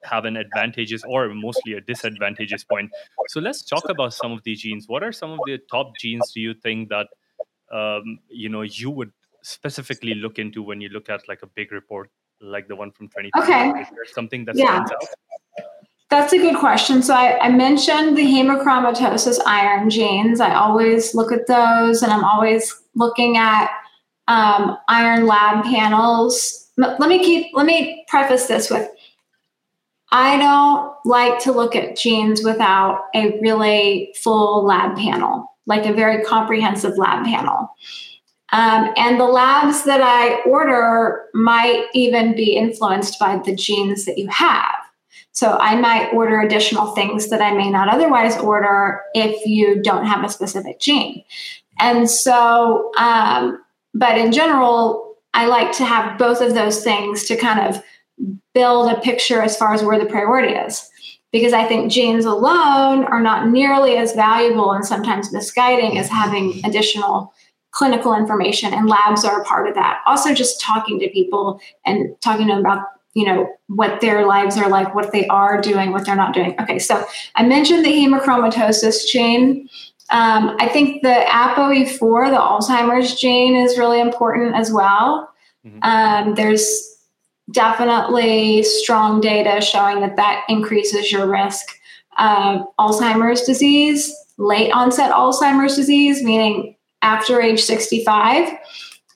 have 0.03 0.25
an 0.25 0.37
advantageous 0.37 1.03
or 1.07 1.29
mostly 1.29 1.73
a 1.73 1.81
disadvantageous 1.81 2.63
point. 2.63 2.91
So 3.29 3.39
let's 3.39 3.61
talk 3.61 3.87
about 3.89 4.13
some 4.13 4.31
of 4.31 4.43
these 4.43 4.61
genes. 4.61 4.85
What 4.87 5.03
are 5.03 5.11
some 5.11 5.31
of 5.31 5.39
the 5.45 5.59
top 5.69 5.93
genes 5.99 6.31
do 6.33 6.41
you 6.41 6.53
think 6.53 6.89
that 6.89 7.07
um, 7.71 8.19
you 8.29 8.49
know 8.49 8.61
you 8.61 8.89
would 8.89 9.11
specifically 9.43 10.13
look 10.13 10.39
into 10.39 10.61
when 10.61 10.81
you 10.81 10.89
look 10.89 11.09
at 11.09 11.27
like 11.27 11.41
a 11.41 11.47
big 11.47 11.71
report 11.71 12.09
like 12.41 12.67
the 12.67 12.75
one 12.75 12.91
from 12.91 13.07
2020? 13.07 13.43
Okay. 13.43 13.81
Is 13.81 13.87
there 13.89 14.05
something 14.13 14.45
that 14.45 14.55
yeah. 14.57 14.85
stands 14.85 14.91
out? 14.91 15.65
That's 16.09 16.33
a 16.33 16.37
good 16.37 16.57
question. 16.57 17.01
So 17.01 17.13
I, 17.13 17.39
I, 17.39 17.49
mentioned 17.49 18.17
the 18.17 18.23
hemochromatosis 18.23 19.39
iron 19.45 19.89
genes. 19.89 20.41
I 20.41 20.53
always 20.53 21.15
look 21.15 21.31
at 21.31 21.47
those, 21.47 22.03
and 22.03 22.11
I'm 22.11 22.25
always 22.25 22.75
looking 22.95 23.37
at 23.37 23.69
um, 24.27 24.77
iron 24.89 25.25
lab 25.25 25.63
panels. 25.63 26.69
Let 26.75 26.99
me 26.99 27.23
keep. 27.23 27.51
Let 27.53 27.65
me 27.65 28.03
preface 28.09 28.47
this 28.47 28.69
with 28.69 28.89
I 30.11 30.37
don't 30.37 30.93
like 31.05 31.39
to 31.43 31.51
look 31.51 31.75
at 31.75 31.95
genes 31.95 32.43
without 32.43 33.05
a 33.15 33.39
really 33.39 34.13
full 34.21 34.65
lab 34.65 34.97
panel, 34.97 35.49
like 35.65 35.85
a 35.85 35.93
very 35.93 36.23
comprehensive 36.23 36.97
lab 36.97 37.25
panel. 37.25 37.73
Um, 38.51 38.93
and 38.97 39.19
the 39.19 39.25
labs 39.25 39.85
that 39.85 40.01
I 40.01 40.41
order 40.41 41.23
might 41.33 41.85
even 41.93 42.35
be 42.35 42.57
influenced 42.57 43.17
by 43.17 43.41
the 43.43 43.55
genes 43.55 44.03
that 44.05 44.17
you 44.17 44.27
have. 44.27 44.75
So 45.31 45.57
I 45.57 45.75
might 45.75 46.13
order 46.13 46.41
additional 46.41 46.87
things 46.87 47.29
that 47.29 47.41
I 47.41 47.53
may 47.53 47.69
not 47.69 47.87
otherwise 47.87 48.37
order 48.37 48.99
if 49.13 49.45
you 49.45 49.81
don't 49.81 50.05
have 50.05 50.25
a 50.25 50.29
specific 50.29 50.81
gene. 50.81 51.23
And 51.79 52.09
so, 52.09 52.91
um, 52.97 53.63
but 53.93 54.17
in 54.17 54.33
general, 54.33 55.15
I 55.33 55.45
like 55.45 55.71
to 55.77 55.85
have 55.85 56.19
both 56.19 56.41
of 56.41 56.53
those 56.53 56.83
things 56.83 57.23
to 57.25 57.37
kind 57.37 57.61
of 57.61 57.81
build 58.53 58.91
a 58.91 58.99
picture 59.01 59.41
as 59.41 59.57
far 59.57 59.73
as 59.73 59.83
where 59.83 59.99
the 59.99 60.05
priority 60.05 60.53
is. 60.53 60.87
Because 61.31 61.53
I 61.53 61.65
think 61.65 61.91
genes 61.91 62.25
alone 62.25 63.05
are 63.05 63.21
not 63.21 63.47
nearly 63.47 63.95
as 63.95 64.13
valuable 64.13 64.71
and 64.71 64.85
sometimes 64.85 65.31
misguiding 65.31 65.97
as 65.97 66.09
having 66.09 66.61
additional 66.65 67.33
clinical 67.71 68.13
information, 68.13 68.73
and 68.73 68.87
labs 68.87 69.23
are 69.23 69.41
a 69.41 69.45
part 69.45 69.67
of 69.67 69.75
that. 69.75 70.01
Also, 70.05 70.33
just 70.33 70.59
talking 70.59 70.99
to 70.99 71.09
people 71.09 71.59
and 71.85 72.15
talking 72.21 72.47
to 72.47 72.53
them 72.53 72.59
about 72.59 72.85
you 73.13 73.25
know 73.25 73.49
what 73.67 73.99
their 74.01 74.25
lives 74.25 74.57
are 74.57 74.69
like, 74.69 74.93
what 74.93 75.11
they 75.11 75.27
are 75.27 75.61
doing, 75.61 75.91
what 75.91 76.05
they're 76.05 76.15
not 76.15 76.33
doing. 76.33 76.55
Okay, 76.61 76.79
so 76.79 77.03
I 77.35 77.43
mentioned 77.43 77.85
the 77.85 77.91
hemochromatosis 77.91 79.07
gene. 79.09 79.69
Um, 80.11 80.57
I 80.59 80.67
think 80.67 81.03
the 81.03 81.23
ApoE4, 81.29 82.29
the 82.29 82.37
Alzheimer's 82.37 83.15
gene, 83.15 83.55
is 83.55 83.77
really 83.77 84.01
important 84.01 84.55
as 84.55 84.71
well. 84.71 85.29
Mm-hmm. 85.65 85.79
Um, 85.83 86.35
there's 86.35 86.90
definitely 87.51 88.63
strong 88.63 89.21
data 89.21 89.61
showing 89.61 89.99
that 90.01 90.15
that 90.15 90.43
increases 90.49 91.11
your 91.11 91.27
risk 91.27 91.65
of 92.17 92.61
Alzheimer's 92.79 93.41
disease, 93.41 94.13
late 94.37 94.71
onset 94.71 95.11
Alzheimer's 95.11 95.75
disease, 95.75 96.23
meaning 96.23 96.75
after 97.01 97.41
age 97.41 97.61
65. 97.61 98.49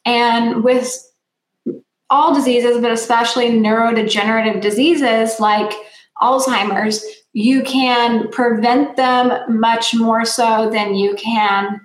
And 0.05 0.63
with 0.63 1.01
all 2.09 2.33
diseases, 2.33 2.79
but 2.81 2.91
especially 2.91 3.49
neurodegenerative 3.49 4.61
diseases 4.61 5.39
like 5.39 5.73
Alzheimer's, 6.21 7.03
you 7.33 7.63
can 7.63 8.29
prevent 8.29 8.95
them 8.95 9.59
much 9.59 9.93
more 9.93 10.23
so 10.23 10.69
than 10.69 10.95
you 10.95 11.15
can. 11.15 11.81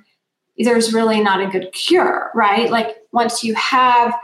There's 0.59 0.93
really 0.93 1.21
not 1.21 1.41
a 1.41 1.49
good 1.49 1.73
cure, 1.73 2.31
right? 2.35 2.71
Like 2.71 2.97
once 3.13 3.43
you 3.43 3.55
have 3.55 4.15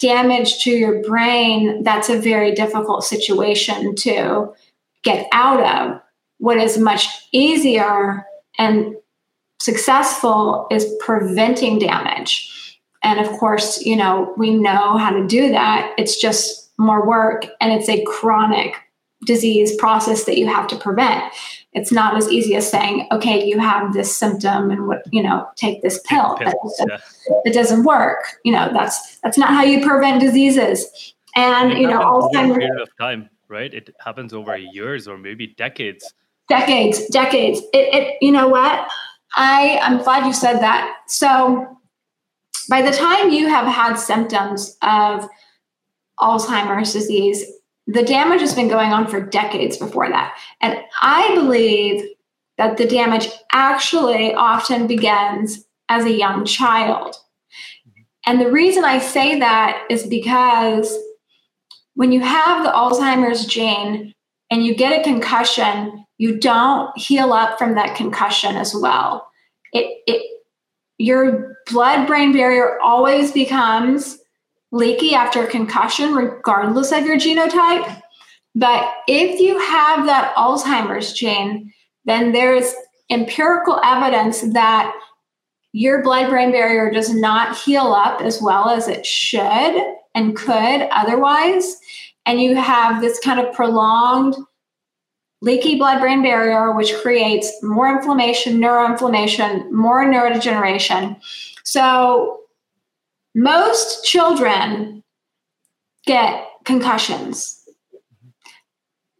damage 0.00 0.62
to 0.64 0.70
your 0.70 1.02
brain, 1.02 1.82
that's 1.82 2.08
a 2.08 2.18
very 2.18 2.52
difficult 2.52 3.04
situation 3.04 3.94
to 3.96 4.52
get 5.02 5.26
out 5.32 5.60
of. 5.60 6.00
What 6.38 6.58
is 6.58 6.78
much 6.78 7.06
easier 7.32 8.26
and 8.58 8.96
successful 9.60 10.66
is 10.70 10.92
preventing 11.00 11.78
damage. 11.78 12.80
And 13.02 13.20
of 13.20 13.28
course, 13.38 13.84
you 13.84 13.96
know, 13.96 14.34
we 14.36 14.50
know 14.54 14.98
how 14.98 15.10
to 15.10 15.26
do 15.26 15.50
that. 15.50 15.94
It's 15.96 16.20
just 16.20 16.70
more 16.78 17.06
work 17.06 17.46
and 17.60 17.72
it's 17.72 17.88
a 17.88 18.04
chronic 18.04 18.74
disease 19.24 19.74
process 19.76 20.24
that 20.24 20.36
you 20.36 20.46
have 20.46 20.66
to 20.68 20.76
prevent. 20.76 21.32
It's 21.76 21.92
not 21.92 22.16
as 22.16 22.28
easy 22.32 22.56
as 22.56 22.68
saying, 22.68 23.06
okay, 23.12 23.44
you 23.44 23.60
have 23.60 23.92
this 23.92 24.16
symptom 24.16 24.70
and 24.70 24.88
what, 24.88 25.02
you 25.12 25.22
know, 25.22 25.46
take 25.54 25.82
this 25.82 26.00
pill. 26.06 26.36
Pills, 26.36 26.74
that, 26.78 26.88
yeah. 26.88 27.36
it 27.44 27.52
doesn't 27.52 27.84
work. 27.84 28.24
You 28.44 28.52
know, 28.52 28.70
that's 28.72 29.18
that's 29.22 29.38
not 29.38 29.50
how 29.50 29.62
you 29.62 29.86
prevent 29.86 30.20
diseases. 30.20 31.14
And 31.36 31.72
It 31.72 31.78
you 31.78 31.86
know, 31.86 32.00
happens 32.00 32.24
over 32.24 32.26
a 32.26 32.42
Alzheimer's 32.42 32.58
period 32.58 32.80
of 32.80 32.88
time, 32.98 33.30
right? 33.48 33.72
It 33.72 33.94
happens 34.04 34.32
over 34.32 34.56
years 34.56 35.06
or 35.06 35.18
maybe 35.18 35.48
decades. 35.48 36.12
decades, 36.48 37.06
decades. 37.08 37.60
It, 37.72 37.94
it 37.94 38.16
you 38.20 38.32
know 38.32 38.48
what? 38.48 38.88
I 39.34 39.78
I'm 39.82 39.98
glad 40.02 40.26
you 40.26 40.32
said 40.32 40.60
that. 40.60 40.96
So 41.06 41.66
by 42.68 42.82
the 42.82 42.90
time 42.90 43.30
you 43.30 43.48
have 43.48 43.66
had 43.66 43.96
symptoms 43.96 44.76
of 44.82 45.28
Alzheimer's 46.18 46.92
disease, 46.92 47.44
the 47.86 48.02
damage 48.02 48.40
has 48.40 48.54
been 48.54 48.68
going 48.68 48.92
on 48.92 49.06
for 49.06 49.20
decades 49.20 49.76
before 49.76 50.08
that. 50.08 50.36
And 50.60 50.78
I 51.00 51.34
believe 51.34 52.04
that 52.58 52.76
the 52.76 52.86
damage 52.86 53.28
actually 53.52 54.34
often 54.34 54.86
begins 54.86 55.64
as 55.88 56.04
a 56.04 56.12
young 56.12 56.44
child. 56.44 57.16
And 58.26 58.40
the 58.40 58.50
reason 58.50 58.84
I 58.84 58.98
say 58.98 59.38
that 59.38 59.84
is 59.88 60.06
because 60.06 60.98
when 61.94 62.10
you 62.12 62.20
have 62.20 62.64
the 62.64 62.70
Alzheimer's 62.70 63.46
gene 63.46 64.12
and 64.50 64.66
you 64.66 64.74
get 64.74 65.00
a 65.00 65.04
concussion, 65.04 66.04
you 66.18 66.38
don't 66.40 66.96
heal 66.98 67.32
up 67.32 67.58
from 67.58 67.74
that 67.76 67.96
concussion 67.96 68.56
as 68.56 68.74
well. 68.74 69.28
It, 69.72 70.02
it 70.06 70.22
your 70.98 71.56
blood 71.70 72.06
brain 72.06 72.32
barrier 72.32 72.80
always 72.80 73.30
becomes 73.30 74.18
leaky 74.72 75.14
after 75.14 75.44
a 75.44 75.50
concussion, 75.50 76.14
regardless 76.14 76.92
of 76.92 77.04
your 77.04 77.16
genotype. 77.16 78.02
But 78.54 78.92
if 79.06 79.40
you 79.40 79.58
have 79.58 80.06
that 80.06 80.34
Alzheimer's 80.34 81.12
gene, 81.12 81.72
then 82.04 82.32
there's 82.32 82.72
empirical 83.10 83.80
evidence 83.84 84.40
that 84.52 84.94
your 85.72 86.02
blood 86.02 86.30
brain 86.30 86.52
barrier 86.52 86.90
does 86.90 87.12
not 87.14 87.56
heal 87.56 87.92
up 87.92 88.22
as 88.22 88.40
well 88.40 88.70
as 88.70 88.88
it 88.88 89.04
should 89.04 89.84
and 90.14 90.34
could 90.34 90.88
otherwise. 90.90 91.76
And 92.24 92.40
you 92.40 92.56
have 92.56 93.02
this 93.02 93.20
kind 93.20 93.38
of 93.38 93.54
prolonged 93.54 94.34
leaky 95.42 95.76
blood 95.76 96.00
brain 96.00 96.22
barrier, 96.22 96.72
which 96.72 96.94
creates 97.02 97.52
more 97.62 97.88
inflammation, 97.88 98.58
neuroinflammation, 98.58 99.70
more 99.70 100.04
neurodegeneration. 100.04 101.20
So, 101.62 102.40
most 103.36 104.02
children 104.04 105.04
get 106.06 106.46
concussions. 106.64 107.62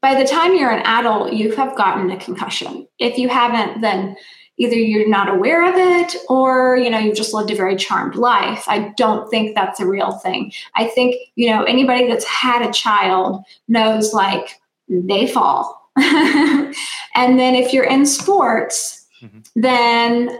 By 0.00 0.14
the 0.20 0.26
time 0.26 0.56
you're 0.56 0.70
an 0.70 0.86
adult, 0.86 1.34
you 1.34 1.54
have 1.54 1.76
gotten 1.76 2.10
a 2.10 2.16
concussion. 2.16 2.88
If 2.98 3.18
you 3.18 3.28
haven't, 3.28 3.82
then 3.82 4.16
either 4.58 4.74
you're 4.74 5.06
not 5.06 5.28
aware 5.28 5.68
of 5.68 5.74
it 5.76 6.16
or 6.30 6.78
you 6.78 6.88
know 6.88 6.98
you've 6.98 7.14
just 7.16 7.34
lived 7.34 7.50
a 7.50 7.54
very 7.54 7.76
charmed 7.76 8.14
life 8.14 8.64
i 8.68 8.90
don't 8.96 9.28
think 9.28 9.54
that's 9.54 9.80
a 9.80 9.86
real 9.86 10.12
thing 10.12 10.50
i 10.76 10.86
think 10.86 11.14
you 11.34 11.50
know 11.50 11.62
anybody 11.64 12.08
that's 12.08 12.24
had 12.24 12.66
a 12.66 12.72
child 12.72 13.44
knows 13.68 14.14
like 14.14 14.58
they 14.88 15.26
fall 15.26 15.90
and 15.96 17.38
then 17.38 17.54
if 17.54 17.74
you're 17.74 17.84
in 17.84 18.06
sports 18.06 19.06
Mhm. 19.22 19.46
then 19.56 20.38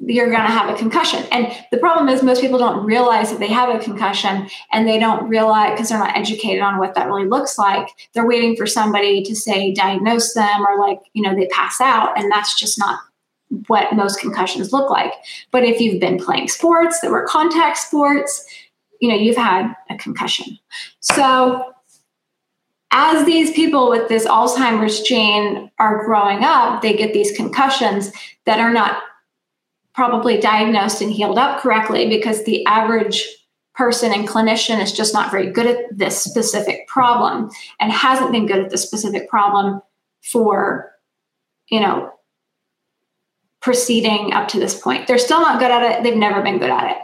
you're 0.00 0.30
going 0.30 0.42
to 0.42 0.50
have 0.50 0.68
a 0.68 0.76
concussion. 0.76 1.24
And 1.30 1.46
the 1.70 1.78
problem 1.78 2.08
is, 2.08 2.22
most 2.22 2.40
people 2.40 2.58
don't 2.58 2.84
realize 2.84 3.30
that 3.30 3.38
they 3.38 3.48
have 3.48 3.74
a 3.74 3.82
concussion 3.82 4.48
and 4.72 4.88
they 4.88 4.98
don't 4.98 5.28
realize 5.28 5.72
because 5.72 5.88
they're 5.88 5.98
not 5.98 6.16
educated 6.16 6.60
on 6.60 6.78
what 6.78 6.94
that 6.94 7.06
really 7.06 7.28
looks 7.28 7.58
like. 7.58 7.88
They're 8.12 8.26
waiting 8.26 8.56
for 8.56 8.66
somebody 8.66 9.22
to 9.22 9.34
say, 9.34 9.72
diagnose 9.72 10.34
them, 10.34 10.66
or 10.66 10.78
like, 10.78 11.00
you 11.12 11.22
know, 11.22 11.34
they 11.34 11.46
pass 11.48 11.80
out. 11.80 12.18
And 12.18 12.30
that's 12.30 12.58
just 12.58 12.78
not 12.78 12.98
what 13.66 13.94
most 13.94 14.20
concussions 14.20 14.72
look 14.72 14.90
like. 14.90 15.12
But 15.50 15.64
if 15.64 15.80
you've 15.80 16.00
been 16.00 16.18
playing 16.18 16.48
sports 16.48 17.00
that 17.00 17.10
were 17.10 17.26
contact 17.26 17.78
sports, 17.78 18.44
you 19.00 19.08
know, 19.08 19.16
you've 19.16 19.36
had 19.36 19.74
a 19.90 19.96
concussion. 19.96 20.58
So, 21.00 21.72
as 22.96 23.26
these 23.26 23.50
people 23.52 23.90
with 23.90 24.08
this 24.08 24.24
Alzheimer's 24.24 25.00
gene 25.02 25.70
are 25.80 26.04
growing 26.04 26.44
up, 26.44 26.80
they 26.80 26.94
get 26.94 27.12
these 27.12 27.36
concussions 27.36 28.12
that 28.46 28.60
are 28.60 28.72
not 28.72 29.02
probably 29.94 30.38
diagnosed 30.38 31.00
and 31.00 31.12
healed 31.12 31.38
up 31.38 31.60
correctly 31.60 32.08
because 32.08 32.44
the 32.44 32.64
average 32.66 33.24
person 33.74 34.12
and 34.12 34.28
clinician 34.28 34.82
is 34.82 34.92
just 34.92 35.14
not 35.14 35.30
very 35.30 35.50
good 35.50 35.66
at 35.66 35.78
this 35.96 36.20
specific 36.20 36.86
problem 36.86 37.50
and 37.80 37.92
hasn't 37.92 38.32
been 38.32 38.46
good 38.46 38.58
at 38.58 38.70
this 38.70 38.82
specific 38.82 39.28
problem 39.28 39.80
for 40.22 40.92
you 41.68 41.80
know 41.80 42.10
proceeding 43.60 44.32
up 44.32 44.46
to 44.48 44.60
this 44.60 44.78
point. 44.78 45.06
They're 45.06 45.18
still 45.18 45.40
not 45.40 45.58
good 45.58 45.70
at 45.70 45.82
it. 45.82 46.02
They've 46.02 46.16
never 46.16 46.42
been 46.42 46.58
good 46.58 46.70
at 46.70 46.90
it. 46.90 46.98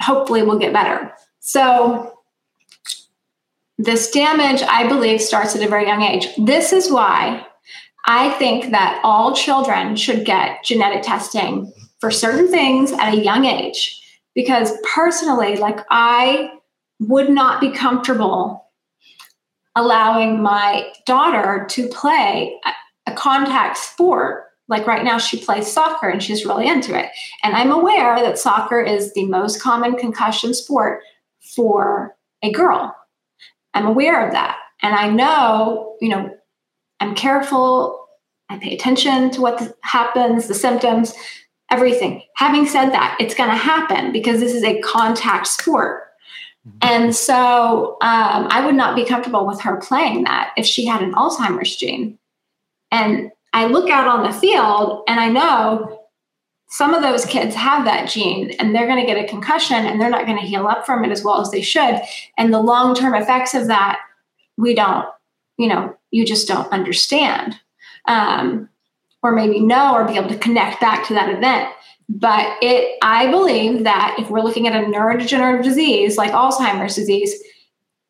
Hopefully 0.00 0.42
we'll 0.42 0.60
get 0.60 0.72
better. 0.72 1.12
So 1.40 2.12
this 3.78 4.10
damage 4.10 4.62
i 4.62 4.88
believe 4.88 5.20
starts 5.20 5.54
at 5.54 5.62
a 5.62 5.68
very 5.68 5.86
young 5.86 6.02
age. 6.02 6.28
This 6.38 6.72
is 6.72 6.90
why 6.90 7.46
i 8.06 8.30
think 8.38 8.70
that 8.70 9.00
all 9.02 9.34
children 9.34 9.96
should 9.96 10.24
get 10.24 10.64
genetic 10.64 11.02
testing 11.02 11.72
for 12.00 12.10
certain 12.10 12.48
things 12.48 12.92
at 12.92 13.14
a 13.14 13.22
young 13.22 13.44
age. 13.44 14.02
Because 14.34 14.72
personally 14.94 15.56
like 15.56 15.80
i 15.90 16.52
would 17.00 17.30
not 17.30 17.60
be 17.60 17.70
comfortable 17.70 18.66
allowing 19.76 20.42
my 20.42 20.90
daughter 21.04 21.66
to 21.68 21.86
play 21.88 22.58
a, 22.64 23.12
contact 23.12 23.78
sport. 23.78 24.46
Like 24.68 24.86
right 24.86 25.04
now 25.04 25.16
she 25.16 25.38
plays 25.38 25.72
soccer 25.72 26.08
and 26.08 26.20
she's 26.20 26.44
really 26.44 26.66
into 26.66 26.98
it. 26.98 27.10
And 27.42 27.54
i'm 27.54 27.70
aware 27.70 28.16
that 28.20 28.38
soccer 28.38 28.80
is 28.80 29.14
the 29.14 29.24
most 29.26 29.62
common 29.62 29.94
concussion 29.96 30.52
sport 30.52 31.00
for 31.54 32.16
a 32.42 32.50
girl. 32.50 32.94
I'm 33.74 33.86
aware 33.86 34.26
of 34.26 34.32
that. 34.32 34.58
And 34.82 34.94
i 34.94 35.08
know 35.08 35.96
you 36.00 36.08
know 36.08 36.30
i'm 37.00 37.14
careful. 37.14 38.06
I 38.48 38.58
pay 38.58 38.74
attention 38.74 39.30
to 39.32 39.40
what 39.40 39.76
happens 39.82 40.46
the 40.46 40.54
symptoms 40.54 41.14
everything. 41.70 42.22
Having 42.36 42.66
said 42.66 42.90
that, 42.90 43.16
it's 43.20 43.34
going 43.34 43.50
to 43.50 43.56
happen 43.56 44.12
because 44.12 44.40
this 44.40 44.54
is 44.54 44.64
a 44.64 44.80
contact 44.80 45.46
sport. 45.46 46.02
And 46.82 47.14
so 47.14 47.96
um, 48.00 48.48
I 48.50 48.64
would 48.64 48.74
not 48.74 48.96
be 48.96 49.04
comfortable 49.04 49.46
with 49.46 49.60
her 49.60 49.76
playing 49.76 50.24
that 50.24 50.52
if 50.56 50.66
she 50.66 50.84
had 50.84 51.00
an 51.00 51.12
Alzheimer's 51.12 51.76
gene. 51.76 52.18
And 52.90 53.30
I 53.52 53.66
look 53.66 53.88
out 53.88 54.08
on 54.08 54.24
the 54.24 54.32
field 54.32 55.04
and 55.06 55.20
I 55.20 55.28
know 55.28 56.06
some 56.68 56.92
of 56.92 57.02
those 57.02 57.24
kids 57.24 57.54
have 57.54 57.84
that 57.84 58.08
gene 58.08 58.50
and 58.58 58.74
they're 58.74 58.88
going 58.88 59.00
to 59.00 59.06
get 59.06 59.22
a 59.22 59.28
concussion 59.28 59.76
and 59.76 60.00
they're 60.00 60.10
not 60.10 60.26
going 60.26 60.38
to 60.38 60.44
heal 60.46 60.66
up 60.66 60.84
from 60.84 61.04
it 61.04 61.12
as 61.12 61.22
well 61.22 61.40
as 61.40 61.50
they 61.50 61.60
should. 61.60 62.00
And 62.36 62.52
the 62.52 62.60
long 62.60 62.94
term 62.94 63.14
effects 63.14 63.54
of 63.54 63.68
that, 63.68 64.00
we 64.56 64.74
don't, 64.74 65.06
you 65.58 65.68
know, 65.68 65.96
you 66.10 66.26
just 66.26 66.48
don't 66.48 66.70
understand. 66.72 67.56
Um, 68.06 68.68
or 69.26 69.32
maybe 69.32 69.60
know 69.60 69.94
or 69.94 70.04
be 70.06 70.16
able 70.16 70.28
to 70.28 70.38
connect 70.38 70.80
back 70.80 71.06
to 71.08 71.14
that 71.14 71.28
event. 71.28 71.68
But 72.08 72.56
it, 72.62 72.96
I 73.02 73.30
believe 73.30 73.82
that 73.84 74.14
if 74.18 74.30
we're 74.30 74.40
looking 74.40 74.68
at 74.68 74.76
a 74.76 74.86
neurodegenerative 74.86 75.64
disease 75.64 76.16
like 76.16 76.30
Alzheimer's 76.30 76.94
disease, 76.94 77.34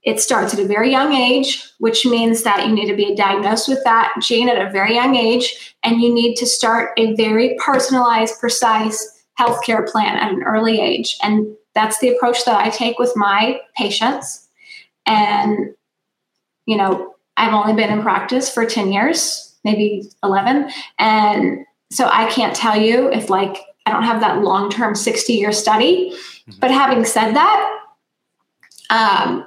it 0.03 0.21
starts 0.21 0.55
at 0.55 0.61
a 0.61 0.67
very 0.67 0.91
young 0.91 1.15
age, 1.15 1.69
which 1.79 2.05
means 2.05 2.43
that 2.43 2.67
you 2.67 2.73
need 2.73 2.89
to 2.89 2.95
be 2.95 3.17
diagnosed 3.17 3.69
with 3.69 3.83
that 3.85 4.15
gene 4.23 4.49
at 4.49 4.65
a 4.65 4.71
very 4.71 4.95
young 4.95 5.17
age, 5.17 5.75
and 5.83 6.01
you 6.01 6.13
need 6.15 6.37
to 6.37 6.47
start 6.47 6.91
a 6.97 7.15
very 7.15 7.57
personalized, 7.59 8.39
precise 8.39 9.25
healthcare 9.41 9.89
plan 9.89 10.17
at 10.17 10.33
an 10.33 10.43
early 10.45 10.81
age. 10.81 11.17
And 11.23 11.57
that's 11.75 11.99
the 11.99 12.15
approach 12.15 12.45
that 12.45 12.57
I 12.57 12.71
take 12.71 12.99
with 12.99 13.17
my 13.17 13.61
patients. 13.77 14.47
And, 15.07 15.75
you 16.67 16.77
know, 16.77 17.15
I've 17.37 17.53
only 17.53 17.75
been 17.75 17.91
in 17.91 18.03
practice 18.03 18.53
for 18.53 18.65
10 18.65 18.93
years, 18.93 19.46
maybe 19.67 20.09
11. 20.23 20.71
And 20.99 21.67
so 21.91 22.09
I 22.11 22.31
can't 22.31 22.57
tell 22.57 22.81
you 22.81 23.11
if, 23.13 23.29
like, 23.29 23.59
I 23.85 23.93
don't 23.93 24.05
have 24.05 24.21
that 24.21 24.43
long 24.43 24.71
term 24.71 24.95
60 24.95 25.33
year 25.33 25.53
study. 25.53 26.11
Mm-hmm. 26.13 26.61
But 26.61 26.71
having 26.71 27.05
said 27.05 27.33
that, 27.35 27.81
um, 28.89 29.47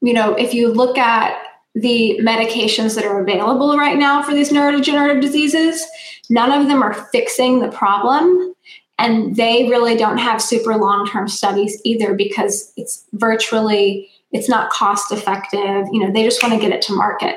you 0.00 0.12
know, 0.12 0.34
if 0.34 0.54
you 0.54 0.68
look 0.68 0.98
at 0.98 1.40
the 1.74 2.20
medications 2.22 2.94
that 2.94 3.04
are 3.04 3.20
available 3.20 3.76
right 3.76 3.98
now 3.98 4.22
for 4.22 4.32
these 4.32 4.52
neurodegenerative 4.52 5.20
diseases, 5.20 5.84
none 6.30 6.52
of 6.52 6.68
them 6.68 6.82
are 6.82 6.94
fixing 7.10 7.60
the 7.60 7.68
problem. 7.68 8.54
And 8.98 9.34
they 9.34 9.68
really 9.68 9.96
don't 9.96 10.18
have 10.18 10.40
super 10.40 10.76
long 10.76 11.06
term 11.06 11.26
studies 11.26 11.80
either 11.84 12.14
because 12.14 12.72
it's 12.76 13.04
virtually 13.14 14.08
it's 14.30 14.48
not 14.48 14.70
cost 14.70 15.12
effective. 15.12 15.86
You 15.92 16.00
know, 16.00 16.12
they 16.12 16.24
just 16.24 16.42
want 16.42 16.54
to 16.54 16.60
get 16.60 16.72
it 16.72 16.82
to 16.82 16.92
market 16.92 17.36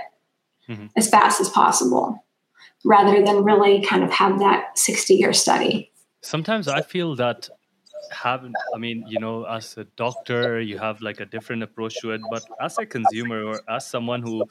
mm-hmm. 0.69 0.87
as 0.95 1.09
fast 1.09 1.41
as 1.41 1.49
possible 1.49 2.23
rather 2.85 3.23
than 3.23 3.43
really 3.43 3.81
kind 3.81 4.03
of 4.03 4.11
have 4.11 4.39
that 4.39 4.77
60 4.77 5.15
year 5.15 5.33
study. 5.33 5.91
Sometimes 6.21 6.67
I 6.67 6.81
feel 6.81 7.15
that 7.15 7.49
having, 8.11 8.53
I 8.73 8.77
mean, 8.77 9.03
you 9.07 9.19
know, 9.19 9.43
as 9.43 9.77
a 9.77 9.85
doctor, 9.95 10.61
you 10.61 10.77
have 10.77 11.01
like 11.01 11.19
a 11.19 11.25
different 11.25 11.63
approach 11.63 11.95
to 12.01 12.11
it, 12.11 12.21
but 12.29 12.43
as 12.61 12.77
a 12.77 12.85
consumer 12.85 13.43
or 13.43 13.61
as 13.69 13.85
someone 13.85 14.21
who 14.21 14.45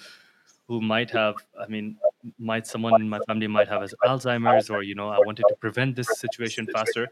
who 0.68 0.80
might 0.80 1.10
have 1.10 1.34
i 1.60 1.66
mean 1.66 1.96
might 2.38 2.66
someone 2.66 3.00
in 3.00 3.08
my 3.08 3.20
family 3.26 3.46
might 3.46 3.68
have 3.68 3.82
as 3.82 3.94
alzheimer's 4.04 4.68
or 4.68 4.82
you 4.82 4.94
know 4.94 5.08
i 5.08 5.18
wanted 5.24 5.44
to 5.48 5.54
prevent 5.56 5.94
this 5.96 6.08
situation 6.18 6.66
faster 6.72 7.08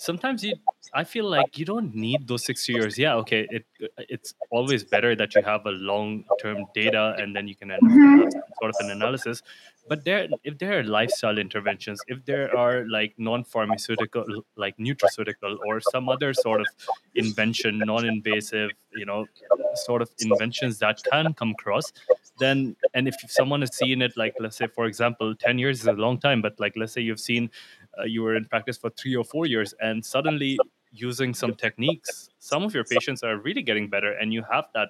sometimes 0.00 0.42
you 0.42 0.54
i 0.94 1.04
feel 1.04 1.26
like 1.28 1.58
you 1.58 1.64
don't 1.64 1.94
need 1.94 2.26
those 2.26 2.44
60 2.44 2.72
years 2.72 2.98
yeah 2.98 3.14
okay 3.14 3.46
it 3.50 3.64
it's 3.98 4.32
always 4.50 4.82
better 4.82 5.14
that 5.14 5.34
you 5.34 5.42
have 5.42 5.66
a 5.66 5.74
long 5.90 6.24
term 6.40 6.64
data 6.74 7.14
and 7.18 7.36
then 7.36 7.46
you 7.46 7.54
can 7.54 7.68
mm-hmm. 7.68 8.28
sort 8.60 8.70
of 8.70 8.76
an 8.80 8.90
analysis 8.90 9.42
but 9.90 10.04
there 10.04 10.26
if 10.42 10.56
there 10.58 10.78
are 10.78 10.84
lifestyle 10.84 11.36
interventions 11.36 12.00
if 12.08 12.24
there 12.24 12.56
are 12.56 12.86
like 12.88 13.12
non-pharmaceutical 13.18 14.24
like 14.56 14.74
nutraceutical 14.78 15.58
or 15.66 15.80
some 15.80 16.08
other 16.08 16.32
sort 16.32 16.60
of 16.60 16.66
invention 17.14 17.78
non-invasive 17.78 18.70
you 18.94 19.04
know 19.04 19.26
sort 19.74 20.00
of 20.00 20.10
inventions 20.20 20.78
that 20.78 21.02
can 21.10 21.34
come 21.34 21.50
across 21.50 21.92
then 22.38 22.74
and 22.94 23.06
if 23.06 23.16
someone 23.28 23.60
has 23.60 23.76
seen 23.76 24.00
it 24.00 24.16
like 24.16 24.34
let's 24.40 24.56
say 24.56 24.66
for 24.66 24.86
example 24.86 25.34
10 25.34 25.58
years 25.58 25.80
is 25.80 25.86
a 25.86 25.92
long 25.92 26.18
time 26.18 26.40
but 26.40 26.58
like 26.58 26.74
let's 26.76 26.92
say 26.92 27.00
you've 27.00 27.20
seen 27.20 27.50
uh, 27.98 28.04
you 28.04 28.22
were 28.22 28.36
in 28.36 28.44
practice 28.44 28.76
for 28.76 28.90
3 28.90 29.16
or 29.16 29.24
4 29.24 29.46
years 29.46 29.74
and 29.80 30.04
suddenly 30.04 30.58
using 30.92 31.34
some 31.34 31.54
techniques 31.54 32.30
some 32.38 32.62
of 32.62 32.74
your 32.74 32.84
patients 32.84 33.22
are 33.22 33.36
really 33.38 33.62
getting 33.62 33.88
better 33.88 34.12
and 34.12 34.32
you 34.32 34.42
have 34.50 34.66
that 34.74 34.88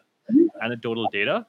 anecdotal 0.63 1.09
data 1.13 1.47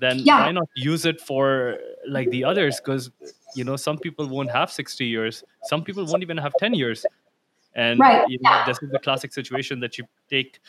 then 0.00 0.18
yeah. 0.20 0.40
why 0.46 0.52
not 0.52 0.68
use 0.74 1.04
it 1.04 1.20
for 1.20 1.76
like 2.08 2.30
the 2.30 2.42
others 2.44 2.80
because 2.80 3.10
you 3.54 3.64
know 3.64 3.76
some 3.76 3.98
people 3.98 4.26
won't 4.26 4.50
have 4.50 4.70
60 4.70 5.04
years 5.04 5.44
some 5.64 5.84
people 5.84 6.04
won't 6.06 6.22
even 6.22 6.38
have 6.38 6.52
10 6.58 6.74
years 6.74 7.04
and 7.74 8.00
right. 8.00 8.28
you 8.28 8.38
know, 8.40 8.50
yeah. 8.50 8.64
this 8.66 8.82
is 8.82 8.90
the 8.90 8.98
classic 8.98 9.32
situation 9.32 9.80
that 9.80 9.98
you 9.98 10.04
take 10.28 10.60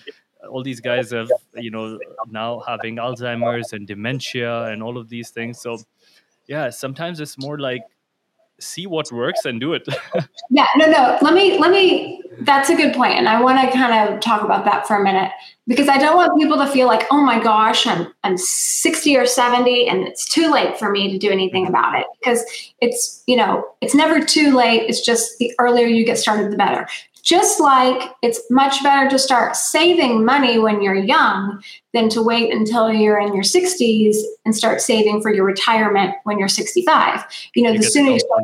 all 0.50 0.64
these 0.64 0.82
guys 0.82 1.12
have 1.12 1.30
you 1.56 1.72
know 1.72 1.98
now 2.30 2.60
having 2.68 2.98
alzheimer's 2.98 3.74
and 3.74 3.88
dementia 3.88 4.64
and 4.66 4.84
all 4.84 4.98
of 4.98 5.08
these 5.10 5.30
things 5.30 5.60
so 5.60 5.78
yeah 6.48 6.70
sometimes 6.70 7.20
it's 7.20 7.38
more 7.38 7.58
like 7.60 7.82
see 8.64 8.88
what 8.88 9.11
works 9.11 9.45
and 9.45 9.59
do 9.59 9.74
it. 9.74 9.88
Yeah 10.49 10.68
no 10.76 10.86
no 10.86 11.18
let 11.22 11.34
me 11.34 11.57
let 11.57 11.72
me 11.72 12.22
that's 12.41 12.70
a 12.70 12.76
good 12.76 12.93
point 12.93 13.14
and 13.14 13.28
i 13.28 13.41
want 13.41 13.59
to 13.59 13.76
kind 13.76 14.14
of 14.14 14.20
talk 14.20 14.43
about 14.43 14.66
that 14.66 14.88
for 14.88 14.95
a 14.95 15.03
minute 15.03 15.32
because 15.68 15.88
i 15.88 15.97
don't 15.97 16.16
want 16.16 16.38
people 16.39 16.57
to 16.57 16.68
feel 16.68 16.88
like 16.88 17.05
oh 17.11 17.22
my 17.22 17.41
gosh 17.41 17.88
i'm 17.88 18.11
i'm 18.24 18.38
60 18.38 19.18
or 19.18 19.26
70 19.26 19.88
and 19.88 20.07
it's 20.07 20.28
too 20.28 20.51
late 20.51 20.78
for 20.78 20.91
me 20.91 21.11
to 21.11 21.18
do 21.18 21.30
anything 21.30 21.68
about 21.68 21.99
it 21.99 22.05
because 22.20 22.43
it's 22.82 23.24
you 23.28 23.36
know 23.36 23.66
it's 23.82 23.95
never 23.95 24.24
too 24.24 24.55
late 24.55 24.84
it's 24.89 25.01
just 25.01 25.38
the 25.38 25.53
earlier 25.59 25.88
you 25.88 26.05
get 26.05 26.18
started 26.18 26.51
the 26.51 26.57
better 26.57 26.88
just 27.24 27.60
like 27.60 28.12
it's 28.22 28.40
much 28.52 28.84
better 28.84 29.10
to 29.10 29.18
start 29.18 29.56
saving 29.56 30.26
money 30.26 30.60
when 30.60 30.82
you're 30.82 30.94
young 30.94 31.64
than 31.94 32.10
to 32.10 32.22
wait 32.22 32.54
until 32.54 32.92
you're 32.92 33.20
in 33.20 33.34
your 33.34 33.44
60s 33.44 34.18
and 34.46 34.56
start 34.56 34.82
saving 34.82 35.22
for 35.22 35.34
your 35.34 35.46
retirement 35.46 36.14
when 36.26 36.38
you're 36.38 36.50
65. 36.50 37.24
You 37.56 37.64
know, 37.64 37.72
you 37.72 37.80
the 37.80 37.84
sooner 37.86 38.12
you 38.12 38.20
start 38.20 38.44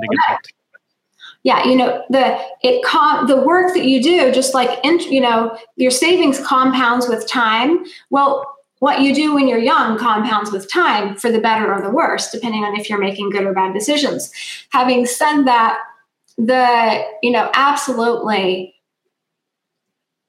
yeah 1.44 1.66
you 1.66 1.76
know 1.76 2.04
the 2.10 2.38
it 2.64 2.84
com- 2.84 3.28
the 3.28 3.42
work 3.42 3.74
that 3.74 3.86
you 3.86 4.04
do 4.04 4.30
just 4.32 4.54
like 4.54 4.78
in, 4.84 5.00
you 5.00 5.22
know 5.22 5.58
your 5.76 5.92
savings 5.92 6.40
compounds 6.46 7.08
with 7.08 7.28
time. 7.28 7.84
Well 8.10 8.46
what 8.80 9.02
you 9.02 9.14
do 9.14 9.34
when 9.34 9.48
you're 9.48 9.60
young 9.60 9.98
compounds 9.98 10.52
with 10.52 10.72
time 10.72 11.16
for 11.18 11.30
the 11.30 11.40
better 11.40 11.74
or 11.74 11.82
the 11.82 11.90
worse 11.90 12.32
depending 12.32 12.64
on 12.64 12.78
if 12.80 12.90
you're 12.90 13.00
making 13.00 13.30
good 13.30 13.44
or 13.44 13.54
bad 13.54 13.74
decisions. 13.74 14.32
Having 14.70 15.06
said 15.06 15.44
that 15.44 15.80
the 16.40 17.06
you 17.22 17.32
know 17.32 17.50
absolutely 17.54 18.74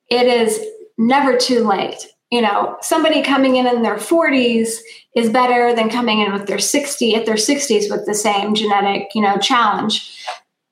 it 0.08 0.26
is 0.26 0.60
never 0.98 1.36
too 1.36 1.66
late. 1.66 2.06
You 2.30 2.42
know 2.42 2.76
somebody 2.80 3.22
coming 3.22 3.56
in 3.56 3.66
in 3.66 3.82
their 3.82 3.96
40s 3.96 4.78
is 5.14 5.30
better 5.30 5.74
than 5.74 5.88
coming 5.88 6.20
in 6.20 6.32
with 6.32 6.46
their 6.46 6.58
60 6.58 7.14
at 7.14 7.26
their 7.26 7.36
60s 7.36 7.90
with 7.90 8.06
the 8.06 8.14
same 8.14 8.54
genetic 8.54 9.08
you 9.14 9.22
know 9.22 9.38
challenge. 9.38 10.16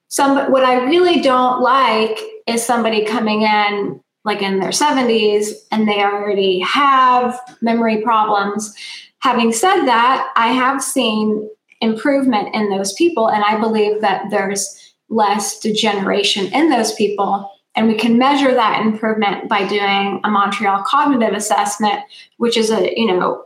Some 0.09 0.51
what 0.51 0.63
i 0.63 0.83
really 0.85 1.21
don't 1.21 1.61
like 1.61 2.19
is 2.47 2.65
somebody 2.65 3.05
coming 3.05 3.43
in 3.43 4.01
like 4.25 4.41
in 4.41 4.59
their 4.59 4.69
70s 4.69 5.53
and 5.71 5.87
they 5.87 6.01
already 6.01 6.59
have 6.59 7.39
memory 7.61 8.01
problems. 8.01 8.75
Having 9.19 9.53
said 9.53 9.85
that 9.85 10.31
i 10.35 10.47
have 10.47 10.81
seen 10.81 11.49
improvement 11.81 12.53
in 12.53 12.69
those 12.69 12.93
people 12.93 13.29
and 13.29 13.43
i 13.43 13.57
believe 13.57 14.01
that 14.01 14.23
there's 14.29 14.88
less 15.09 15.59
degeneration 15.59 16.47
in 16.53 16.69
those 16.69 16.93
people. 16.93 17.51
And 17.75 17.87
we 17.87 17.95
can 17.95 18.17
measure 18.17 18.53
that 18.53 18.81
improvement 18.85 19.47
by 19.47 19.67
doing 19.67 20.21
a 20.23 20.29
Montreal 20.29 20.83
cognitive 20.85 21.35
assessment, 21.35 22.01
which 22.37 22.57
is 22.57 22.69
a, 22.69 22.93
you 22.97 23.07
know, 23.07 23.45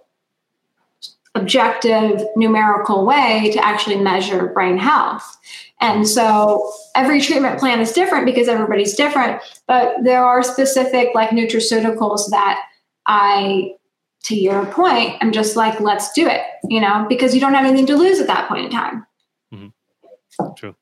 objective 1.36 2.22
numerical 2.36 3.06
way 3.06 3.50
to 3.52 3.66
actually 3.66 3.98
measure 3.98 4.48
brain 4.48 4.78
health. 4.78 5.38
And 5.82 6.08
so 6.08 6.72
every 6.96 7.20
treatment 7.20 7.60
plan 7.60 7.82
is 7.82 7.92
different 7.92 8.26
because 8.26 8.48
everybody's 8.48 8.94
different, 8.94 9.42
but 9.68 9.96
there 10.04 10.24
are 10.24 10.44
specific 10.44 11.10
like 11.14 11.32
nutraceuticals 11.32 12.30
that 12.30 12.62
I 13.08 13.76
to 14.24 14.36
your 14.36 14.66
point, 14.68 15.18
I'm 15.20 15.34
just 15.34 15.56
like, 15.58 15.82
let's 15.82 16.14
do 16.14 16.28
it, 16.28 16.42
you 16.64 16.80
know, 16.80 17.06
because 17.10 17.36
you 17.36 17.42
don't 17.42 17.54
have 17.54 17.66
anything 17.66 17.86
to 17.88 17.98
lose 17.98 18.22
at 18.22 18.28
that 18.28 18.48
point 18.48 18.66
in 18.66 18.72
time. 18.72 19.06
Mm-hmm. 19.54 20.54
True. 20.56 20.76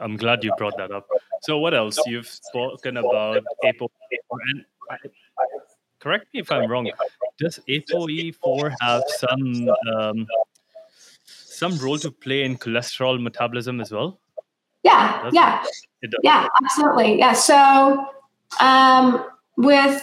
I'm 0.00 0.16
glad 0.16 0.42
you 0.44 0.52
brought 0.56 0.76
that 0.78 0.90
up. 0.90 1.06
So, 1.42 1.58
what 1.58 1.74
else? 1.74 1.98
You've 2.06 2.28
spoken 2.28 2.96
about 2.96 3.42
APOE4. 3.64 3.88
And 4.48 4.64
correct 6.00 6.26
me 6.32 6.40
if 6.40 6.50
I'm 6.50 6.70
wrong. 6.70 6.90
Does 7.38 7.60
APOE4 7.68 8.74
have 8.80 9.02
some 9.18 9.68
um, 9.94 10.26
some 11.26 11.78
role 11.78 11.98
to 11.98 12.10
play 12.10 12.42
in 12.44 12.56
cholesterol 12.56 13.20
metabolism 13.20 13.80
as 13.80 13.92
well? 13.92 14.18
Yeah, 14.82 15.22
does 15.22 15.34
yeah, 15.34 15.62
it? 16.02 16.14
It 16.14 16.14
yeah, 16.22 16.48
absolutely. 16.62 17.18
Yeah. 17.18 17.32
So, 17.32 18.06
um, 18.60 19.24
with 19.56 20.02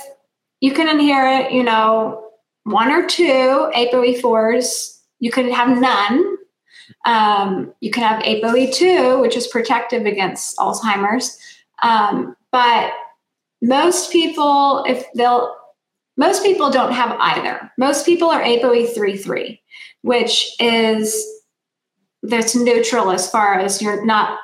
you 0.59 0.73
can 0.73 0.87
inherit, 0.87 1.51
you 1.51 1.63
know, 1.63 2.31
one 2.63 2.91
or 2.91 3.07
two 3.07 3.69
APOE4s. 3.75 4.99
You 5.19 5.31
can 5.31 5.51
have 5.51 5.77
none 5.79 6.37
um, 7.05 7.73
you 7.79 7.91
can 7.91 8.03
have 8.03 8.23
ApoE2, 8.23 9.21
which 9.21 9.35
is 9.35 9.47
protective 9.47 10.05
against 10.05 10.57
Alzheimer's. 10.57 11.37
Um, 11.81 12.35
but 12.51 12.93
most 13.61 14.11
people, 14.11 14.83
if 14.87 15.05
they'll, 15.15 15.55
most 16.17 16.43
people 16.43 16.69
don't 16.69 16.93
have 16.93 17.17
either. 17.19 17.71
Most 17.77 18.05
people 18.05 18.29
are 18.29 18.41
ApoE33, 18.41 19.59
which 20.01 20.53
is 20.59 21.25
that's 22.21 22.55
neutral 22.55 23.11
as 23.11 23.29
far 23.29 23.59
as 23.59 23.81
you're 23.81 24.05
not 24.05 24.39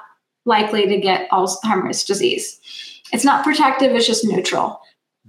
likely 0.46 0.88
to 0.88 0.98
get 0.98 1.30
Alzheimer's 1.30 2.04
disease. 2.04 2.60
It's 3.14 3.24
not 3.24 3.44
protective, 3.44 3.96
it's 3.96 4.08
just 4.08 4.26
neutral. 4.26 4.82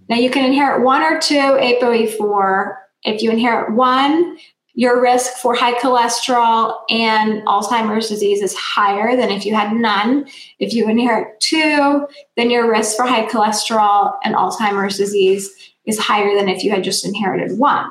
Now 0.09 0.17
you 0.17 0.31
can 0.31 0.45
inherit 0.45 0.83
one 0.83 1.03
or 1.03 1.21
two 1.21 1.35
ApoE4. 1.35 2.75
If 3.05 3.23
you 3.23 3.31
inherit 3.31 3.73
one, 3.75 4.39
your 4.75 5.01
risk 5.01 5.33
for 5.35 5.55
high 5.55 5.75
cholesterol 5.75 6.77
and 6.89 7.43
Alzheimer's 7.47 8.09
disease 8.09 8.43
is 8.43 8.55
higher 8.57 9.17
than 9.17 9.31
if 9.31 9.45
you 9.45 9.55
had 9.55 9.73
none. 9.73 10.29
If 10.59 10.73
you 10.73 10.89
inherit 10.89 11.41
two, 11.41 12.07
then 12.37 12.51
your 12.51 12.71
risk 12.71 12.97
for 12.97 13.05
high 13.05 13.27
cholesterol 13.27 14.15
and 14.25 14.35
Alzheimer's 14.35 14.97
disease 14.97 15.51
is 15.87 15.99
higher 15.99 16.37
than 16.37 16.49
if 16.49 16.63
you 16.63 16.71
had 16.71 16.85
just 16.85 17.05
inherited 17.05 17.59
one. 17.59 17.89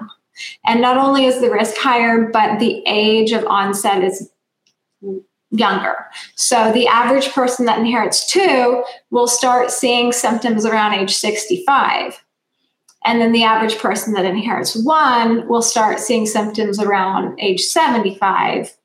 And 0.65 0.82
not 0.82 0.97
only 0.97 1.25
is 1.25 1.41
the 1.41 1.51
risk 1.51 1.75
higher, 1.77 2.30
but 2.32 2.59
the 2.59 2.82
age 2.88 3.32
of 3.32 3.45
onset 3.45 4.03
is 4.03 4.30
younger. 5.51 6.05
So 6.36 6.71
the 6.71 6.88
average 6.88 7.30
person 7.30 7.65
that 7.65 7.80
inherits 7.80 8.32
two 8.32 8.84
will 9.11 9.27
start 9.27 9.71
seeing 9.71 10.11
symptoms 10.11 10.65
around 10.65 10.93
age 10.93 11.15
65. 11.15 12.23
And 13.06 13.22
then 13.22 13.32
the 13.32 13.43
average 13.43 13.78
person 13.78 14.14
that 14.14 14.26
inherits 14.26 14.76
one 14.76 15.47
will 15.47 15.62
start 15.62 16.00
seeing 16.00 16.26
symptoms 16.26 16.80
around 16.80 17.39
age 17.39 17.62
75. 17.62 18.76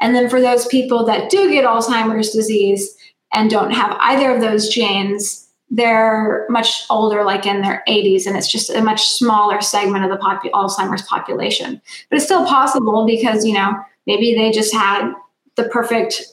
And 0.00 0.14
then 0.14 0.28
for 0.28 0.40
those 0.40 0.66
people 0.66 1.04
that 1.06 1.30
do 1.30 1.50
get 1.50 1.64
Alzheimer's 1.64 2.30
disease 2.30 2.96
and 3.32 3.50
don't 3.50 3.70
have 3.70 3.96
either 4.00 4.34
of 4.34 4.40
those 4.40 4.68
genes, 4.68 5.48
they're 5.70 6.44
much 6.50 6.84
older, 6.90 7.24
like 7.24 7.46
in 7.46 7.62
their 7.62 7.82
80s, 7.88 8.26
and 8.26 8.36
it's 8.36 8.50
just 8.50 8.68
a 8.68 8.82
much 8.82 9.08
smaller 9.08 9.62
segment 9.62 10.04
of 10.04 10.10
the 10.10 10.22
popu- 10.22 10.50
Alzheimer's 10.50 11.02
population. 11.02 11.80
But 12.10 12.16
it's 12.16 12.26
still 12.26 12.46
possible 12.46 13.06
because, 13.06 13.46
you 13.46 13.54
know, 13.54 13.74
maybe 14.06 14.34
they 14.34 14.50
just 14.50 14.74
had 14.74 15.14
the 15.56 15.64
perfect 15.64 16.24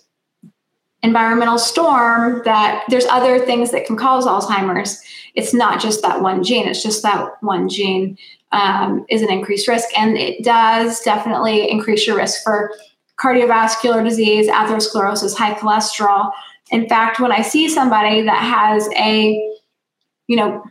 environmental 1.03 1.57
storm 1.57 2.41
that 2.43 2.83
there's 2.89 3.05
other 3.05 3.39
things 3.39 3.71
that 3.71 3.85
can 3.85 3.95
cause 3.95 4.25
Alzheimer's. 4.25 5.01
It's 5.39 5.53
not 5.53 5.79
just 5.79 6.01
that 6.01 6.21
one 6.21 6.43
gene, 6.43 6.67
it's 6.67 6.83
just 6.83 7.01
that 7.03 7.41
one 7.41 7.69
gene 7.69 8.17
um, 8.51 9.05
is 9.09 9.21
an 9.21 9.31
increased 9.31 9.69
risk. 9.69 9.87
And 9.97 10.17
it 10.17 10.43
does 10.43 10.99
definitely 10.99 11.71
increase 11.71 12.05
your 12.05 12.17
risk 12.17 12.43
for 12.43 12.73
cardiovascular 13.17 14.03
disease, 14.03 14.49
atherosclerosis, 14.49 15.37
high 15.37 15.53
cholesterol. 15.53 16.31
In 16.71 16.89
fact, 16.89 17.21
when 17.21 17.31
I 17.31 17.41
see 17.41 17.69
somebody 17.69 18.21
that 18.23 18.41
has 18.41 18.89
a, 18.97 19.33
you 20.27 20.35
know, 20.35 20.61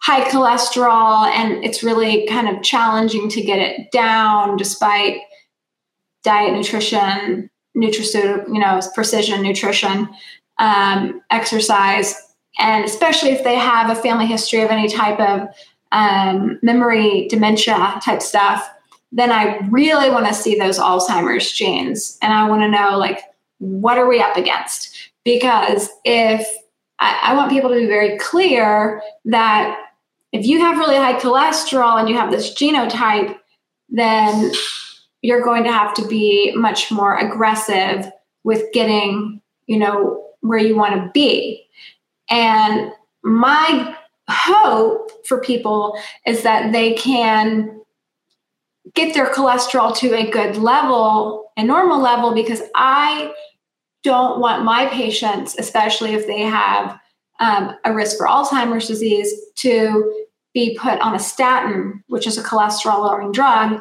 high 0.00 0.28
cholesterol 0.28 1.26
and 1.28 1.64
it's 1.64 1.82
really 1.82 2.26
kind 2.26 2.48
of 2.48 2.62
challenging 2.62 3.30
to 3.30 3.40
get 3.40 3.58
it 3.58 3.90
down 3.90 4.58
despite 4.58 5.20
diet, 6.22 6.52
nutrition, 6.52 7.48
nutraceutical, 7.74 8.46
you 8.48 8.60
know, 8.60 8.78
precision 8.94 9.42
nutrition, 9.42 10.08
um, 10.58 11.22
exercise, 11.30 12.27
and 12.58 12.84
especially 12.84 13.30
if 13.30 13.44
they 13.44 13.54
have 13.54 13.90
a 13.90 14.00
family 14.00 14.26
history 14.26 14.60
of 14.62 14.70
any 14.70 14.88
type 14.88 15.20
of 15.20 15.48
um, 15.92 16.58
memory 16.62 17.28
dementia 17.28 17.98
type 18.02 18.20
stuff, 18.20 18.68
then 19.12 19.32
I 19.32 19.66
really 19.70 20.10
want 20.10 20.26
to 20.26 20.34
see 20.34 20.58
those 20.58 20.78
Alzheimer's 20.78 21.50
genes, 21.52 22.18
and 22.20 22.32
I 22.32 22.48
want 22.48 22.62
to 22.62 22.68
know 22.68 22.98
like 22.98 23.20
what 23.58 23.98
are 23.98 24.08
we 24.08 24.20
up 24.20 24.36
against? 24.36 25.10
Because 25.24 25.88
if 26.04 26.46
I, 26.98 27.18
I 27.22 27.34
want 27.34 27.50
people 27.50 27.70
to 27.70 27.76
be 27.76 27.86
very 27.86 28.18
clear 28.18 29.02
that 29.26 29.78
if 30.32 30.46
you 30.46 30.60
have 30.60 30.78
really 30.78 30.96
high 30.96 31.18
cholesterol 31.18 31.98
and 31.98 32.08
you 32.08 32.16
have 32.16 32.30
this 32.30 32.54
genotype, 32.54 33.36
then 33.88 34.52
you're 35.22 35.42
going 35.42 35.64
to 35.64 35.72
have 35.72 35.94
to 35.94 36.06
be 36.06 36.52
much 36.54 36.90
more 36.90 37.16
aggressive 37.16 38.10
with 38.44 38.72
getting, 38.72 39.40
you 39.66 39.78
know, 39.78 40.24
where 40.40 40.58
you 40.58 40.76
want 40.76 40.94
to 40.94 41.10
be. 41.12 41.67
And 42.30 42.92
my 43.22 43.96
hope 44.28 45.26
for 45.26 45.40
people 45.40 45.98
is 46.26 46.42
that 46.42 46.72
they 46.72 46.94
can 46.94 47.80
get 48.94 49.14
their 49.14 49.32
cholesterol 49.32 49.96
to 49.96 50.14
a 50.14 50.30
good 50.30 50.56
level, 50.56 51.50
a 51.56 51.64
normal 51.64 52.00
level, 52.00 52.34
because 52.34 52.62
I 52.74 53.32
don't 54.02 54.40
want 54.40 54.64
my 54.64 54.86
patients, 54.86 55.56
especially 55.58 56.14
if 56.14 56.26
they 56.26 56.42
have 56.42 56.98
um, 57.40 57.74
a 57.84 57.92
risk 57.92 58.16
for 58.16 58.26
Alzheimer's 58.26 58.88
disease, 58.88 59.32
to 59.56 60.26
be 60.54 60.76
put 60.78 61.00
on 61.00 61.14
a 61.14 61.18
statin, 61.18 62.02
which 62.08 62.26
is 62.26 62.38
a 62.38 62.42
cholesterol 62.42 63.00
lowering 63.00 63.32
drug, 63.32 63.80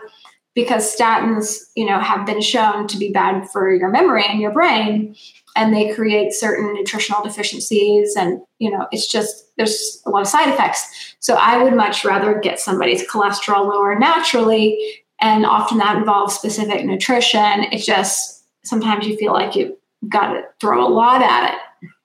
because 0.53 0.95
statins, 0.95 1.59
you 1.75 1.85
know, 1.85 1.99
have 1.99 2.25
been 2.25 2.41
shown 2.41 2.87
to 2.87 2.97
be 2.97 3.11
bad 3.11 3.47
for 3.49 3.73
your 3.73 3.89
memory 3.89 4.25
and 4.27 4.41
your 4.41 4.51
brain, 4.51 5.15
and 5.57 5.73
they 5.73 5.93
create 5.93 6.33
certain 6.33 6.73
nutritional 6.73 7.23
deficiencies, 7.23 8.15
and 8.15 8.39
you 8.59 8.69
know, 8.69 8.87
it's 8.91 9.07
just 9.07 9.51
there's 9.57 10.01
a 10.05 10.09
lot 10.09 10.21
of 10.21 10.27
side 10.27 10.53
effects. 10.53 11.15
So 11.19 11.35
I 11.35 11.61
would 11.61 11.73
much 11.73 12.05
rather 12.05 12.39
get 12.39 12.59
somebody's 12.59 13.05
cholesterol 13.07 13.67
lower 13.67 13.97
naturally, 13.97 15.03
and 15.19 15.45
often 15.45 15.79
that 15.79 15.97
involves 15.97 16.35
specific 16.35 16.85
nutrition. 16.85 17.63
It 17.71 17.79
just 17.79 18.45
sometimes 18.63 19.07
you 19.07 19.17
feel 19.17 19.33
like 19.33 19.55
you've 19.55 19.73
got 20.07 20.33
to 20.33 20.43
throw 20.61 20.85
a 20.85 20.87
lot 20.87 21.21
at 21.23 21.53
it. 21.53 21.59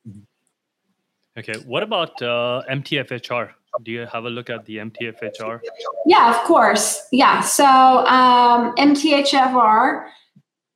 Mm-hmm. 0.08 1.40
Okay, 1.40 1.58
what 1.66 1.82
about 1.82 2.20
uh, 2.22 2.62
MTHFR? 2.70 3.50
Do 3.82 3.90
you 3.90 4.06
have 4.06 4.24
a 4.24 4.30
look 4.30 4.50
at 4.50 4.64
the 4.64 4.76
MTHFR? 4.78 5.60
Yeah, 6.06 6.30
of 6.30 6.44
course. 6.44 7.06
Yeah, 7.10 7.40
so 7.40 7.64
um, 7.64 8.74
MTHFR, 8.76 10.08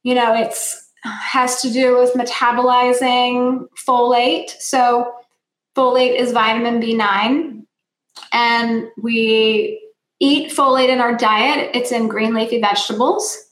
you 0.03 0.15
know, 0.15 0.35
it's 0.35 0.86
has 1.07 1.63
to 1.63 1.73
do 1.73 1.99
with 1.99 2.15
metabolizing 2.15 3.67
folate. 3.87 4.51
So 4.59 5.13
folate 5.77 6.19
is 6.19 6.33
vitamin 6.33 6.81
B9, 6.81 7.63
and 8.33 8.89
we 9.03 9.83
eat 10.21 10.53
folate 10.53 10.89
in 10.89 11.01
our 11.01 11.15
diet. 11.15 11.71
It's 11.75 11.93
in 11.93 12.09
green 12.09 12.35
leafy 12.35 12.61
vegetables. 12.61 13.43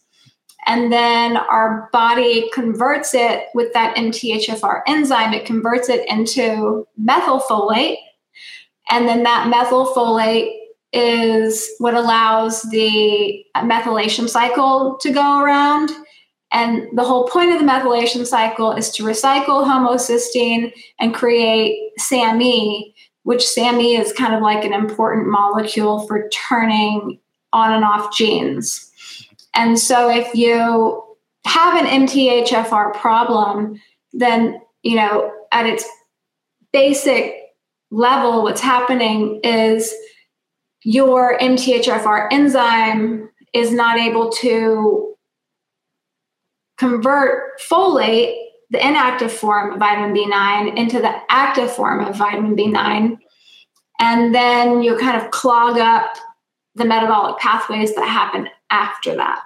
And 0.66 0.90
then 0.90 1.36
our 1.36 1.90
body 1.92 2.48
converts 2.54 3.14
it 3.14 3.44
with 3.54 3.72
that 3.74 3.96
MTHFR 3.96 4.80
enzyme, 4.86 5.34
it 5.34 5.44
converts 5.44 5.90
it 5.90 6.08
into 6.08 6.86
methylfolate. 6.98 7.96
And 8.90 9.06
then 9.06 9.24
that 9.24 9.52
methylfolate 9.52 10.56
is 10.92 11.68
what 11.78 11.94
allows 11.94 12.62
the 12.62 13.44
methylation 13.56 14.28
cycle 14.28 14.96
to 15.02 15.12
go 15.12 15.40
around. 15.40 15.90
And 16.54 16.86
the 16.96 17.02
whole 17.02 17.26
point 17.26 17.52
of 17.52 17.58
the 17.58 17.66
methylation 17.66 18.24
cycle 18.24 18.70
is 18.70 18.88
to 18.92 19.02
recycle 19.02 19.66
homocysteine 19.66 20.72
and 21.00 21.12
create 21.12 21.90
SAMe, 21.98 22.94
which 23.24 23.44
SAMe 23.44 23.96
is 23.96 24.12
kind 24.12 24.34
of 24.34 24.40
like 24.40 24.64
an 24.64 24.72
important 24.72 25.26
molecule 25.26 26.06
for 26.06 26.28
turning 26.28 27.18
on 27.52 27.72
and 27.72 27.84
off 27.84 28.16
genes. 28.16 28.92
And 29.54 29.76
so 29.78 30.08
if 30.08 30.32
you 30.34 31.02
have 31.44 31.74
an 31.74 32.06
MTHFR 32.06 32.94
problem, 32.94 33.80
then, 34.12 34.60
you 34.82 34.94
know, 34.94 35.32
at 35.50 35.66
its 35.66 35.84
basic 36.72 37.34
level, 37.90 38.44
what's 38.44 38.60
happening 38.60 39.40
is 39.42 39.92
your 40.84 41.36
MTHFR 41.38 42.28
enzyme 42.30 43.28
is 43.52 43.72
not 43.72 43.98
able 43.98 44.30
to 44.30 45.13
convert 46.76 47.60
folate, 47.60 48.36
the 48.70 48.86
inactive 48.86 49.32
form 49.32 49.72
of 49.72 49.78
vitamin 49.78 50.14
B9, 50.14 50.76
into 50.76 51.00
the 51.00 51.14
active 51.28 51.72
form 51.72 52.04
of 52.04 52.16
vitamin 52.16 52.56
B9. 52.56 53.18
And 54.00 54.34
then 54.34 54.82
you 54.82 54.98
kind 54.98 55.20
of 55.20 55.30
clog 55.30 55.78
up 55.78 56.16
the 56.74 56.84
metabolic 56.84 57.38
pathways 57.38 57.94
that 57.94 58.06
happen 58.06 58.48
after 58.70 59.14
that. 59.14 59.40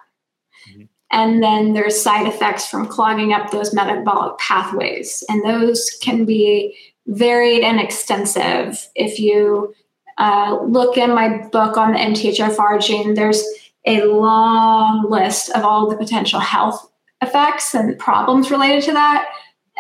Mm-hmm. 0.71 0.83
And 1.11 1.43
then 1.43 1.73
there's 1.75 2.01
side 2.01 2.27
effects 2.27 2.67
from 2.67 2.87
clogging 2.87 3.33
up 3.33 3.51
those 3.51 3.75
metabolic 3.75 4.39
pathways. 4.39 5.25
And 5.29 5.45
those 5.45 5.91
can 6.03 6.25
be 6.25 6.77
varied 7.07 7.63
and 7.63 7.81
extensive. 7.81 8.87
If 8.95 9.19
you 9.19 9.75
uh, 10.19 10.59
look 10.67 10.97
in 10.97 11.15
my 11.15 11.47
book 11.49 11.77
on 11.77 11.93
the 11.93 11.99
MTHFR 11.99 12.83
gene, 12.83 13.15
there's 13.15 13.45
a 13.87 14.03
long 14.05 15.09
list 15.09 15.51
of 15.51 15.65
all 15.65 15.89
the 15.89 15.97
potential 15.97 16.41
health 16.41 16.91
effects 17.23 17.75
and 17.75 17.99
problems 17.99 18.51
related 18.51 18.83
to 18.85 18.93
that. 18.93 19.29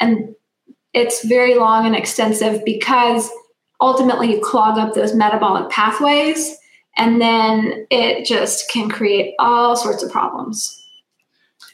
And 0.01 0.34
it's 0.95 1.24
very 1.24 1.55
long 1.55 1.86
and 1.86 1.95
extensive 1.95 2.64
because 2.64 3.30
ultimately 3.80 4.32
you 4.32 4.41
clog 4.41 4.78
up 4.78 4.95
those 4.95 5.14
metabolic 5.14 5.70
pathways 5.70 6.57
and 6.97 7.20
then 7.20 7.86
it 7.91 8.26
just 8.26 8.70
can 8.70 8.89
create 8.89 9.34
all 9.39 9.76
sorts 9.76 10.03
of 10.03 10.11
problems. 10.11 10.74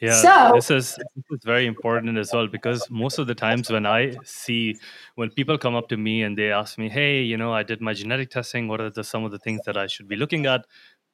Yeah, 0.00 0.20
so, 0.20 0.52
this 0.54 0.70
is 0.70 0.96
this 0.96 1.24
is 1.30 1.44
very 1.44 1.66
important 1.66 2.18
as 2.18 2.30
well 2.32 2.46
because 2.46 2.90
most 2.90 3.18
of 3.18 3.26
the 3.26 3.34
times 3.34 3.70
when 3.70 3.86
I 3.86 4.14
see 4.24 4.76
when 5.14 5.30
people 5.30 5.56
come 5.56 5.74
up 5.74 5.88
to 5.88 5.96
me 5.96 6.22
and 6.22 6.36
they 6.36 6.50
ask 6.50 6.76
me, 6.76 6.90
"Hey, 6.90 7.22
you 7.22 7.38
know, 7.38 7.54
I 7.54 7.62
did 7.62 7.80
my 7.80 7.94
genetic 7.94 8.30
testing. 8.30 8.68
What 8.68 8.80
are 8.80 8.90
the, 8.90 9.04
some 9.04 9.24
of 9.24 9.30
the 9.30 9.38
things 9.38 9.60
that 9.64 9.78
I 9.78 9.86
should 9.86 10.08
be 10.08 10.16
looking 10.16 10.44
at?" 10.46 10.66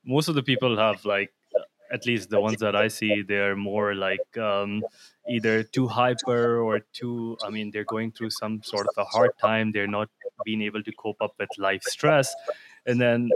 Most 0.05 0.29
of 0.29 0.35
the 0.35 0.43
people 0.43 0.77
have 0.79 1.05
like, 1.05 1.31
at 1.93 2.07
least 2.07 2.31
the 2.31 2.41
ones 2.41 2.59
that 2.59 2.77
I 2.77 2.89
see, 2.89 3.23
they're 3.23 3.57
more 3.57 3.95
like 3.95 4.37
um, 4.39 4.83
either 5.29 5.63
too 5.63 5.89
hyper 5.89 6.61
or 6.61 6.81
too. 6.93 7.37
I 7.45 7.51
mean, 7.51 7.71
they're 7.71 7.85
going 7.85 8.13
through 8.13 8.31
some 8.31 8.63
sort 8.63 8.87
of 8.87 8.95
a 8.99 9.05
hard 9.05 9.33
time. 9.39 9.73
They're 9.73 9.87
not 9.87 10.09
being 10.45 10.63
able 10.63 10.83
to 10.83 10.93
cope 10.93 11.21
up 11.21 11.35
with 11.39 11.51
life 11.59 11.83
stress, 11.83 12.35
and 12.87 13.01
then 13.01 13.31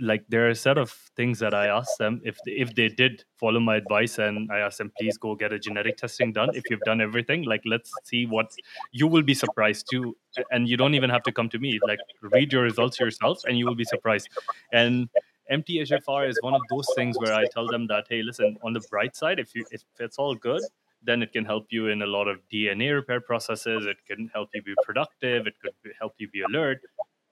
like 0.00 0.24
there 0.28 0.46
are 0.46 0.50
a 0.50 0.54
set 0.54 0.78
of 0.78 0.90
things 1.16 1.38
that 1.38 1.54
I 1.54 1.66
asked 1.66 1.98
them 1.98 2.20
if 2.24 2.38
they, 2.44 2.52
if 2.52 2.74
they 2.74 2.88
did 2.88 3.24
follow 3.36 3.60
my 3.60 3.76
advice 3.76 4.18
and 4.18 4.50
I 4.50 4.58
asked 4.60 4.78
them 4.78 4.92
please 4.98 5.18
go 5.18 5.34
get 5.34 5.52
a 5.52 5.58
genetic 5.58 5.96
testing 5.96 6.32
done 6.32 6.50
if 6.54 6.64
you've 6.70 6.80
done 6.80 7.00
everything 7.00 7.44
like 7.44 7.62
let's 7.64 7.92
see 8.04 8.26
what 8.26 8.50
you 8.92 9.06
will 9.06 9.22
be 9.22 9.34
surprised 9.34 9.86
too 9.90 10.16
and 10.50 10.68
you 10.68 10.76
don't 10.76 10.94
even 10.94 11.10
have 11.10 11.22
to 11.24 11.32
come 11.32 11.48
to 11.50 11.58
me 11.58 11.78
like 11.86 11.98
read 12.22 12.52
your 12.52 12.62
results 12.62 12.98
yourself 12.98 13.42
and 13.46 13.58
you 13.58 13.66
will 13.66 13.74
be 13.74 13.84
surprised 13.84 14.28
and 14.72 15.08
MTHFR 15.50 16.28
is 16.28 16.38
one 16.42 16.54
of 16.54 16.60
those 16.70 16.86
things 16.94 17.16
where 17.18 17.34
I 17.34 17.46
tell 17.46 17.66
them 17.66 17.86
that 17.88 18.06
hey 18.08 18.22
listen 18.22 18.56
on 18.62 18.72
the 18.72 18.80
bright 18.90 19.16
side 19.16 19.38
if 19.38 19.54
you 19.54 19.64
if 19.70 19.82
it's 19.98 20.18
all 20.18 20.34
good 20.34 20.62
then 21.02 21.22
it 21.22 21.32
can 21.32 21.44
help 21.44 21.66
you 21.70 21.88
in 21.88 22.02
a 22.02 22.06
lot 22.06 22.28
of 22.28 22.40
DNA 22.52 22.92
repair 22.92 23.20
processes. 23.20 23.86
It 23.86 23.98
can 24.06 24.30
help 24.34 24.50
you 24.54 24.62
be 24.62 24.74
productive. 24.82 25.46
It 25.46 25.54
could 25.62 25.72
help 25.98 26.14
you 26.18 26.28
be 26.28 26.42
alert. 26.42 26.80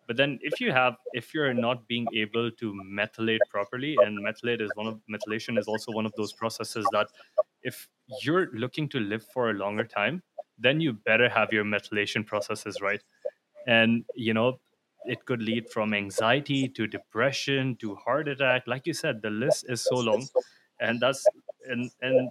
But 0.06 0.16
then 0.16 0.38
if 0.40 0.60
you 0.60 0.70
have 0.70 0.96
if 1.14 1.34
you're 1.34 1.52
not 1.52 1.86
being 1.88 2.06
able 2.14 2.50
to 2.52 2.72
methylate 2.88 3.40
properly 3.50 3.96
and 4.04 4.24
methylate 4.24 4.60
is 4.60 4.70
one 4.76 4.86
of 4.86 5.00
methylation 5.10 5.58
is 5.58 5.66
also 5.66 5.90
one 5.90 6.06
of 6.06 6.12
those 6.16 6.32
processes 6.32 6.86
that 6.92 7.08
if 7.62 7.88
you're 8.22 8.48
looking 8.52 8.88
to 8.90 9.00
live 9.00 9.24
for 9.34 9.50
a 9.50 9.54
longer 9.54 9.82
time 9.82 10.22
then 10.58 10.80
you 10.80 10.92
better 10.92 11.28
have 11.28 11.52
your 11.52 11.64
methylation 11.64 12.24
processes 12.24 12.80
right. 12.80 13.02
And 13.66 14.04
you 14.14 14.32
know 14.32 14.60
it 15.06 15.24
could 15.24 15.42
lead 15.42 15.68
from 15.70 15.94
anxiety 15.94 16.68
to 16.68 16.86
depression 16.86 17.76
to 17.76 17.94
heart 17.96 18.28
attack 18.28 18.66
like 18.66 18.86
you 18.86 18.92
said 18.92 19.22
the 19.22 19.30
list 19.30 19.64
is 19.68 19.82
so 19.82 19.96
long 19.96 20.26
and 20.80 21.00
that's 21.00 21.24
and 21.66 21.90
and 22.02 22.30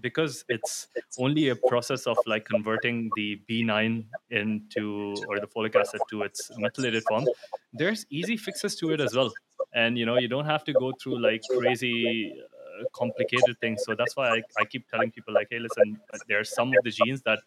because 0.00 0.44
it's 0.48 0.88
only 1.18 1.48
a 1.48 1.56
process 1.56 2.06
of 2.06 2.16
like 2.26 2.44
converting 2.44 3.10
the 3.16 3.40
B9 3.48 4.04
into 4.30 5.14
or 5.28 5.40
the 5.40 5.46
folic 5.46 5.76
acid 5.76 6.00
to 6.10 6.22
its 6.22 6.50
methylated 6.56 7.02
form, 7.08 7.26
there's 7.72 8.06
easy 8.10 8.36
fixes 8.36 8.76
to 8.76 8.90
it 8.92 9.00
as 9.00 9.14
well. 9.14 9.32
And 9.74 9.98
you 9.98 10.06
know, 10.06 10.16
you 10.18 10.28
don't 10.28 10.46
have 10.46 10.64
to 10.64 10.72
go 10.72 10.92
through 10.92 11.20
like 11.20 11.42
crazy 11.58 12.32
uh, 12.40 12.84
complicated 12.94 13.58
things. 13.60 13.82
So 13.84 13.94
that's 13.94 14.16
why 14.16 14.30
I, 14.30 14.42
I 14.58 14.64
keep 14.64 14.88
telling 14.88 15.10
people 15.10 15.34
like, 15.34 15.48
hey, 15.50 15.58
listen, 15.58 16.00
there 16.28 16.40
are 16.40 16.44
some 16.44 16.68
of 16.68 16.82
the 16.82 16.90
genes 16.90 17.22
that 17.22 17.40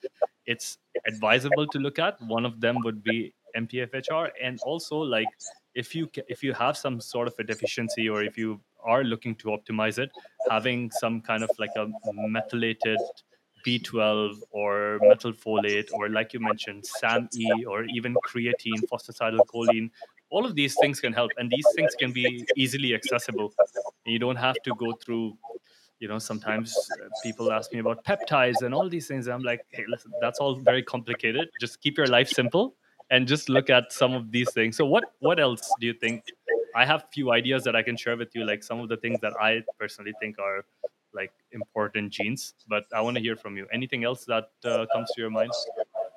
it's 0.45 0.77
advisable 1.07 1.67
to 1.67 1.79
look 1.79 1.99
at. 1.99 2.21
One 2.21 2.45
of 2.45 2.61
them 2.61 2.77
would 2.83 3.03
be 3.03 3.33
MTHFR, 3.55 4.29
and 4.41 4.59
also 4.63 4.97
like 4.97 5.27
if 5.75 5.95
you 5.95 6.09
if 6.27 6.43
you 6.43 6.53
have 6.53 6.77
some 6.77 6.99
sort 7.01 7.27
of 7.27 7.35
a 7.39 7.43
deficiency 7.43 8.09
or 8.09 8.23
if 8.23 8.37
you 8.37 8.59
are 8.83 9.03
looking 9.03 9.35
to 9.35 9.47
optimize 9.47 9.97
it, 9.97 10.11
having 10.49 10.91
some 10.91 11.21
kind 11.21 11.43
of 11.43 11.49
like 11.57 11.71
a 11.77 11.87
methylated 12.13 12.99
B12 13.65 14.39
or 14.51 14.99
methylfolate, 15.01 15.87
or 15.93 16.09
like 16.09 16.33
you 16.33 16.39
mentioned, 16.39 16.85
SAMe, 16.85 17.65
or 17.65 17.85
even 17.85 18.13
creatine, 18.25 18.81
phosphatidylcholine, 18.91 19.89
all 20.29 20.45
of 20.45 20.55
these 20.55 20.75
things 20.81 20.99
can 20.99 21.13
help. 21.13 21.31
And 21.37 21.49
these 21.49 21.65
things 21.75 21.95
can 21.95 22.11
be 22.11 22.45
easily 22.57 22.93
accessible. 22.93 23.53
You 24.05 24.19
don't 24.19 24.35
have 24.35 24.55
to 24.65 24.75
go 24.75 24.93
through, 24.93 25.37
you 25.99 26.07
know, 26.07 26.19
sometimes 26.19 26.75
uh, 27.01 27.07
people 27.23 27.51
ask 27.51 27.71
me 27.71 27.79
about 27.79 28.03
peptides 28.03 28.63
and 28.63 28.73
all 28.73 28.89
these 28.89 29.07
things. 29.07 29.27
I'm 29.27 29.43
like, 29.43 29.65
hey, 29.69 29.85
listen, 29.87 30.11
that's 30.19 30.39
all 30.39 30.55
very 30.55 30.83
complicated. 30.83 31.49
Just 31.61 31.81
keep 31.81 31.97
your 31.97 32.07
life 32.07 32.27
simple 32.27 32.75
and 33.11 33.27
just 33.27 33.49
look 33.49 33.69
at 33.69 33.91
some 33.91 34.13
of 34.13 34.31
these 34.31 34.51
things. 34.53 34.77
So, 34.77 34.85
what 34.85 35.05
what 35.19 35.39
else 35.39 35.69
do 35.79 35.87
you 35.87 35.93
think? 35.93 36.23
I 36.75 36.85
have 36.85 37.05
few 37.13 37.31
ideas 37.31 37.63
that 37.65 37.75
I 37.75 37.83
can 37.83 37.95
share 37.95 38.17
with 38.17 38.33
you, 38.33 38.45
like 38.45 38.63
some 38.63 38.79
of 38.79 38.89
the 38.89 38.97
things 38.97 39.19
that 39.21 39.33
I 39.39 39.63
personally 39.79 40.13
think 40.19 40.39
are 40.39 40.65
like 41.13 41.31
important 41.51 42.11
genes 42.11 42.53
but 42.67 42.83
i 42.93 43.01
want 43.01 43.15
to 43.15 43.21
hear 43.21 43.35
from 43.35 43.55
you 43.55 43.67
anything 43.71 44.03
else 44.03 44.25
that 44.25 44.49
uh, 44.65 44.85
comes 44.93 45.09
to 45.11 45.21
your 45.21 45.29
mind 45.29 45.51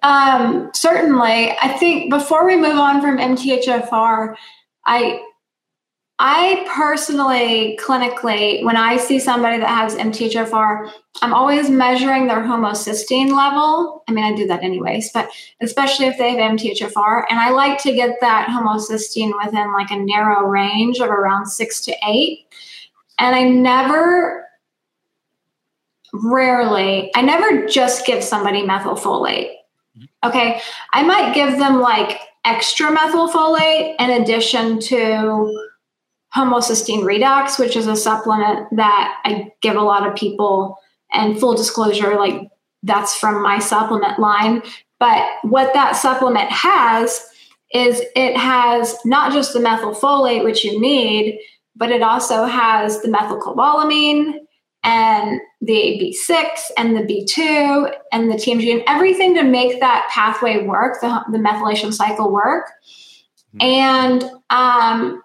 um, 0.03 0.71
certainly 0.75 1.53
i 1.61 1.69
think 1.79 2.11
before 2.11 2.47
we 2.47 2.57
move 2.57 2.77
on 2.77 3.01
from 3.01 3.19
mthfr 3.19 4.35
i 4.87 5.21
i 6.19 6.65
personally 6.75 7.79
clinically 7.83 8.65
when 8.65 8.77
i 8.77 8.97
see 8.97 9.19
somebody 9.19 9.59
that 9.59 9.69
has 9.69 9.95
mthfr 9.97 10.91
i'm 11.23 11.35
always 11.35 11.69
measuring 11.69 12.27
their 12.27 12.41
homocysteine 12.41 13.37
level 13.37 14.03
i 14.09 14.13
mean 14.13 14.25
i 14.25 14.35
do 14.35 14.47
that 14.47 14.63
anyways 14.63 15.11
but 15.13 15.29
especially 15.61 16.07
if 16.07 16.17
they 16.19 16.31
have 16.37 16.53
mthfr 16.53 17.25
and 17.29 17.39
i 17.39 17.51
like 17.51 17.79
to 17.79 17.93
get 17.93 18.17
that 18.21 18.49
homocysteine 18.49 19.33
within 19.45 19.73
like 19.73 19.91
a 19.91 19.97
narrow 19.97 20.47
range 20.47 20.99
of 21.01 21.11
around 21.11 21.47
six 21.47 21.81
to 21.81 21.95
eight 22.07 22.47
and 23.19 23.37
i 23.37 23.43
never 23.43 24.47
rarely, 26.25 27.11
I 27.15 27.23
never 27.23 27.67
just 27.67 28.07
give 28.07 28.23
somebody 28.23 28.63
methylfolate. 28.63 29.53
Okay. 30.25 30.61
I 30.93 31.03
might 31.03 31.35
give 31.35 31.59
them 31.59 31.81
like 31.81 32.21
extra 32.45 32.95
methylfolate 32.95 33.97
in 33.99 34.23
addition 34.23 34.79
to 34.81 35.69
homocysteine 36.35 37.03
redox, 37.03 37.59
which 37.59 37.77
is 37.77 37.87
a 37.87 37.97
supplement 37.97 38.69
that 38.77 39.21
I 39.25 39.53
give 39.63 39.77
a 39.77 39.83
lot 39.83 40.07
of 40.07 40.17
people. 40.17 40.79
And 41.13 41.39
full 41.39 41.55
disclosure, 41.55 42.17
like 42.17 42.49
that's 42.83 43.17
from 43.17 43.43
my 43.43 43.59
supplement 43.59 44.19
line. 44.19 44.63
But 44.99 45.27
what 45.43 45.73
that 45.75 45.97
supplement 45.97 46.51
has 46.51 47.25
is 47.73 48.03
it 48.15 48.37
has 48.37 48.97
not 49.05 49.33
just 49.33 49.53
the 49.53 49.61
methylfolate, 49.61 50.45
which 50.45 50.65
you 50.65 50.81
need, 50.81 51.39
but 51.75 51.91
it 51.91 52.03
also 52.03 52.45
has 52.45 53.03
the 53.03 53.09
methylcobalamin, 53.09 54.47
and 54.87 55.41
the 55.61 56.15
B6 56.31 56.71
and 56.79 56.97
the 56.97 57.01
B2 57.01 57.93
and 58.13 58.31
the 58.31 58.37
TMG 58.37 58.73
and 58.73 58.85
everything 58.87 59.35
to 59.35 59.43
make 59.43 59.81
that 59.81 60.09
pathway 60.13 60.65
work, 60.65 61.01
the, 61.01 61.25
the 61.33 61.39
methylation 61.39 61.93
cycle 61.93 62.33
work. 62.33 62.71
Mm-hmm. 63.57 63.63
And 63.63 64.31
um, 64.51 65.23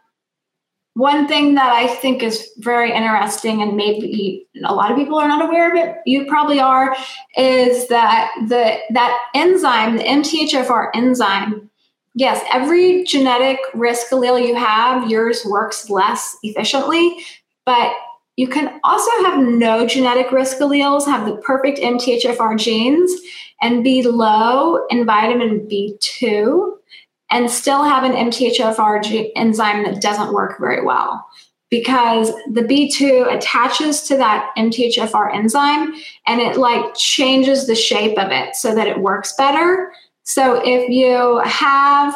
one 1.02 1.28
thing 1.28 1.56
that 1.56 1.72
I 1.74 1.88
think 1.88 2.22
is 2.22 2.48
very 2.60 2.94
interesting, 2.94 3.64
and 3.64 3.76
maybe 3.76 4.46
a 4.64 4.76
lot 4.76 4.92
of 4.92 4.98
people 4.98 5.18
are 5.18 5.28
not 5.28 5.44
aware 5.44 5.72
of 5.72 5.76
it, 5.76 5.96
you 6.06 6.28
probably 6.28 6.60
are, 6.60 6.96
is 7.36 7.88
that 7.88 8.30
the 8.48 8.78
that 8.92 9.20
enzyme, 9.34 9.98
the 9.98 10.04
MTHFR 10.04 10.92
enzyme, 10.94 11.72
yes, 12.14 12.46
every 12.54 13.04
genetic 13.06 13.58
risk 13.74 14.12
allele 14.12 14.48
you 14.48 14.54
have, 14.54 15.10
yours 15.10 15.44
works 15.44 15.90
less 15.90 16.38
efficiently, 16.44 17.18
but 17.66 17.94
you 18.36 18.48
can 18.48 18.80
also 18.84 19.10
have 19.24 19.44
no 19.44 19.88
genetic 19.88 20.32
risk 20.32 20.60
alleles, 20.60 21.08
have 21.08 21.26
the 21.26 21.38
perfect 21.38 21.80
MTHFR 21.80 22.60
genes, 22.60 23.12
and 23.60 23.84
be 23.84 24.04
low 24.04 24.86
in 24.92 25.08
vitamin 25.08 25.68
B2 25.68 26.78
and 27.32 27.50
still 27.50 27.84
have 27.84 28.04
an 28.04 28.12
MTHFR 28.12 29.04
g- 29.04 29.36
enzyme 29.36 29.84
that 29.84 30.02
doesn't 30.02 30.34
work 30.34 30.60
very 30.60 30.84
well 30.84 31.26
because 31.70 32.34
the 32.52 32.62
B2 32.62 33.34
attaches 33.34 34.02
to 34.04 34.18
that 34.18 34.52
MTHFR 34.58 35.34
enzyme 35.34 35.94
and 36.28 36.42
it 36.42 36.58
like 36.58 36.94
changes 36.96 37.66
the 37.66 37.76
shape 37.76 38.20
of 38.20 38.32
it 38.32 38.56
so 38.56 38.76
that 38.76 38.88
it 38.88 39.00
works 39.00 39.34
better. 39.38 39.92
So 40.24 40.62
if 40.64 40.90
you 40.90 41.40
have 41.46 42.14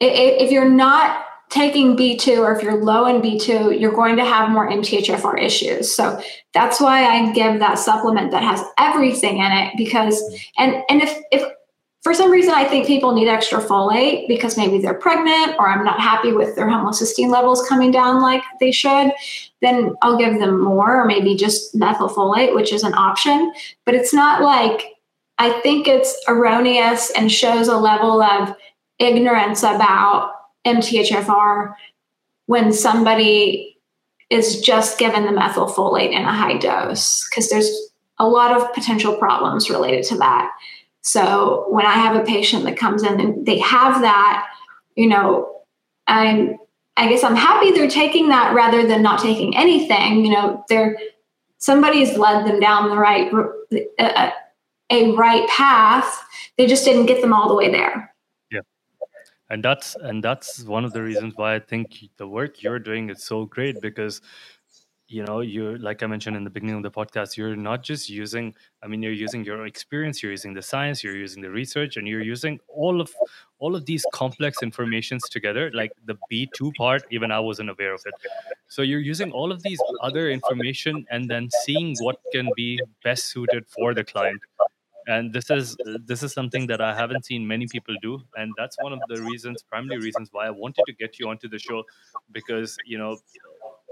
if 0.00 0.52
you're 0.52 0.68
not 0.68 1.24
taking 1.48 1.96
B2 1.96 2.38
or 2.38 2.54
if 2.54 2.62
you're 2.62 2.84
low 2.84 3.06
in 3.06 3.22
B2, 3.22 3.80
you're 3.80 3.90
going 3.90 4.16
to 4.16 4.24
have 4.24 4.50
more 4.50 4.70
MTHFR 4.70 5.42
issues. 5.42 5.92
So 5.92 6.20
that's 6.52 6.80
why 6.80 7.04
I 7.04 7.32
give 7.32 7.58
that 7.58 7.78
supplement 7.78 8.30
that 8.30 8.42
has 8.42 8.62
everything 8.78 9.38
in 9.38 9.50
it 9.50 9.72
because 9.76 10.22
and 10.58 10.82
and 10.88 11.02
if 11.02 11.16
if 11.32 11.50
for 12.02 12.14
some 12.14 12.30
reason 12.30 12.54
I 12.54 12.64
think 12.64 12.86
people 12.86 13.12
need 13.12 13.28
extra 13.28 13.60
folate 13.60 14.28
because 14.28 14.56
maybe 14.56 14.78
they're 14.78 14.94
pregnant 14.94 15.56
or 15.58 15.68
I'm 15.68 15.84
not 15.84 16.00
happy 16.00 16.32
with 16.32 16.54
their 16.54 16.66
homocysteine 16.66 17.30
levels 17.30 17.66
coming 17.68 17.90
down 17.90 18.22
like 18.22 18.42
they 18.60 18.70
should, 18.70 19.12
then 19.62 19.94
I'll 20.02 20.16
give 20.16 20.38
them 20.38 20.60
more 20.60 21.02
or 21.02 21.04
maybe 21.04 21.34
just 21.34 21.76
methylfolate, 21.76 22.54
which 22.54 22.72
is 22.72 22.84
an 22.84 22.94
option. 22.94 23.52
But 23.84 23.94
it's 23.94 24.14
not 24.14 24.42
like 24.42 24.94
I 25.38 25.60
think 25.60 25.86
it's 25.86 26.16
erroneous 26.28 27.10
and 27.12 27.30
shows 27.30 27.68
a 27.68 27.76
level 27.76 28.22
of 28.22 28.54
ignorance 28.98 29.62
about 29.62 30.32
MTHFR 30.64 31.74
when 32.46 32.72
somebody 32.72 33.76
is 34.30 34.60
just 34.60 34.98
given 34.98 35.24
the 35.24 35.40
methylfolate 35.40 36.10
in 36.10 36.22
a 36.22 36.32
high 36.32 36.58
dose 36.58 37.26
because 37.28 37.48
there's 37.48 37.70
a 38.18 38.28
lot 38.28 38.56
of 38.56 38.72
potential 38.74 39.16
problems 39.16 39.70
related 39.70 40.04
to 40.04 40.18
that. 40.18 40.50
So 41.08 41.64
when 41.70 41.86
I 41.86 41.94
have 41.94 42.16
a 42.16 42.24
patient 42.24 42.64
that 42.64 42.76
comes 42.76 43.02
in 43.02 43.18
and 43.18 43.46
they 43.46 43.58
have 43.60 44.02
that, 44.02 44.46
you 44.94 45.08
know, 45.08 45.62
I'm 46.06 46.58
I 46.98 47.08
guess 47.08 47.24
I'm 47.24 47.36
happy 47.36 47.70
they're 47.70 47.88
taking 47.88 48.28
that 48.28 48.54
rather 48.54 48.86
than 48.86 49.02
not 49.02 49.20
taking 49.20 49.56
anything. 49.56 50.26
You 50.26 50.32
know, 50.32 50.64
they're 50.68 50.98
somebody's 51.56 52.18
led 52.18 52.46
them 52.46 52.60
down 52.60 52.90
the 52.90 52.98
right 52.98 53.32
uh, 53.98 54.30
a 54.90 55.12
right 55.12 55.48
path. 55.48 56.22
They 56.58 56.66
just 56.66 56.84
didn't 56.84 57.06
get 57.06 57.22
them 57.22 57.32
all 57.32 57.48
the 57.48 57.54
way 57.54 57.70
there 57.70 58.12
Yeah, 58.50 58.60
and 59.48 59.64
that's 59.64 59.94
and 59.94 60.22
that's 60.22 60.64
one 60.64 60.84
of 60.84 60.92
the 60.92 61.02
reasons 61.02 61.34
why 61.36 61.54
i 61.54 61.58
think 61.58 62.04
the 62.18 62.28
work 62.28 62.62
you're 62.62 62.80
doing 62.80 63.08
is 63.08 63.22
so 63.22 63.46
great 63.46 63.80
because 63.80 64.20
you 65.08 65.24
know 65.24 65.40
you're 65.40 65.78
like 65.78 66.02
i 66.02 66.06
mentioned 66.06 66.36
in 66.36 66.44
the 66.44 66.50
beginning 66.50 66.76
of 66.76 66.82
the 66.82 66.90
podcast 66.90 67.36
you're 67.36 67.56
not 67.56 67.82
just 67.82 68.10
using 68.10 68.54
i 68.82 68.86
mean 68.86 69.02
you're 69.02 69.12
using 69.12 69.42
your 69.42 69.66
experience 69.66 70.22
you're 70.22 70.32
using 70.32 70.52
the 70.52 70.60
science 70.62 71.02
you're 71.02 71.16
using 71.16 71.42
the 71.42 71.50
research 71.50 71.96
and 71.96 72.06
you're 72.06 72.22
using 72.22 72.60
all 72.68 73.00
of 73.00 73.10
all 73.58 73.74
of 73.74 73.86
these 73.86 74.04
complex 74.12 74.62
informations 74.62 75.22
together 75.30 75.70
like 75.72 75.92
the 76.04 76.16
b2 76.30 76.74
part 76.76 77.02
even 77.10 77.30
i 77.32 77.40
wasn't 77.40 77.68
aware 77.68 77.94
of 77.94 78.02
it. 78.04 78.14
So 78.68 78.82
you're 78.82 79.00
using 79.00 79.32
all 79.32 79.50
of 79.50 79.62
these 79.62 79.80
other 80.02 80.30
information 80.30 81.06
and 81.10 81.30
then 81.30 81.48
seeing 81.64 81.96
what 82.00 82.20
can 82.32 82.50
be 82.54 82.80
best 83.02 83.26
suited 83.26 83.66
for 83.66 83.94
the 83.94 84.04
client. 84.04 84.40
And 85.06 85.32
this 85.32 85.50
is 85.50 85.74
this 86.04 86.22
is 86.22 86.34
something 86.34 86.66
that 86.66 86.82
i 86.82 86.94
haven't 86.94 87.24
seen 87.24 87.46
many 87.48 87.66
people 87.66 87.94
do 88.02 88.22
and 88.36 88.52
that's 88.58 88.76
one 88.82 88.92
of 88.92 89.00
the 89.08 89.22
reasons 89.22 89.62
primary 89.62 89.98
reasons 90.00 90.28
why 90.32 90.46
i 90.46 90.50
wanted 90.50 90.84
to 90.86 90.92
get 90.92 91.18
you 91.18 91.30
onto 91.30 91.48
the 91.48 91.58
show 91.58 91.82
because 92.30 92.76
you 92.84 92.98
know 92.98 93.16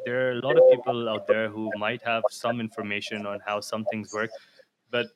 there 0.07 0.29
are 0.29 0.33
a 0.33 0.41
lot 0.41 0.57
of 0.57 0.63
people 0.71 1.09
out 1.09 1.27
there 1.27 1.49
who 1.51 1.71
might 1.77 2.03
have 2.03 2.23
some 2.31 2.61
information 2.61 3.27
on 3.27 3.41
how 3.45 3.61
some 3.61 3.85
things 3.87 4.15
work 4.15 4.31
but 4.91 5.07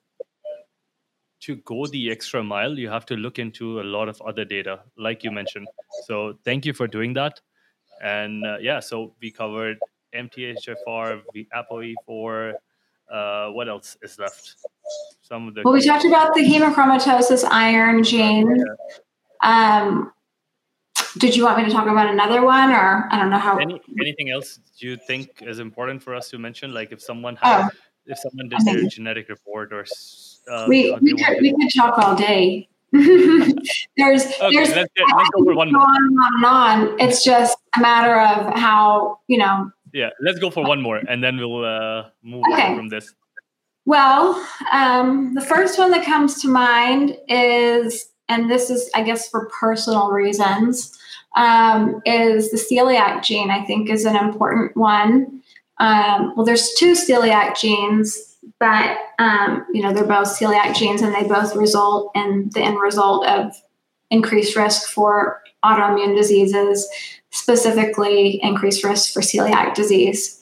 to 1.41 1.57
go 1.57 1.86
the 1.86 2.11
extra 2.11 2.43
mile 2.43 2.78
you 2.78 2.91
have 2.91 3.07
to 3.07 3.16
look 3.16 3.38
into 3.38 3.80
a 3.80 3.86
lot 3.97 4.09
of 4.09 4.20
other 4.22 4.45
data 4.45 4.80
like 4.99 5.24
you 5.24 5.30
mentioned 5.30 5.66
so 6.07 6.34
thank 6.45 6.66
you 6.66 6.74
for 6.74 6.86
doing 6.86 7.14
that 7.14 7.41
and 8.03 8.45
uh, 8.45 8.59
yeah 8.61 8.80
so 8.80 9.14
we 9.22 9.30
covered 9.30 9.78
mthfr 10.14 11.22
the 11.32 11.49
apoe4 11.55 12.55
uh, 13.11 13.49
what 13.49 13.68
else 13.68 13.97
is 14.03 14.18
left 14.18 14.57
some 15.22 15.49
of 15.49 15.55
the. 15.55 15.62
Well, 15.64 15.74
we 15.74 15.84
talked 15.84 16.05
about 16.05 16.34
the 16.34 16.43
hemochromatosis 16.43 17.45
iron 17.45 18.03
gene. 18.05 18.57
Yeah. 19.43 19.82
Um, 19.82 20.12
did 21.18 21.36
you 21.36 21.44
want 21.44 21.58
me 21.58 21.64
to 21.64 21.70
talk 21.70 21.86
about 21.86 22.08
another 22.08 22.44
one, 22.44 22.70
or 22.70 23.08
I 23.11 23.18
don't 23.18 23.30
know 23.30 23.38
how? 23.38 23.58
Any, 23.58 23.80
anything 24.00 24.30
else 24.30 24.58
do 24.78 24.86
you 24.86 24.96
think 24.96 25.42
is 25.42 25.58
important 25.58 26.02
for 26.02 26.14
us 26.14 26.30
to 26.30 26.38
mention? 26.38 26.72
Like 26.72 26.92
if 26.92 27.02
someone 27.02 27.36
had, 27.36 27.64
oh, 27.64 27.68
if 28.06 28.18
someone 28.18 28.48
did 28.48 28.64
their 28.64 28.88
genetic 28.88 29.28
report, 29.28 29.72
or 29.72 29.84
uh, 30.50 30.66
we 30.68 30.96
we, 31.00 31.14
could, 31.14 31.40
we 31.40 31.50
could 31.52 31.70
talk 31.76 31.98
all 31.98 32.14
day. 32.14 32.68
there's 32.92 34.24
okay, 34.24 34.50
there's 34.52 34.74
let's, 34.74 34.90
get, 34.96 35.06
let's 35.16 35.30
go 35.30 35.44
for 35.44 35.54
one 35.54 35.72
more. 35.72 35.82
On 35.82 36.16
and 36.34 36.44
on. 36.44 37.00
It's 37.00 37.24
just 37.24 37.56
a 37.76 37.80
matter 37.80 38.20
of 38.20 38.58
how 38.58 39.20
you 39.28 39.38
know. 39.38 39.70
Yeah, 39.92 40.11
let's 40.20 40.38
go 40.38 40.50
for 40.50 40.64
one 40.64 40.80
more, 40.80 40.96
and 41.08 41.22
then 41.22 41.36
we'll 41.36 41.64
uh, 41.64 42.11
move 42.22 42.44
okay. 42.52 42.68
on 42.68 42.76
from 42.76 42.88
this. 42.88 43.14
Well, 43.86 44.46
um, 44.72 45.34
the 45.34 45.40
first 45.40 45.78
one 45.78 45.90
that 45.92 46.04
comes 46.04 46.40
to 46.42 46.48
mind 46.48 47.16
is, 47.28 48.11
and 48.28 48.50
this 48.50 48.70
is, 48.70 48.90
I 48.94 49.02
guess, 49.02 49.28
for 49.28 49.48
personal 49.58 50.11
reasons, 50.11 50.96
um, 51.37 52.01
is 52.05 52.51
the 52.51 52.57
celiac 52.57 53.22
gene. 53.22 53.51
I 53.51 53.64
think 53.64 53.91
is 53.91 54.05
an 54.05 54.16
important 54.16 54.76
one. 54.76 55.43
Um, 55.78 56.35
well, 56.37 56.45
there's 56.45 56.72
two 56.78 56.93
celiac 56.93 57.59
genes, 57.59 58.37
but 58.59 58.99
um, 59.18 59.64
you 59.72 59.83
know 59.83 59.93
they're 59.93 60.05
both 60.05 60.39
celiac 60.39 60.74
genes, 60.76 61.03
and 61.03 61.14
they 61.14 61.26
both 61.26 61.57
result 61.57 62.11
in 62.14 62.51
the 62.53 62.61
end 62.61 62.78
result 62.81 63.26
of 63.26 63.53
increased 64.11 64.57
risk 64.57 64.89
for 64.89 65.41
autoimmune 65.64 66.16
diseases, 66.16 66.89
specifically 67.31 68.41
increased 68.43 68.85
risk 68.85 69.12
for 69.12 69.20
celiac 69.20 69.74
disease, 69.74 70.41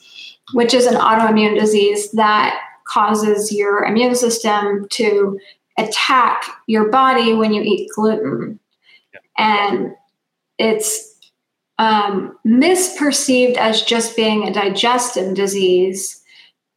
which 0.52 0.74
is 0.74 0.86
an 0.86 0.94
autoimmune 0.94 1.58
disease 1.58 2.10
that 2.12 2.58
causes 2.86 3.52
your 3.52 3.84
immune 3.84 4.14
system 4.14 4.86
to 4.90 5.38
attack 5.76 6.42
your 6.66 6.88
body 6.88 7.34
when 7.34 7.52
you 7.52 7.62
eat 7.62 7.90
gluten. 7.94 8.58
And 9.36 9.94
it's 10.58 11.16
um, 11.78 12.36
misperceived 12.46 13.56
as 13.56 13.82
just 13.82 14.16
being 14.16 14.46
a 14.46 14.52
digestive 14.52 15.34
disease. 15.34 16.22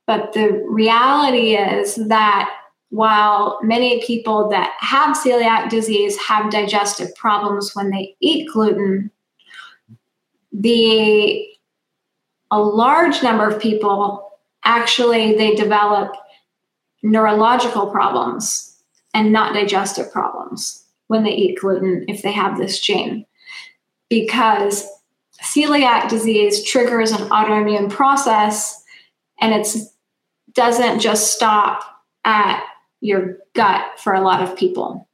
But 0.05 0.33
the 0.33 0.63
reality 0.67 1.55
is 1.55 1.95
that 2.07 2.49
while 2.89 3.59
many 3.63 4.05
people 4.05 4.49
that 4.49 4.73
have 4.79 5.15
celiac 5.15 5.69
disease 5.69 6.17
have 6.17 6.51
digestive 6.51 7.15
problems 7.15 7.71
when 7.73 7.89
they 7.89 8.15
eat 8.19 8.49
gluten, 8.51 9.09
the 10.51 11.47
a 12.53 12.59
large 12.59 13.23
number 13.23 13.47
of 13.47 13.61
people 13.61 14.29
actually 14.65 15.35
they 15.35 15.55
develop 15.55 16.13
neurological 17.01 17.89
problems 17.89 18.77
and 19.13 19.31
not 19.31 19.53
digestive 19.53 20.11
problems 20.11 20.83
when 21.07 21.23
they 21.23 21.31
eat 21.31 21.57
gluten 21.59 22.03
if 22.09 22.21
they 22.21 22.31
have 22.31 22.57
this 22.57 22.79
gene 22.79 23.25
because 24.11 24.87
celiac 25.41 26.07
disease 26.07 26.63
triggers 26.69 27.11
an 27.11 27.27
autoimmune 27.29 27.89
process 27.89 28.83
and 29.39 29.55
it 29.55 29.67
doesn't 30.53 30.99
just 30.99 31.33
stop 31.33 31.83
at 32.23 32.63
your 32.99 33.39
gut 33.55 33.99
for 33.99 34.13
a 34.13 34.21
lot 34.21 34.43
of 34.43 34.55
people 34.55 35.09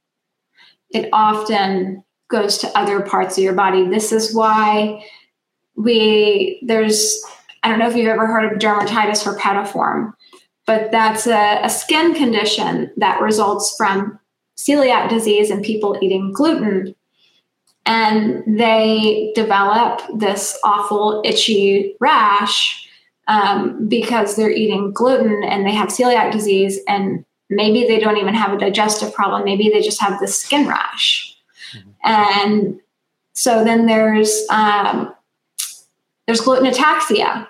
it 0.90 1.08
often 1.14 2.04
goes 2.28 2.58
to 2.58 2.78
other 2.78 3.00
parts 3.00 3.38
of 3.38 3.44
your 3.44 3.54
body 3.54 3.88
this 3.88 4.12
is 4.12 4.34
why 4.34 5.02
we 5.76 6.60
there's 6.66 7.24
I 7.62 7.68
don't 7.68 7.78
know 7.78 7.88
if 7.88 7.96
you've 7.96 8.08
ever 8.08 8.26
heard 8.26 8.52
of 8.52 8.58
dermatitis 8.58 9.24
herpetiform, 9.24 10.12
but 10.66 10.90
that's 10.90 11.26
a, 11.26 11.60
a 11.62 11.70
skin 11.70 12.14
condition 12.14 12.90
that 12.96 13.20
results 13.20 13.74
from 13.76 14.18
celiac 14.58 15.08
disease 15.08 15.50
and 15.50 15.64
people 15.64 15.98
eating 16.02 16.32
gluten. 16.32 16.94
And 17.88 18.44
they 18.46 19.32
develop 19.34 20.02
this 20.14 20.58
awful 20.62 21.22
itchy 21.24 21.96
rash 22.00 22.86
um, 23.28 23.88
because 23.88 24.36
they're 24.36 24.50
eating 24.50 24.92
gluten 24.92 25.42
and 25.42 25.66
they 25.66 25.72
have 25.72 25.88
celiac 25.88 26.30
disease. 26.30 26.78
And 26.86 27.24
maybe 27.48 27.86
they 27.86 27.98
don't 27.98 28.18
even 28.18 28.34
have 28.34 28.52
a 28.52 28.58
digestive 28.58 29.14
problem. 29.14 29.42
Maybe 29.42 29.70
they 29.70 29.80
just 29.80 30.00
have 30.02 30.20
the 30.20 30.28
skin 30.28 30.68
rash. 30.68 31.34
Mm-hmm. 31.74 31.90
And 32.04 32.80
so 33.32 33.64
then 33.64 33.86
there's 33.86 34.46
um, 34.50 35.14
there's 36.26 36.42
gluten 36.42 36.70
ataxia. 36.70 37.48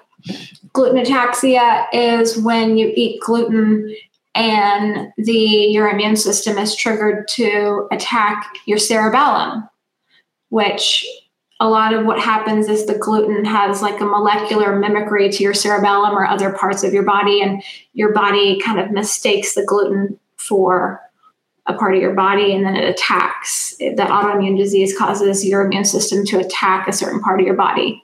Gluten 0.72 1.02
ataxia 1.04 1.86
is 1.92 2.38
when 2.38 2.76
you 2.76 2.92
eat 2.94 3.20
gluten 3.20 3.92
and 4.34 5.12
the 5.16 5.32
your 5.32 5.88
immune 5.88 6.14
system 6.14 6.58
is 6.58 6.76
triggered 6.76 7.26
to 7.28 7.88
attack 7.90 8.54
your 8.66 8.78
cerebellum, 8.78 9.68
which 10.48 11.06
a 11.60 11.68
lot 11.68 11.92
of 11.92 12.06
what 12.06 12.20
happens 12.20 12.68
is 12.68 12.86
the 12.86 12.96
gluten 12.96 13.44
has 13.44 13.82
like 13.82 14.00
a 14.00 14.04
molecular 14.04 14.78
mimicry 14.78 15.28
to 15.28 15.42
your 15.42 15.54
cerebellum 15.54 16.16
or 16.16 16.24
other 16.24 16.52
parts 16.52 16.84
of 16.84 16.92
your 16.92 17.02
body, 17.02 17.42
and 17.42 17.62
your 17.94 18.12
body 18.12 18.60
kind 18.60 18.78
of 18.78 18.90
mistakes 18.90 19.54
the 19.54 19.64
gluten 19.64 20.18
for 20.36 21.00
a 21.66 21.74
part 21.74 21.94
of 21.94 22.00
your 22.00 22.14
body 22.14 22.54
and 22.54 22.64
then 22.64 22.76
it 22.76 22.88
attacks. 22.88 23.76
That 23.78 24.08
autoimmune 24.08 24.56
disease 24.56 24.96
causes 24.96 25.44
your 25.44 25.66
immune 25.66 25.84
system 25.84 26.24
to 26.26 26.38
attack 26.38 26.88
a 26.88 26.92
certain 26.92 27.20
part 27.20 27.40
of 27.40 27.46
your 27.46 27.56
body. 27.56 28.02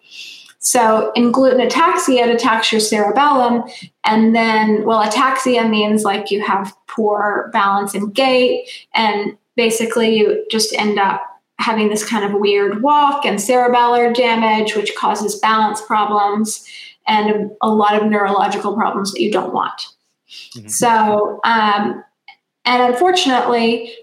So 0.58 1.12
in 1.12 1.30
gluten 1.30 1.66
ataxia, 1.66 2.26
it 2.26 2.34
attacks 2.34 2.72
your 2.72 2.80
cerebellum. 2.80 3.64
And 4.04 4.34
then, 4.34 4.84
well, 4.84 5.02
ataxia 5.02 5.68
means 5.68 6.04
like 6.04 6.30
you 6.30 6.42
have 6.42 6.74
poor 6.88 7.50
balance 7.52 7.94
and 7.94 8.14
gait. 8.14 8.68
And 8.94 9.36
basically, 9.56 10.16
you 10.16 10.44
just 10.50 10.74
end 10.74 10.98
up 10.98 11.22
having 11.58 11.88
this 11.88 12.04
kind 12.08 12.24
of 12.24 12.40
weird 12.40 12.82
walk 12.82 13.24
and 13.24 13.38
cerebellar 13.38 14.14
damage, 14.14 14.74
which 14.74 14.94
causes 14.96 15.36
balance 15.36 15.80
problems 15.80 16.68
and 17.06 17.50
a, 17.62 17.68
lot 17.68 18.00
of 18.00 18.08
neurological 18.08 18.74
problems 18.74 19.12
that 19.12 19.20
you 19.20 19.30
don't 19.30 19.52
want. 19.52 19.88
Mm-hmm. 20.56 20.68
So, 20.68 21.40
um, 21.44 22.02
and 22.64 22.82
unfortunately, 22.82 23.94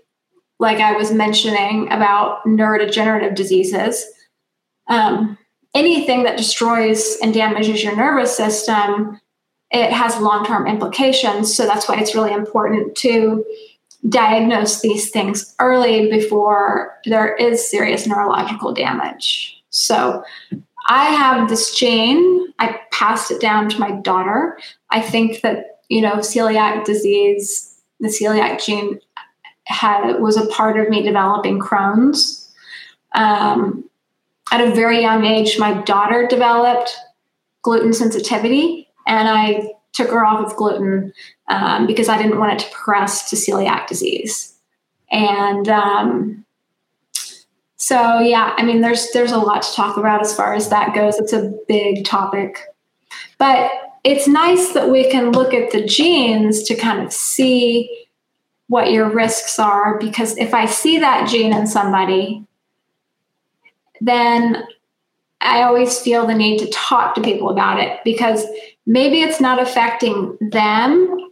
like 0.60 0.78
I 0.80 0.94
was 0.94 1.12
mentioning 1.12 1.92
about 1.92 2.44
neurodegenerative 2.46 3.36
diseases, 3.36 4.06
um, 4.88 5.38
anything 5.74 6.24
that 6.24 6.38
destroys 6.38 7.18
and 7.22 7.34
damages 7.34 7.84
your 7.84 7.96
nervous 7.96 8.36
system, 8.36 9.20
it 9.72 9.92
has 9.92 10.20
long 10.20 10.46
term 10.46 10.68
implications. 10.68 11.56
So 11.56 11.66
that's 11.66 11.88
why 11.88 12.00
it's 12.00 12.14
really 12.14 12.34
important 12.34 12.96
to 12.98 13.44
diagnose 14.10 14.82
these 14.82 15.10
things 15.12 15.56
early 15.60 16.10
before 16.10 16.98
there 17.06 17.36
is 17.36 17.70
serious 17.70 18.08
neurological 18.08 18.74
damage. 18.74 19.62
So 19.70 20.24
I 20.88 21.06
have 21.06 21.50
this 21.50 21.78
gene. 21.78 22.54
I 22.60 22.80
passed 22.92 23.32
it 23.32 23.40
down 23.40 23.70
to 23.70 23.80
my 23.80 23.92
daughter. 23.92 24.58
I 24.90 25.02
think 25.02 25.42
that, 25.42 25.80
you 25.90 26.02
know, 26.02 26.16
celiac 26.16 26.84
disease, 26.84 27.80
the 28.00 28.08
celiac 28.08 28.64
gene 28.64 29.00
had 29.66 30.20
was 30.20 30.38
a 30.38 30.48
part 30.48 30.80
of 30.80 30.90
me 30.90 31.04
developing 31.04 31.60
Crohn's. 31.60 32.52
Um, 33.14 33.90
at 34.52 34.62
a 34.62 34.74
very 34.74 35.02
young 35.02 35.26
age, 35.26 35.58
my 35.60 35.82
daughter 35.84 36.28
developed 36.28 36.94
gluten 37.62 37.94
sensitivity, 37.94 38.90
and 39.08 39.30
I 39.30 39.72
took 39.94 40.10
her 40.10 40.26
off 40.26 40.46
of 40.46 40.56
gluten 40.56 41.14
um, 41.50 41.86
because 41.88 42.10
I 42.10 42.22
didn't 42.22 42.40
want 42.40 42.54
it 42.54 42.66
to 42.66 42.72
progress 42.72 43.30
to 43.30 43.36
celiac 43.36 43.88
disease. 43.88 44.58
And 45.12 45.68
um, 45.68 46.46
so, 47.76 48.20
yeah, 48.20 48.54
I 48.58 48.64
mean, 48.64 48.82
there's 48.82 49.12
there's 49.12 49.32
a 49.32 49.38
lot 49.38 49.64
to 49.64 49.74
talk 49.74 49.98
about 49.98 50.22
as 50.22 50.36
far 50.36 50.54
as 50.54 50.70
that 50.70 50.96
goes. 50.96 51.18
It's 51.20 51.34
a 51.34 51.52
big 51.68 52.06
topic, 52.06 52.60
but 53.38 53.72
it's 54.04 54.28
nice 54.28 54.74
that 54.74 54.90
we 54.90 55.10
can 55.10 55.32
look 55.32 55.54
at 55.54 55.72
the 55.72 55.86
genes 55.86 56.64
to 56.64 56.76
kind 56.76 57.04
of 57.04 57.12
see 57.12 58.08
what 58.68 58.92
your 58.92 59.10
risks 59.10 59.60
are. 59.60 60.00
Because 60.00 60.38
if 60.38 60.54
I 60.54 60.66
see 60.66 61.00
that 61.00 61.28
gene 61.28 61.54
in 61.54 61.68
somebody, 61.68 62.46
then 64.00 64.64
I 65.42 65.64
always 65.64 66.00
feel 66.00 66.26
the 66.26 66.34
need 66.34 66.60
to 66.60 66.70
talk 66.70 67.16
to 67.16 67.22
people 67.22 67.50
about 67.50 67.80
it 67.80 68.00
because 68.04 68.46
maybe 68.86 69.22
it's 69.22 69.42
not 69.42 69.62
affecting 69.62 70.38
them, 70.40 71.32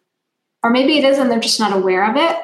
or 0.63 0.69
maybe 0.69 0.97
it 0.97 1.03
is 1.03 1.17
and 1.17 1.29
they're 1.29 1.39
just 1.39 1.59
not 1.59 1.75
aware 1.75 2.09
of 2.09 2.15
it. 2.15 2.35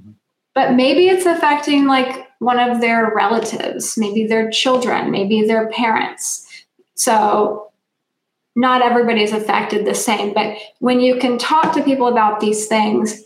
Mm-hmm. 0.00 0.10
But 0.54 0.74
maybe 0.74 1.08
it's 1.08 1.26
affecting 1.26 1.86
like 1.86 2.26
one 2.38 2.58
of 2.58 2.80
their 2.80 3.12
relatives, 3.14 3.98
maybe 3.98 4.26
their 4.26 4.50
children, 4.50 5.10
maybe 5.10 5.42
their 5.42 5.68
parents. 5.70 6.46
So 6.94 7.72
not 8.56 8.82
everybody's 8.82 9.32
affected 9.32 9.84
the 9.84 9.94
same. 9.94 10.32
But 10.32 10.56
when 10.78 11.00
you 11.00 11.18
can 11.18 11.38
talk 11.38 11.74
to 11.74 11.82
people 11.82 12.06
about 12.06 12.40
these 12.40 12.66
things, 12.66 13.22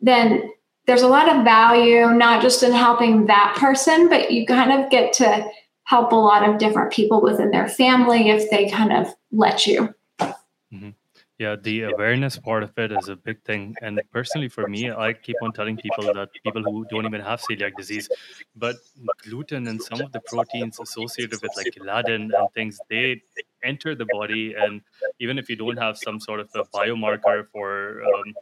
then 0.00 0.50
there's 0.86 1.02
a 1.02 1.08
lot 1.08 1.28
of 1.28 1.44
value, 1.44 2.06
not 2.10 2.42
just 2.42 2.62
in 2.62 2.72
helping 2.72 3.26
that 3.26 3.56
person, 3.58 4.08
but 4.08 4.32
you 4.32 4.46
kind 4.46 4.72
of 4.72 4.90
get 4.90 5.12
to 5.14 5.48
help 5.88 6.12
a 6.12 6.16
lot 6.30 6.46
of 6.46 6.58
different 6.58 6.92
people 6.92 7.22
within 7.22 7.50
their 7.50 7.66
family 7.66 8.28
if 8.28 8.50
they 8.50 8.68
kind 8.68 8.92
of 8.92 9.06
let 9.32 9.66
you. 9.66 9.94
Mm-hmm. 10.20 10.90
Yeah, 11.38 11.56
the 11.56 11.84
awareness 11.84 12.36
part 12.36 12.62
of 12.62 12.76
it 12.76 12.92
is 12.92 13.08
a 13.08 13.16
big 13.16 13.42
thing. 13.44 13.74
And 13.80 14.02
personally, 14.12 14.48
for 14.48 14.66
me, 14.68 14.90
I 14.90 15.14
keep 15.14 15.36
on 15.40 15.52
telling 15.52 15.78
people 15.78 16.12
that 16.12 16.28
people 16.44 16.62
who 16.62 16.84
don't 16.90 17.06
even 17.06 17.22
have 17.22 17.40
celiac 17.40 17.74
disease, 17.76 18.08
but 18.56 18.76
gluten 19.22 19.68
and 19.68 19.80
some 19.80 20.00
of 20.02 20.12
the 20.12 20.20
proteins 20.26 20.78
associated 20.78 21.40
with 21.40 21.52
like 21.56 21.68
gliadin 21.78 22.36
and 22.36 22.52
things, 22.54 22.78
they 22.90 23.22
enter 23.62 23.94
the 23.94 24.06
body. 24.12 24.54
And 24.58 24.82
even 25.20 25.38
if 25.38 25.48
you 25.48 25.56
don't 25.56 25.78
have 25.78 25.96
some 25.96 26.20
sort 26.20 26.40
of 26.40 26.50
a 26.54 26.64
biomarker 26.64 27.46
for 27.52 28.02
um, 28.02 28.34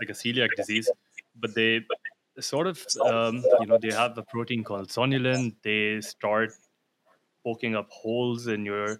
like 0.00 0.08
a 0.08 0.14
celiac 0.14 0.50
disease, 0.56 0.88
but 1.38 1.54
they 1.54 1.84
sort 2.40 2.66
of 2.66 2.86
um, 3.04 3.42
you 3.60 3.66
know 3.66 3.78
they 3.78 3.92
have 3.92 4.16
a 4.18 4.22
protein 4.22 4.62
called 4.62 4.88
zonulin 4.88 5.54
they 5.62 6.00
start 6.02 6.52
poking 7.46 7.76
up 7.76 7.88
holes 7.90 8.48
in 8.48 8.64
your 8.64 8.98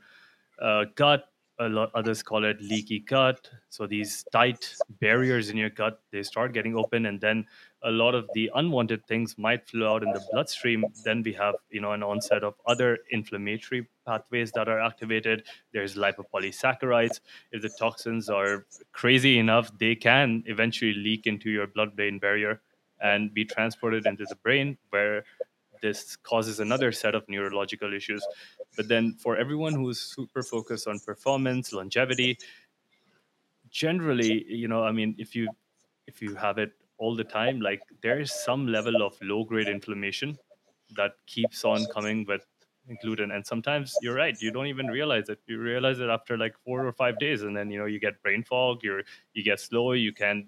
uh, 0.62 0.84
gut. 0.94 1.24
A 1.58 1.68
lot 1.70 1.90
others 1.94 2.22
call 2.22 2.44
it 2.44 2.60
leaky 2.60 2.98
gut. 3.00 3.48
So 3.70 3.86
these 3.86 4.24
tight 4.30 4.74
barriers 5.00 5.48
in 5.48 5.56
your 5.56 5.70
gut 5.70 6.00
they 6.12 6.22
start 6.22 6.52
getting 6.52 6.76
open 6.76 7.06
and 7.06 7.18
then 7.18 7.46
a 7.82 7.90
lot 7.90 8.14
of 8.14 8.28
the 8.34 8.50
unwanted 8.54 9.06
things 9.06 9.38
might 9.38 9.66
flow 9.66 9.94
out 9.94 10.02
in 10.02 10.10
the 10.12 10.22
bloodstream. 10.30 10.84
Then 11.02 11.22
we 11.22 11.32
have 11.32 11.54
you 11.70 11.80
know 11.80 11.92
an 11.92 12.02
onset 12.02 12.44
of 12.44 12.54
other 12.66 12.98
inflammatory 13.10 13.88
pathways 14.06 14.52
that 14.52 14.68
are 14.68 14.80
activated. 14.80 15.44
There's 15.72 15.94
lipopolysaccharides. 15.96 17.20
If 17.52 17.62
the 17.62 17.70
toxins 17.70 18.28
are 18.28 18.66
crazy 18.92 19.38
enough 19.38 19.72
they 19.78 19.94
can 19.94 20.42
eventually 20.46 20.92
leak 20.92 21.26
into 21.26 21.48
your 21.48 21.66
blood 21.66 21.96
brain 21.96 22.18
barrier 22.18 22.60
and 23.00 23.32
be 23.32 23.46
transported 23.46 24.06
into 24.06 24.24
the 24.28 24.36
brain 24.36 24.76
where 24.90 25.24
this 25.80 26.16
causes 26.16 26.60
another 26.60 26.92
set 26.92 27.14
of 27.14 27.28
neurological 27.28 27.94
issues. 27.94 28.24
But 28.76 28.88
then 28.88 29.14
for 29.14 29.36
everyone 29.36 29.74
who's 29.74 30.00
super 30.00 30.42
focused 30.42 30.86
on 30.88 30.98
performance 31.00 31.72
longevity 31.72 32.38
generally 33.70 34.44
you 34.48 34.68
know 34.68 34.82
i 34.84 34.92
mean 34.92 35.14
if 35.18 35.34
you 35.34 35.48
if 36.06 36.22
you 36.22 36.34
have 36.34 36.58
it 36.58 36.72
all 36.98 37.14
the 37.14 37.24
time 37.24 37.60
like 37.60 37.82
there 38.02 38.20
is 38.20 38.32
some 38.32 38.66
level 38.66 39.02
of 39.02 39.18
low 39.22 39.44
grade 39.44 39.68
inflammation 39.68 40.38
that 40.96 41.12
keeps 41.26 41.64
on 41.64 41.84
coming 41.86 42.24
with 42.26 42.46
gluten 43.02 43.32
and 43.32 43.44
sometimes 43.44 43.94
you're 44.00 44.14
right 44.14 44.40
you 44.40 44.52
don't 44.52 44.68
even 44.68 44.86
realize 44.86 45.28
it. 45.28 45.40
You 45.46 45.58
realize 45.58 45.98
it 45.98 46.08
after 46.08 46.38
like 46.38 46.54
four 46.64 46.86
or 46.86 46.92
five 46.92 47.18
days 47.18 47.42
and 47.42 47.56
then 47.56 47.68
you 47.68 47.78
know 47.78 47.86
you 47.86 47.98
get 47.98 48.22
brain 48.22 48.44
fog 48.44 48.82
you're 48.82 49.02
you 49.34 49.42
get 49.42 49.58
slow 49.58 49.92
you 49.92 50.12
can't 50.12 50.46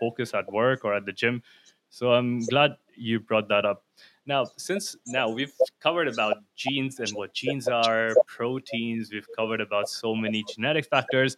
focus 0.00 0.32
at 0.32 0.50
work 0.50 0.84
or 0.84 0.94
at 0.94 1.04
the 1.04 1.12
gym. 1.12 1.42
So 1.90 2.12
i'm 2.12 2.40
glad 2.40 2.72
you 2.96 3.20
brought 3.20 3.48
that 3.48 3.66
up 3.66 3.84
now 4.26 4.46
since 4.56 4.96
now 5.06 5.28
we've 5.28 5.52
covered 5.80 6.08
about 6.08 6.36
genes 6.56 7.00
and 7.00 7.10
what 7.12 7.32
genes 7.34 7.68
are 7.68 8.14
proteins 8.26 9.12
we've 9.12 9.28
covered 9.36 9.60
about 9.60 9.88
so 9.88 10.14
many 10.14 10.44
genetic 10.54 10.86
factors. 10.86 11.36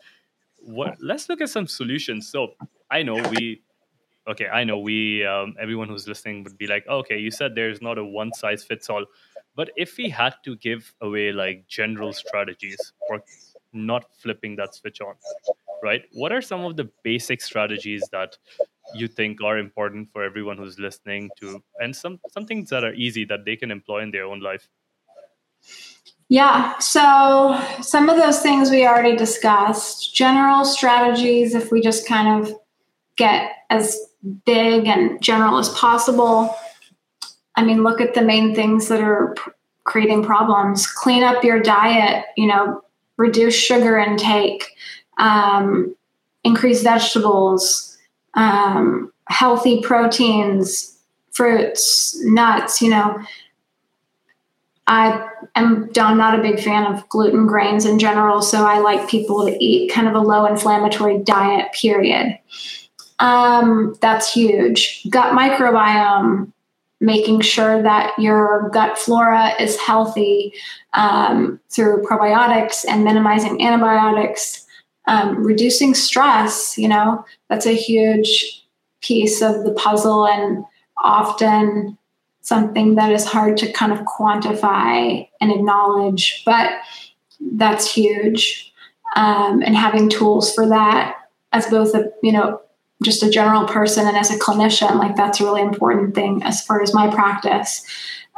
What 0.59 0.97
let's 1.01 1.29
look 1.29 1.41
at 1.41 1.51
some 1.51 1.67
solutions. 1.67 2.29
So 2.29 2.55
i 2.91 3.03
know 3.03 3.17
we 3.31 3.63
okay 4.29 4.49
i 4.49 4.63
know 4.65 4.79
we 4.79 5.25
um, 5.25 5.55
everyone 5.61 5.89
who's 5.89 6.07
listening 6.07 6.45
would 6.45 6.57
be 6.57 6.67
like 6.67 6.87
okay 6.89 7.19
you 7.19 7.31
said 7.31 7.55
there's 7.55 7.83
not 7.83 7.99
a 7.99 8.05
one 8.05 8.33
size 8.33 8.63
fits 8.63 8.89
all 8.89 9.05
but 9.57 9.71
if 9.77 9.97
we 9.97 10.09
had 10.09 10.35
to 10.45 10.55
give 10.57 10.93
away 11.01 11.33
like 11.33 11.67
general 11.67 12.13
strategies 12.13 12.93
for 13.09 13.23
not 13.73 14.05
flipping 14.21 14.55
that 14.57 14.75
switch 14.75 15.01
on 15.01 15.15
right? 15.83 16.05
What 16.13 16.33
are 16.33 16.43
some 16.43 16.65
of 16.65 16.77
the 16.77 16.91
basic 17.03 17.41
strategies 17.41 18.03
that 18.13 18.37
you 18.95 19.09
think 19.09 19.43
are 19.43 19.59
important 19.59 20.09
for 20.13 20.23
everyone 20.23 20.57
who's 20.57 20.79
listening 20.79 21.29
to 21.39 21.63
and 21.81 21.95
some 21.95 22.21
some 22.31 22.47
things 22.47 22.71
that 22.71 22.85
are 22.85 22.95
easy 22.95 23.25
that 23.25 23.45
they 23.45 23.57
can 23.57 23.71
employ 23.71 24.01
in 24.01 24.11
their 24.11 24.25
own 24.25 24.41
life 24.41 24.69
yeah, 26.29 26.77
so 26.79 27.61
some 27.83 28.09
of 28.09 28.17
those 28.17 28.41
things 28.41 28.71
we 28.71 28.85
already 28.85 29.17
discussed. 29.17 30.13
General 30.15 30.65
strategies, 30.65 31.55
if 31.55 31.71
we 31.71 31.81
just 31.81 32.07
kind 32.07 32.43
of 32.43 32.53
get 33.17 33.53
as 33.71 33.99
big 34.45 34.87
and 34.87 35.23
general 35.23 35.59
as 35.59 35.69
possible. 35.71 36.55
I 37.55 37.65
mean, 37.65 37.85
look 37.85 38.01
at 38.01 38.15
the 38.15 38.23
main 38.23 38.55
things 38.55 38.89
that 38.89 39.01
are 39.01 39.35
creating 39.85 40.25
problems. 40.25 40.87
Clean 40.87 41.23
up 41.23 41.45
your 41.45 41.61
diet, 41.61 42.25
you 42.37 42.47
know, 42.47 42.83
reduce 43.17 43.55
sugar 43.55 43.97
intake, 43.97 44.67
um, 45.19 45.95
increase 46.43 46.83
vegetables, 46.83 47.96
um, 48.37 49.13
healthy 49.29 49.83
proteins, 49.83 50.97
fruits, 51.33 52.17
nuts, 52.25 52.81
you 52.81 52.91
know. 52.91 53.19
I 54.89 55.29
am 55.57 55.91
not 55.97 56.39
a 56.39 56.43
big 56.43 56.61
fan 56.61 56.93
of 56.93 57.09
gluten 57.09 57.49
grains 57.49 57.85
in 57.85 57.99
general, 57.99 58.41
so 58.41 58.65
I 58.65 58.79
like 58.79 59.09
people 59.09 59.45
to 59.45 59.65
eat 59.65 59.91
kind 59.91 60.07
of 60.07 60.15
a 60.15 60.21
low 60.21 60.47
inflammatory 60.47 61.19
diet, 61.19 61.73
period. 61.73 62.39
Um, 63.19 63.97
that's 64.01 64.33
huge. 64.33 65.05
Gut 65.11 65.33
microbiome, 65.33 66.53
making 67.01 67.41
sure 67.41 67.83
that 67.83 68.17
your 68.19 68.71
gut 68.73 68.97
flora 68.97 69.51
is 69.61 69.77
healthy 69.81 70.53
um, 70.95 71.59
through 71.71 72.05
probiotics 72.05 72.85
and 72.89 73.05
minimizing 73.05 73.61
antibiotics, 73.63 74.66
um, 75.07 75.45
reducing 75.45 75.95
stress, 75.95 76.77
you 76.77 76.89
know, 76.89 77.25
that's 77.49 77.67
a 77.67 77.75
huge 77.75 78.65
piece 79.01 79.41
of 79.41 79.65
the 79.65 79.73
puzzle 79.73 80.27
and 80.27 80.65
often 81.03 81.97
something 82.41 82.95
that 82.95 83.13
is 83.13 83.25
hard 83.25 83.57
to 83.59 83.73
kind 83.73 83.93
of 83.93 84.01
quantify 84.01 85.29
and 85.41 85.53
acknowledge, 85.53 86.43
but 86.45 86.71
that's 87.41 87.93
huge. 87.93 88.73
Um, 89.15 89.63
and 89.63 89.77
having 89.77 90.09
tools 90.09 90.55
for 90.55 90.69
that 90.69 91.17
as 91.53 91.67
both 91.67 91.95
a, 91.95 92.13
you 92.23 92.33
know, 92.33 92.61
just 93.03 93.23
a 93.23 93.31
general 93.31 93.67
person 93.67 94.07
and 94.07 94.17
as 94.17 94.31
a 94.31 94.39
clinician, 94.39 94.97
like 94.97 95.17
that's 95.17 95.41
a 95.41 95.45
really 95.45 95.61
important 95.61 96.15
thing 96.15 96.43
as 96.43 96.65
far 96.65 96.83
as 96.83 96.95
my 96.95 97.09
practice. 97.09 97.85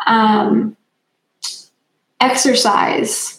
Um, 0.06 0.76
exercise, 2.20 3.37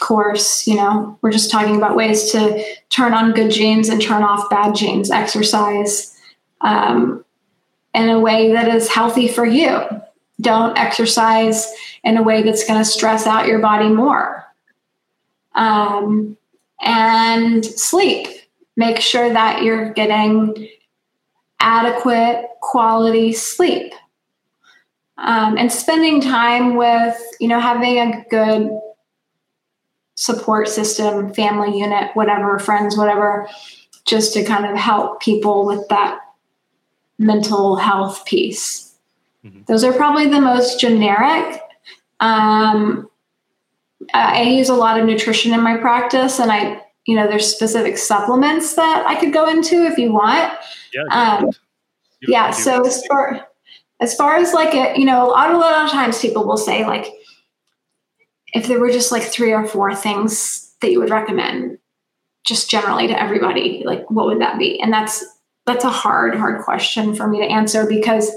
course, 0.00 0.66
you 0.66 0.76
know, 0.76 1.18
we're 1.22 1.32
just 1.32 1.50
talking 1.50 1.76
about 1.76 1.96
ways 1.96 2.30
to 2.32 2.64
turn 2.90 3.12
on 3.14 3.32
good 3.32 3.50
genes 3.50 3.88
and 3.88 4.00
turn 4.00 4.22
off 4.22 4.48
bad 4.50 4.74
genes. 4.74 5.10
Exercise 5.10 6.16
um, 6.60 7.24
in 7.94 8.08
a 8.08 8.20
way 8.20 8.52
that 8.52 8.68
is 8.68 8.88
healthy 8.88 9.28
for 9.28 9.44
you. 9.44 9.82
Don't 10.40 10.78
exercise 10.78 11.72
in 12.04 12.16
a 12.16 12.22
way 12.22 12.42
that's 12.42 12.66
going 12.66 12.78
to 12.78 12.84
stress 12.84 13.26
out 13.26 13.46
your 13.46 13.58
body 13.58 13.88
more. 13.88 14.44
Um, 15.54 16.36
and 16.80 17.64
sleep 17.64 18.28
make 18.76 19.00
sure 19.00 19.32
that 19.32 19.62
you're 19.62 19.90
getting 19.90 20.68
adequate 21.60 22.46
quality 22.60 23.32
sleep 23.32 23.94
um, 25.18 25.56
and 25.56 25.72
spending 25.72 26.20
time 26.20 26.76
with 26.76 27.18
you 27.40 27.48
know 27.48 27.58
having 27.58 27.98
a 27.98 28.24
good 28.28 28.70
support 30.16 30.68
system 30.68 31.32
family 31.32 31.78
unit 31.78 32.10
whatever 32.14 32.58
friends 32.58 32.96
whatever 32.96 33.48
just 34.04 34.32
to 34.32 34.44
kind 34.44 34.66
of 34.66 34.76
help 34.76 35.20
people 35.20 35.64
with 35.64 35.86
that 35.88 36.18
mental 37.18 37.76
health 37.76 38.24
piece 38.24 38.94
mm-hmm. 39.44 39.60
those 39.68 39.84
are 39.84 39.92
probably 39.92 40.26
the 40.26 40.40
most 40.40 40.80
generic 40.80 41.60
um, 42.20 43.08
I 44.14 44.42
use 44.42 44.68
a 44.68 44.74
lot 44.74 44.98
of 44.98 45.06
nutrition 45.06 45.52
in 45.52 45.60
my 45.60 45.76
practice 45.76 46.38
and 46.38 46.50
i 46.50 46.82
you 47.06 47.14
know, 47.14 47.28
there's 47.28 47.50
specific 47.50 47.96
supplements 47.96 48.74
that 48.74 49.04
I 49.06 49.14
could 49.18 49.32
go 49.32 49.48
into 49.48 49.84
if 49.84 49.96
you 49.96 50.12
want. 50.12 50.52
Yeah. 50.92 51.04
Um, 51.10 51.50
yeah. 52.22 52.50
So 52.50 52.84
as 52.84 53.06
far 53.06 53.46
as 54.00 54.14
far 54.14 54.36
as 54.36 54.52
like 54.52 54.74
it, 54.74 54.98
you 54.98 55.04
know, 55.04 55.26
a 55.26 55.28
lot, 55.28 55.52
a 55.52 55.56
lot 55.56 55.84
of 55.84 55.90
times 55.90 56.20
people 56.20 56.44
will 56.44 56.56
say 56.56 56.84
like, 56.84 57.06
if 58.56 58.66
there 58.66 58.80
were 58.80 58.90
just 58.90 59.12
like 59.12 59.22
three 59.22 59.52
or 59.52 59.66
four 59.66 59.94
things 59.94 60.74
that 60.80 60.90
you 60.90 60.98
would 60.98 61.10
recommend, 61.10 61.78
just 62.44 62.70
generally 62.70 63.06
to 63.06 63.22
everybody, 63.22 63.82
like 63.84 64.10
what 64.10 64.26
would 64.26 64.40
that 64.40 64.58
be? 64.58 64.80
And 64.80 64.92
that's 64.92 65.24
that's 65.66 65.84
a 65.84 65.90
hard, 65.90 66.34
hard 66.34 66.62
question 66.62 67.14
for 67.14 67.26
me 67.28 67.38
to 67.40 67.44
answer 67.44 67.86
because 67.86 68.30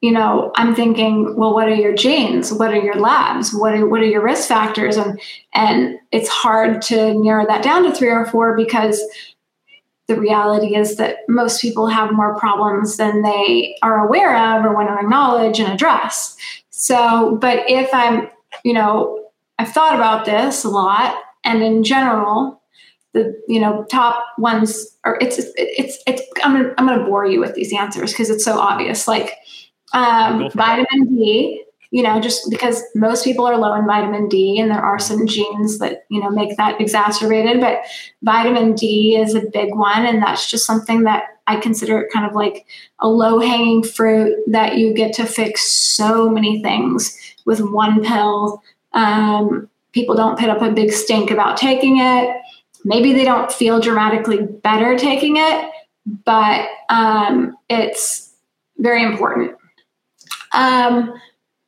you 0.00 0.12
know, 0.12 0.52
I'm 0.56 0.74
thinking, 0.74 1.34
well, 1.34 1.54
what 1.54 1.66
are 1.66 1.74
your 1.74 1.94
genes? 1.94 2.52
What 2.52 2.74
are 2.74 2.82
your 2.82 2.96
labs? 2.96 3.54
What 3.54 3.74
are 3.74 3.88
what 3.88 4.00
are 4.00 4.06
your 4.06 4.22
risk 4.22 4.48
factors? 4.48 4.96
And 4.96 5.18
and 5.54 5.98
it's 6.12 6.28
hard 6.28 6.82
to 6.82 7.14
narrow 7.14 7.46
that 7.46 7.62
down 7.62 7.84
to 7.84 7.92
three 7.92 8.10
or 8.10 8.26
four 8.26 8.54
because 8.54 9.02
the 10.08 10.20
reality 10.20 10.76
is 10.76 10.96
that 10.96 11.18
most 11.28 11.62
people 11.62 11.86
have 11.86 12.12
more 12.12 12.38
problems 12.38 12.98
than 12.98 13.22
they 13.22 13.76
are 13.80 14.06
aware 14.06 14.36
of 14.36 14.66
or 14.66 14.74
want 14.74 14.88
to 14.88 14.98
acknowledge 14.98 15.58
and 15.60 15.72
address. 15.72 16.36
So, 16.68 17.38
but 17.40 17.64
if 17.70 17.88
I'm, 17.94 18.28
you 18.62 18.72
know, 18.72 19.28
I've 19.58 19.72
thought 19.72 19.94
about 19.94 20.24
this 20.24 20.64
a 20.64 20.68
lot, 20.68 21.16
and 21.44 21.62
in 21.62 21.84
general, 21.84 22.62
the 23.12 23.40
you 23.48 23.60
know 23.60 23.84
top 23.90 24.22
ones 24.38 24.96
are 25.04 25.18
it's 25.20 25.38
it's 25.56 26.02
it's. 26.06 26.22
I'm 26.42 26.52
gonna, 26.52 26.74
I'm 26.78 26.98
to 26.98 27.04
bore 27.04 27.26
you 27.26 27.40
with 27.40 27.54
these 27.54 27.72
answers 27.72 28.12
because 28.12 28.30
it's 28.30 28.44
so 28.44 28.58
obvious. 28.58 29.08
Like 29.08 29.34
um, 29.94 30.50
vitamin 30.50 31.14
D, 31.14 31.64
you 31.90 32.02
know, 32.02 32.20
just 32.20 32.50
because 32.50 32.82
most 32.96 33.24
people 33.24 33.46
are 33.46 33.56
low 33.56 33.72
in 33.74 33.86
vitamin 33.86 34.28
D 34.28 34.58
and 34.58 34.68
there 34.68 34.84
are 34.84 34.98
some 34.98 35.28
genes 35.28 35.78
that, 35.78 36.04
you 36.10 36.20
know, 36.20 36.28
make 36.28 36.56
that 36.56 36.80
exacerbated, 36.80 37.60
but 37.60 37.82
vitamin 38.22 38.74
D 38.74 39.16
is 39.16 39.34
a 39.36 39.48
big 39.52 39.72
one. 39.74 40.04
And 40.04 40.20
that's 40.20 40.50
just 40.50 40.66
something 40.66 41.04
that 41.04 41.38
I 41.46 41.60
consider 41.60 42.08
kind 42.12 42.26
of 42.26 42.34
like 42.34 42.66
a 42.98 43.08
low 43.08 43.38
hanging 43.38 43.84
fruit 43.84 44.36
that 44.48 44.76
you 44.76 44.92
get 44.92 45.12
to 45.14 45.24
fix 45.24 45.70
so 45.70 46.28
many 46.28 46.60
things 46.62 47.16
with 47.44 47.60
one 47.60 48.02
pill. 48.04 48.62
Um, 48.92 49.68
people 49.92 50.14
don't 50.14 50.38
put 50.38 50.48
up 50.48 50.62
a 50.62 50.70
big 50.70 50.92
stink 50.92 51.30
about 51.30 51.56
taking 51.56 51.98
it. 51.98 52.36
Maybe 52.84 53.12
they 53.12 53.24
don't 53.24 53.50
feel 53.50 53.80
dramatically 53.80 54.42
better 54.42 54.98
taking 54.98 55.36
it, 55.36 55.70
but 56.24 56.68
um, 56.90 57.56
it's 57.68 58.34
very 58.78 59.02
important. 59.02 59.56
Um, 60.52 61.14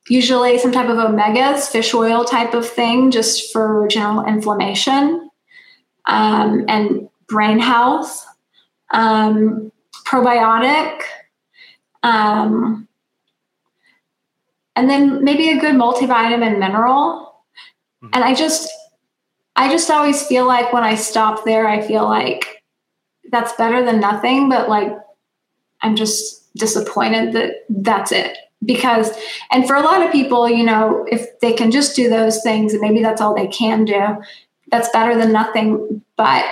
usually 0.09 0.59
some 0.59 0.73
type 0.73 0.89
of 0.89 0.99
omegas, 0.99 1.71
fish 1.71 1.95
oil 1.95 2.25
type 2.25 2.55
of 2.55 2.69
thing, 2.69 3.11
just 3.11 3.53
for 3.53 3.87
general 3.89 4.25
inflammation 4.25 5.31
um, 6.07 6.65
and 6.69 7.09
brain 7.29 7.59
health. 7.59 8.27
Um, 8.91 9.73
probiotic. 10.07 11.03
Um, 12.03 12.87
and 14.77 14.89
then 14.89 15.25
maybe 15.25 15.49
a 15.49 15.59
good 15.59 15.75
multivitamin 15.75 16.59
mineral. 16.59 17.35
Mm-hmm. 18.03 18.11
And 18.13 18.23
I 18.23 18.35
just, 18.35 18.71
I 19.57 19.71
just 19.71 19.91
always 19.91 20.25
feel 20.27 20.47
like 20.47 20.73
when 20.73 20.85
I 20.85 20.95
stop 20.95 21.45
there, 21.45 21.67
I 21.67 21.81
feel 21.81 22.05
like 22.05 22.63
that's 23.31 23.55
better 23.55 23.85
than 23.85 23.99
nothing. 23.99 24.49
But 24.51 24.69
like, 24.69 24.93
I'm 25.81 25.97
just 25.97 26.55
disappointed 26.55 27.33
that 27.33 27.65
that's 27.69 28.13
it 28.13 28.37
because 28.65 29.11
and 29.51 29.67
for 29.67 29.77
a 29.77 29.83
lot 29.83 30.03
of 30.03 30.11
people 30.11 30.49
you 30.49 30.65
know 30.65 31.07
if 31.11 31.39
they 31.41 31.53
can 31.53 31.71
just 31.71 31.95
do 31.95 32.09
those 32.09 32.43
things 32.43 32.73
and 32.73 32.81
maybe 32.81 33.03
that's 33.03 33.21
all 33.21 33.35
they 33.35 33.47
can 33.49 33.85
do 33.85 34.17
that's 34.71 34.89
better 34.91 35.17
than 35.17 35.33
nothing 35.33 36.03
but 36.17 36.45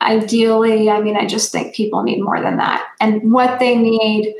ideally 0.00 0.88
i 0.88 1.00
mean 1.00 1.16
i 1.16 1.26
just 1.26 1.50
think 1.50 1.74
people 1.74 2.04
need 2.04 2.22
more 2.22 2.40
than 2.40 2.56
that 2.56 2.86
and 3.00 3.32
what 3.32 3.58
they 3.58 3.76
need 3.76 4.32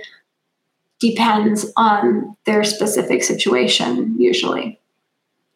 depends 1.01 1.70
on 1.76 2.36
their 2.44 2.64
specific 2.64 3.22
situation 3.22 4.14
usually 4.18 4.80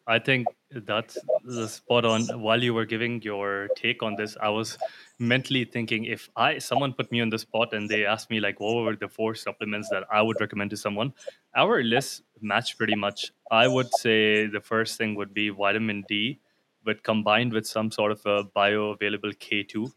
i 0.07 0.19
think 0.19 0.47
that's 0.85 1.17
the 1.43 1.67
spot 1.67 2.05
on 2.05 2.23
while 2.39 2.63
you 2.63 2.73
were 2.73 2.85
giving 2.85 3.21
your 3.21 3.67
take 3.75 4.01
on 4.01 4.15
this 4.15 4.37
i 4.41 4.49
was 4.49 4.77
mentally 5.21 5.63
thinking 5.63 6.05
if 6.05 6.29
I 6.35 6.57
someone 6.57 6.93
put 6.93 7.11
me 7.11 7.21
on 7.21 7.29
the 7.29 7.37
spot 7.37 7.73
and 7.73 7.87
they 7.87 8.05
asked 8.05 8.29
me 8.29 8.39
like 8.39 8.59
what 8.59 8.83
were 8.83 8.95
the 8.95 9.07
four 9.07 9.35
supplements 9.35 9.87
that 9.89 10.03
I 10.11 10.21
would 10.21 10.41
recommend 10.41 10.71
to 10.71 10.77
someone, 10.77 11.13
our 11.55 11.83
list 11.83 12.23
matched 12.41 12.77
pretty 12.77 12.95
much. 12.95 13.31
I 13.51 13.67
would 13.67 13.93
say 13.93 14.47
the 14.47 14.59
first 14.59 14.97
thing 14.97 15.15
would 15.15 15.33
be 15.33 15.49
vitamin 15.49 16.03
D, 16.07 16.39
but 16.83 17.03
combined 17.03 17.53
with 17.53 17.67
some 17.67 17.91
sort 17.91 18.11
of 18.11 18.25
a 18.25 18.43
bioavailable 18.43 19.37
K2. 19.37 19.91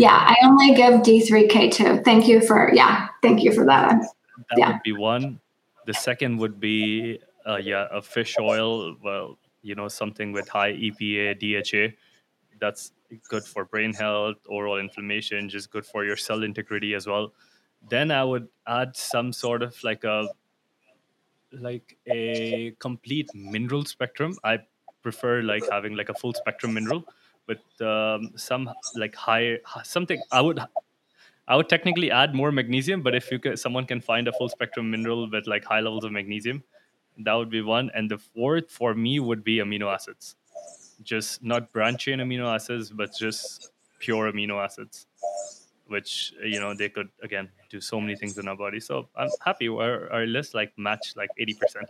Yeah, 0.00 0.10
I 0.10 0.36
only 0.42 0.74
give 0.74 0.94
D3 1.02 1.48
K2. 1.48 2.04
Thank 2.04 2.26
you 2.26 2.40
for 2.40 2.72
yeah, 2.74 3.08
thank 3.22 3.44
you 3.44 3.52
for 3.52 3.64
that. 3.66 4.02
That 4.50 4.58
yeah. 4.58 4.72
would 4.72 4.82
be 4.82 4.92
one. 4.92 5.40
The 5.86 5.94
second 5.94 6.38
would 6.38 6.60
be 6.60 7.20
uh, 7.46 7.56
yeah, 7.56 7.86
a 7.90 8.02
fish 8.02 8.36
oil. 8.40 8.94
Well, 9.02 9.38
you 9.62 9.74
know, 9.74 9.88
something 9.88 10.32
with 10.32 10.48
high 10.48 10.72
EPA, 10.72 11.38
DHA. 11.40 11.94
That's 12.60 12.92
good 13.28 13.44
for 13.44 13.64
brain 13.64 13.92
health, 13.92 14.36
oral 14.48 14.78
inflammation, 14.78 15.48
just 15.48 15.70
good 15.70 15.86
for 15.86 16.04
your 16.04 16.16
cell 16.16 16.42
integrity 16.42 16.94
as 16.94 17.06
well. 17.06 17.32
Then 17.88 18.10
I 18.10 18.24
would 18.24 18.48
add 18.66 18.96
some 18.96 19.32
sort 19.32 19.62
of 19.62 19.82
like 19.84 20.04
a 20.04 20.28
like 21.52 21.96
a 22.06 22.74
complete 22.78 23.30
mineral 23.34 23.84
spectrum. 23.84 24.36
I 24.44 24.58
prefer 25.02 25.42
like 25.42 25.62
having 25.70 25.96
like 25.96 26.08
a 26.08 26.14
full 26.14 26.34
spectrum 26.34 26.74
mineral, 26.74 27.04
but 27.46 27.60
um, 27.86 28.32
some 28.36 28.70
like 28.96 29.14
higher 29.14 29.58
something. 29.84 30.20
I 30.30 30.40
would 30.40 30.60
I 31.48 31.56
would 31.56 31.68
technically 31.68 32.10
add 32.10 32.34
more 32.34 32.52
magnesium, 32.52 33.02
but 33.02 33.14
if 33.16 33.32
you 33.32 33.40
could, 33.40 33.58
someone 33.58 33.86
can 33.86 34.00
find 34.00 34.28
a 34.28 34.32
full 34.32 34.48
spectrum 34.48 34.90
mineral 34.90 35.28
with 35.30 35.46
like 35.46 35.64
high 35.64 35.80
levels 35.80 36.04
of 36.04 36.12
magnesium, 36.12 36.62
that 37.24 37.32
would 37.32 37.50
be 37.50 37.62
one. 37.62 37.90
And 37.94 38.08
the 38.08 38.18
fourth 38.18 38.70
for 38.70 38.94
me 38.94 39.18
would 39.18 39.42
be 39.42 39.56
amino 39.56 39.92
acids 39.92 40.36
just 41.02 41.42
not 41.42 41.72
branch 41.72 42.04
chain 42.04 42.18
amino 42.18 42.52
acids, 42.52 42.90
but 42.90 43.10
just 43.18 43.70
pure 43.98 44.30
amino 44.30 44.62
acids, 44.62 45.06
which 45.86 46.32
you 46.42 46.60
know 46.60 46.74
they 46.74 46.88
could 46.88 47.08
again 47.22 47.48
do 47.70 47.80
so 47.80 48.00
many 48.00 48.16
things 48.16 48.38
in 48.38 48.48
our 48.48 48.56
body. 48.56 48.80
So 48.80 49.08
I'm 49.16 49.28
happy 49.44 49.68
our, 49.68 50.10
our 50.12 50.26
list 50.26 50.54
like 50.54 50.72
match 50.76 51.14
like 51.16 51.30
eighty 51.38 51.54
percent. 51.54 51.86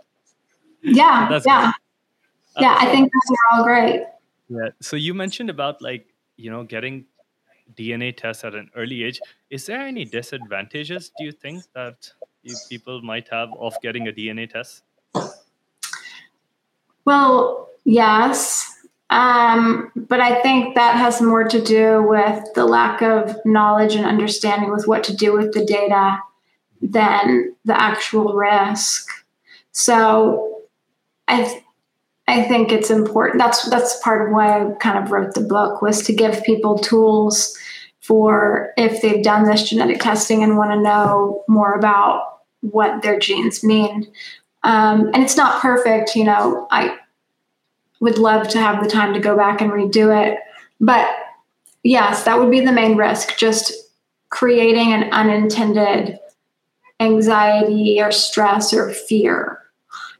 Yeah, 0.83 1.39
so 1.39 1.43
yeah, 1.47 1.61
great. 1.63 2.63
yeah. 2.63 2.77
I 2.79 2.87
think 2.87 3.11
those 3.13 3.37
are 3.37 3.59
all 3.59 3.65
great. 3.65 4.03
Yeah. 4.49 4.69
So 4.81 4.97
you 4.97 5.15
mentioned 5.15 5.51
about 5.51 5.83
like 5.83 6.07
you 6.37 6.51
know 6.51 6.65
getting 6.65 7.07
DNA 7.77 8.17
tests 8.17 8.45
at 8.45 8.55
an 8.55 8.71
early 8.77 9.05
age. 9.05 9.21
Is 9.51 9.67
there 9.67 9.81
any 9.81 10.05
disadvantages? 10.05 11.11
Do 11.19 11.25
you 11.25 11.33
think 11.33 11.65
that 11.75 12.13
people 12.69 13.03
might 13.03 13.29
have 13.29 13.51
of 13.59 13.75
getting 13.83 14.09
a 14.09 14.13
DNA 14.13 14.51
test? 14.51 14.83
Well, 17.05 17.69
yes. 17.85 18.75
Um, 19.11 19.91
but 19.97 20.21
I 20.21 20.43
think 20.43 20.75
that 20.75 20.97
has 20.97 21.23
more 21.23 21.45
to 21.45 21.61
do 21.63 22.03
with 22.03 22.45
the 22.55 22.67
lack 22.67 23.01
of 23.01 23.37
knowledge 23.45 23.95
and 23.95 24.05
understanding 24.05 24.71
with 24.71 24.87
what 24.87 25.03
to 25.05 25.17
do 25.17 25.33
with 25.33 25.53
the 25.55 25.65
data 25.65 26.19
than 26.83 27.55
the 27.65 27.81
actual 27.81 28.35
risk. 28.35 29.09
So 29.73 30.63
I 31.27 31.63
I 32.29 32.43
think 32.43 32.71
it's 32.71 32.91
important. 32.91 33.41
That's 33.41 33.69
that's 33.71 34.01
part 34.01 34.27
of 34.27 34.33
why 34.33 34.61
I 34.61 34.71
kind 34.75 35.03
of 35.03 35.11
wrote 35.11 35.35
the 35.35 35.41
book 35.41 35.81
was 35.81 36.03
to 36.03 36.13
give 36.13 36.45
people 36.45 36.79
tools 36.79 37.57
for 38.01 38.73
if 38.77 39.01
they've 39.01 39.25
done 39.25 39.45
this 39.45 39.69
genetic 39.69 40.01
testing 40.01 40.43
and 40.43 40.57
want 40.57 40.71
to 40.73 40.81
know 40.81 41.43
more 41.49 41.73
about 41.73 42.41
what 42.61 43.03
their 43.03 43.19
genes 43.19 43.65
mean. 43.65 44.07
Um, 44.63 45.11
and 45.15 45.23
it's 45.23 45.37
not 45.37 45.63
perfect, 45.63 46.15
you 46.15 46.25
know. 46.25 46.67
I 46.71 46.99
would 48.01 48.19
love 48.19 48.49
to 48.49 48.59
have 48.59 48.83
the 48.83 48.91
time 48.91 49.15
to 49.15 49.21
go 49.21 49.37
back 49.37 49.61
and 49.61 49.71
redo 49.71 50.15
it. 50.15 50.39
But 50.81 51.09
yes, 51.83 52.25
that 52.25 52.39
would 52.39 52.51
be 52.51 52.61
the 52.61 52.73
main 52.73 52.97
risk, 52.97 53.39
just 53.39 53.73
creating 54.29 54.93
an 54.93 55.11
unintended 55.13 56.19
anxiety 57.01 58.01
or 58.01 58.13
stress 58.13 58.75
or 58.75 58.91
fear. 58.93 59.61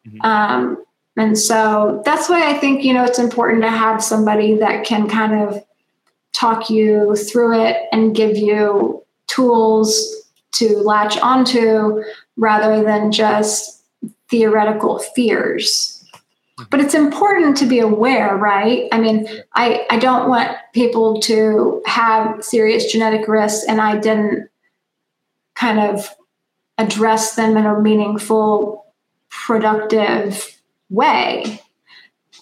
Mm-hmm. 0.07 0.21
Um, 0.23 0.85
and 1.19 1.37
so 1.37 2.01
that's 2.05 2.29
why 2.29 2.49
I 2.49 2.55
think, 2.55 2.85
you 2.85 2.95
know, 2.95 3.05
it's 3.05 3.19
important 3.19 3.63
to 3.63 3.71
have 3.71 4.03
somebody 4.03 4.55
that 4.57 4.85
can 4.85 5.09
kind 5.09 5.35
of 5.35 5.63
talk 6.33 6.71
you 6.71 7.17
through 7.17 7.61
it 7.61 7.77
and 7.91 8.15
give 8.15 8.37
you 8.37 9.05
tools 9.27 10.15
to 10.53 10.79
latch 10.79 11.19
onto 11.19 12.03
rather 12.37 12.83
than 12.85 13.11
just 13.11 13.83
theoretical 14.29 15.01
fears. 15.01 15.95
But 16.71 16.81
it's 16.81 16.95
important 16.95 17.57
to 17.59 17.67
be 17.67 17.79
aware 17.79 18.37
right? 18.37 18.89
I 18.93 19.01
mean 19.01 19.29
i 19.55 19.87
i 19.91 19.99
don't 19.99 20.29
want 20.29 20.57
people 20.73 21.21
to 21.21 21.83
have 21.87 22.43
serious 22.45 22.91
genetic 22.91 23.29
risks 23.29 23.65
and 23.69 23.81
i 23.81 23.97
didn't 23.97 24.49
kind 25.55 25.79
of 25.79 26.13
address 26.79 27.37
them 27.37 27.57
in 27.57 27.65
a 27.65 27.81
meaningful 27.81 28.87
productive 29.31 30.58
way. 30.91 31.61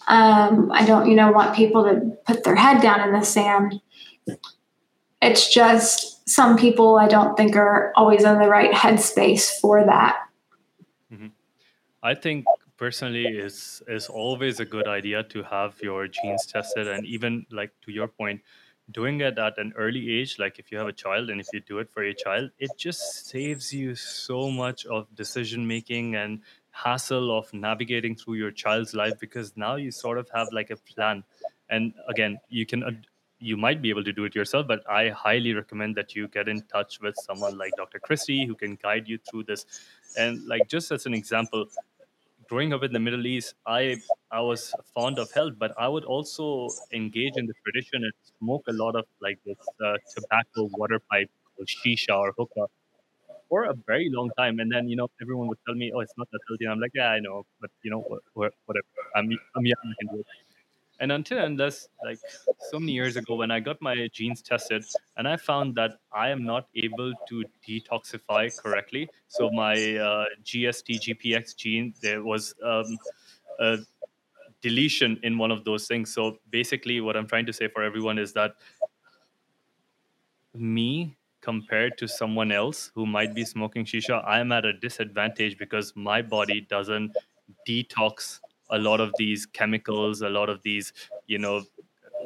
Um, 0.09 0.71
i 0.73 0.87
don't 0.87 1.09
you 1.09 1.17
know 1.17 1.33
want 1.33 1.57
people 1.57 1.83
to 1.83 2.17
put 2.27 2.45
their 2.45 2.55
head 2.55 2.81
down 2.81 3.01
in 3.01 3.13
the 3.13 3.25
sand. 3.25 3.81
It's 5.21 5.53
just 5.53 6.17
some 6.29 6.57
people 6.57 6.97
i 6.97 7.07
don't 7.07 7.37
think 7.37 7.57
are 7.57 7.93
always 7.95 8.25
in 8.25 8.39
the 8.39 8.49
right 8.49 8.73
headspace 8.73 9.61
for 9.61 9.85
that. 9.85 10.19
Mm-hmm. 11.13 11.29
i 12.03 12.15
think 12.15 12.45
personally 12.77 13.27
it's 13.27 13.81
is 13.87 14.09
always 14.09 14.59
a 14.59 14.65
good 14.65 14.89
idea 14.89 15.23
to 15.23 15.43
have 15.45 15.77
your 15.81 16.09
genes 16.09 16.45
tested 16.47 16.89
and 16.89 17.07
even 17.07 17.47
like 17.51 17.71
to 17.83 17.93
your 17.93 18.09
point 18.09 18.41
doing 18.91 19.21
it 19.21 19.39
at 19.39 19.57
an 19.59 19.73
early 19.77 20.19
age 20.19 20.37
like 20.41 20.59
if 20.59 20.73
you 20.73 20.79
have 20.79 20.89
a 20.89 20.93
child 20.93 21.31
and 21.31 21.41
if 21.41 21.47
you 21.53 21.61
do 21.61 21.79
it 21.79 21.89
for 21.93 22.03
your 22.03 22.13
child 22.13 22.51
it 22.59 22.71
just 22.77 23.29
saves 23.29 23.73
you 23.73 23.95
so 23.95 24.51
much 24.51 24.85
of 24.87 25.07
decision 25.14 25.67
making 25.67 26.17
and 26.17 26.41
hassle 26.85 27.37
of 27.37 27.53
navigating 27.55 28.15
through 28.17 28.35
your 28.35 28.51
child's 28.51 28.95
life 28.95 29.19
because 29.19 29.57
now 29.57 29.77
you 29.77 29.91
sort 29.91 30.19
of 30.19 30.29
have 30.35 30.49
like 30.53 30.71
a 30.71 30.77
plan. 30.77 31.25
And 31.69 31.95
again 32.09 32.39
you 32.49 32.65
can 32.67 33.05
you 33.39 33.57
might 33.57 33.83
be 33.83 33.91
able 33.91 34.05
to 34.05 34.13
do 34.13 34.25
it 34.25 34.35
yourself 34.35 34.67
but 34.67 34.83
i 34.89 35.11
highly 35.11 35.53
recommend 35.53 35.95
that 35.95 36.15
you 36.15 36.27
get 36.29 36.49
in 36.49 36.63
touch 36.75 37.01
with 37.03 37.15
someone 37.19 37.59
like 37.59 37.75
dr 37.77 37.99
Christy 38.01 38.47
who 38.47 38.55
can 38.55 38.77
guide 38.77 39.07
you 39.09 39.19
through 39.19 39.45
this. 39.45 39.67
And 40.17 40.47
like 40.47 40.69
just 40.69 40.91
as 40.93 41.05
an 41.07 41.13
example 41.15 41.67
growing 42.49 42.73
up 42.73 42.83
in 42.83 42.93
the 42.93 43.01
Middle 43.01 43.27
East, 43.27 43.55
I 43.67 43.97
I 44.31 44.41
was 44.41 44.75
fond 44.95 45.19
of 45.19 45.31
health, 45.33 45.55
but 45.59 45.75
I 45.79 45.89
would 45.89 46.05
also 46.05 46.47
engage 46.93 47.37
in 47.37 47.47
the 47.47 47.55
tradition 47.65 48.05
and 48.05 48.13
smoke 48.39 48.65
a 48.69 48.73
lot 48.73 48.97
of 48.97 49.07
like 49.21 49.39
this 49.45 49.59
uh, 49.85 49.97
tobacco 50.15 50.69
water 50.79 51.01
pipe 51.11 51.31
or 51.59 51.65
shisha 51.65 52.17
or 52.19 52.33
hookah 52.39 52.69
for 53.49 53.64
a 53.64 53.75
very 53.87 54.09
long 54.11 54.31
time. 54.39 54.59
And 54.61 54.71
then 54.73 54.89
you 54.89 54.97
know 54.97 55.09
everyone 55.21 55.49
would 55.49 55.59
tell 55.67 55.75
me, 55.75 55.93
"Oh, 55.95 56.01
it's 56.01 56.14
not 56.17 56.29
that 56.33 56.41
healthy." 56.49 56.64
And 56.64 56.73
I'm 56.73 56.81
like, 56.81 56.93
"Yeah, 56.95 57.11
I 57.11 57.21
know, 57.21 57.45
but 57.61 57.71
you 57.83 57.91
know, 57.91 58.03
whatever. 58.35 58.87
I'm 59.14 59.31
I'm 59.57 59.67
young, 59.67 59.85
I 59.85 59.95
can 60.01 60.09
do 60.14 60.21
it." 60.21 60.27
And 60.99 61.13
until 61.13 61.39
unless, 61.39 61.89
like 62.03 62.21
so 62.59 62.81
many 62.81 62.93
years 62.93 63.17
ago, 63.17 63.35
when 63.35 63.51
I 63.51 63.61
got 63.61 63.83
my 63.83 64.09
genes 64.13 64.41
tested, 64.43 64.85
and 65.17 65.29
I 65.29 65.37
found 65.37 65.75
that 65.77 65.99
I 66.13 66.31
am 66.31 66.45
not 66.45 66.68
able 66.75 67.14
to 67.29 67.45
detoxify 67.68 68.55
correctly. 68.57 69.11
So 69.29 69.51
my 69.51 69.75
uh, 69.97 70.25
GST 70.43 70.99
GPX 70.99 71.55
gene, 71.57 71.95
there 72.01 72.23
was 72.23 72.55
um, 72.64 72.99
a 73.61 73.79
deletion 74.63 75.18
in 75.23 75.39
one 75.39 75.51
of 75.51 75.64
those 75.64 75.87
things. 75.87 76.13
So 76.13 76.39
basically, 76.51 77.01
what 77.01 77.17
I'm 77.17 77.27
trying 77.27 77.47
to 77.47 77.53
say 77.53 77.68
for 77.68 77.83
everyone 77.83 78.18
is 78.18 78.33
that 78.35 78.57
me 80.55 81.17
compared 81.47 81.97
to 81.97 82.09
someone 82.09 82.51
else 82.51 82.91
who 82.97 83.07
might 83.07 83.33
be 83.33 83.45
smoking 83.45 83.85
shisha, 83.85 84.17
I'm 84.27 84.51
at 84.51 84.64
a 84.64 84.73
disadvantage 84.73 85.57
because 85.59 85.93
my 85.95 86.21
body 86.21 86.61
doesn't 86.63 87.13
detox 87.68 88.41
a 88.71 88.79
lot 88.79 89.01
of 89.01 89.13
these 89.17 89.47
chemicals, 89.47 90.23
a 90.23 90.29
lot 90.29 90.49
of 90.49 90.61
these, 90.64 90.93
you 91.29 91.39
know, 91.39 91.63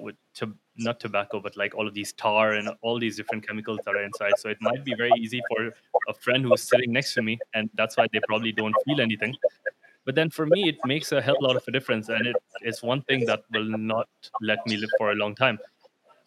with 0.01 0.17
to, 0.37 0.55
not 0.77 0.99
tobacco, 1.01 1.39
but 1.39 1.55
like 1.63 1.75
all 1.75 1.87
of 1.87 1.93
these 1.93 2.15
tar 2.15 2.53
and 2.53 2.71
all 2.81 2.99
these 2.99 3.17
different 3.19 3.47
chemicals 3.47 3.81
that 3.85 3.95
are 3.95 4.03
inside. 4.03 4.39
So 4.39 4.49
it 4.49 4.57
might 4.63 4.83
be 4.87 4.95
very 4.95 5.13
easy 5.19 5.43
for 5.51 5.67
a 6.09 6.15
friend 6.15 6.43
who's 6.43 6.63
sitting 6.63 6.91
next 6.91 7.13
to 7.15 7.23
me, 7.23 7.39
and 7.53 7.69
that's 7.75 7.99
why 7.99 8.07
they 8.11 8.21
probably 8.27 8.53
don't 8.53 8.77
feel 8.87 9.03
anything. 9.03 9.35
But 10.07 10.15
then 10.15 10.31
for 10.31 10.47
me, 10.47 10.67
it 10.71 10.79
makes 10.87 11.13
a 11.13 11.21
hell 11.21 11.37
lot 11.43 11.57
of 11.57 11.65
a 11.69 11.73
difference, 11.73 12.09
and 12.09 12.27
it 12.27 12.37
is 12.63 12.83
one 12.83 13.03
thing 13.03 13.27
that 13.27 13.43
will 13.53 13.71
not 13.93 14.09
let 14.41 14.67
me 14.67 14.79
live 14.79 14.89
for 14.97 15.13
a 15.13 15.15
long 15.15 15.35
time. 15.35 15.59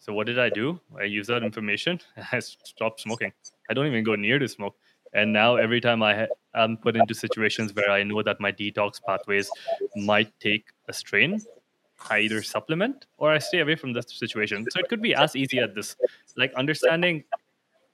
So 0.04 0.12
what 0.12 0.26
did 0.26 0.38
I 0.38 0.50
do? 0.50 0.78
I 1.00 1.04
use 1.04 1.28
that 1.28 1.42
information. 1.42 1.98
I 2.32 2.40
stopped 2.40 3.00
smoking. 3.00 3.32
I 3.70 3.72
don't 3.72 3.86
even 3.86 4.04
go 4.04 4.14
near 4.16 4.38
to 4.38 4.46
smoke. 4.46 4.76
And 5.14 5.32
now 5.32 5.56
every 5.56 5.80
time 5.80 6.02
I 6.02 6.14
ha- 6.14 6.34
am 6.54 6.76
put 6.76 6.94
into 6.94 7.14
situations 7.14 7.74
where 7.74 7.90
I 7.90 8.02
know 8.02 8.22
that 8.22 8.38
my 8.38 8.52
detox 8.52 9.00
pathways 9.02 9.50
might 9.96 10.30
take 10.40 10.66
a 10.88 10.92
strain, 10.92 11.40
I 12.10 12.18
either 12.18 12.42
supplement 12.42 13.06
or 13.16 13.30
I 13.30 13.38
stay 13.38 13.60
away 13.60 13.76
from 13.76 13.94
the 13.94 14.02
situation. 14.02 14.66
So 14.70 14.78
it 14.78 14.90
could 14.90 15.00
be 15.00 15.14
as 15.14 15.36
easy 15.36 15.58
as 15.60 15.70
this, 15.74 15.96
like 16.36 16.52
understanding 16.52 17.24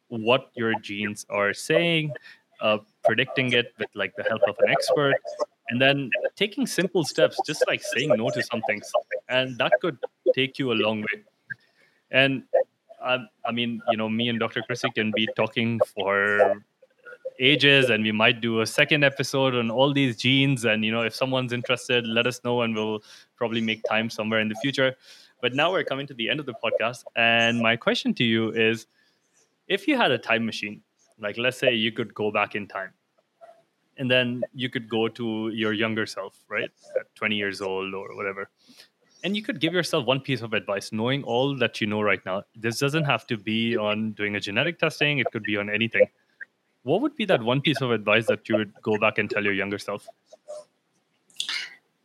what 0.08 0.50
your 0.54 0.74
genes 0.80 1.24
are 1.30 1.54
saying, 1.54 2.12
uh, 2.60 2.78
predicting 3.04 3.52
it 3.52 3.72
with 3.78 3.90
like 3.94 4.16
the 4.16 4.24
help 4.24 4.42
of 4.48 4.56
an 4.58 4.70
expert, 4.70 5.14
and 5.68 5.80
then 5.80 6.10
taking 6.34 6.66
simple 6.66 7.04
steps, 7.04 7.38
just 7.46 7.62
like 7.68 7.84
saying 7.84 8.08
no 8.16 8.30
to 8.30 8.42
some 8.42 8.62
things, 8.62 8.90
and 9.28 9.56
that 9.58 9.70
could 9.80 9.96
take 10.34 10.58
you 10.58 10.72
a 10.72 10.74
long 10.74 11.02
way. 11.02 11.22
And 12.10 12.44
I, 13.02 13.18
I 13.44 13.52
mean, 13.52 13.80
you 13.90 13.96
know, 13.96 14.08
me 14.08 14.28
and 14.28 14.38
Dr. 14.38 14.62
Christy 14.62 14.90
can 14.90 15.12
be 15.14 15.28
talking 15.36 15.80
for 15.94 16.62
ages 17.40 17.88
and 17.88 18.04
we 18.04 18.12
might 18.12 18.40
do 18.40 18.60
a 18.60 18.66
second 18.66 19.02
episode 19.02 19.54
on 19.54 19.70
all 19.70 19.92
these 19.92 20.16
genes. 20.16 20.64
And 20.64 20.84
you 20.84 20.92
know 20.92 21.02
if 21.02 21.14
someone's 21.14 21.52
interested 21.52 22.06
let 22.06 22.26
us 22.26 22.40
know 22.44 22.62
and 22.62 22.74
we'll 22.74 23.02
probably 23.36 23.60
make 23.62 23.82
time 23.84 24.10
somewhere 24.10 24.40
in 24.40 24.48
the 24.48 24.54
future. 24.56 24.94
But 25.40 25.54
now 25.54 25.72
we're 25.72 25.84
coming 25.84 26.06
to 26.06 26.14
the 26.14 26.28
end 26.28 26.38
of 26.38 26.46
the 26.46 26.54
podcast. 26.62 27.04
And 27.16 27.58
my 27.60 27.76
question 27.76 28.12
to 28.14 28.24
you 28.24 28.50
is 28.50 28.86
if 29.68 29.88
you 29.88 29.96
had 29.96 30.10
a 30.10 30.18
time 30.18 30.44
machine 30.44 30.82
like 31.18 31.38
let's 31.38 31.58
say 31.58 31.74
you 31.74 31.92
could 31.92 32.14
go 32.14 32.30
back 32.30 32.54
in 32.54 32.66
time 32.66 32.92
and 33.96 34.10
then 34.10 34.42
you 34.54 34.70
could 34.70 34.88
go 34.88 35.08
to 35.08 35.50
your 35.54 35.72
younger 35.72 36.04
self 36.06 36.44
right? 36.48 36.70
At 36.98 37.14
20 37.14 37.36
years 37.36 37.60
old 37.62 37.94
or 37.94 38.14
whatever 38.16 38.50
and 39.22 39.36
you 39.36 39.42
could 39.42 39.60
give 39.60 39.72
yourself 39.72 40.06
one 40.06 40.20
piece 40.20 40.42
of 40.42 40.52
advice 40.52 40.92
knowing 40.92 41.22
all 41.24 41.56
that 41.56 41.80
you 41.80 41.86
know 41.86 42.00
right 42.00 42.24
now 42.24 42.42
this 42.54 42.78
doesn't 42.78 43.04
have 43.04 43.26
to 43.26 43.36
be 43.36 43.76
on 43.76 44.12
doing 44.12 44.36
a 44.36 44.40
genetic 44.40 44.78
testing 44.78 45.18
it 45.18 45.26
could 45.32 45.42
be 45.42 45.56
on 45.56 45.68
anything 45.68 46.06
what 46.82 47.02
would 47.02 47.16
be 47.16 47.24
that 47.26 47.42
one 47.42 47.60
piece 47.60 47.80
of 47.80 47.90
advice 47.90 48.26
that 48.26 48.48
you 48.48 48.56
would 48.56 48.72
go 48.82 48.96
back 48.98 49.18
and 49.18 49.28
tell 49.28 49.44
your 49.44 49.52
younger 49.52 49.78
self? 49.78 50.08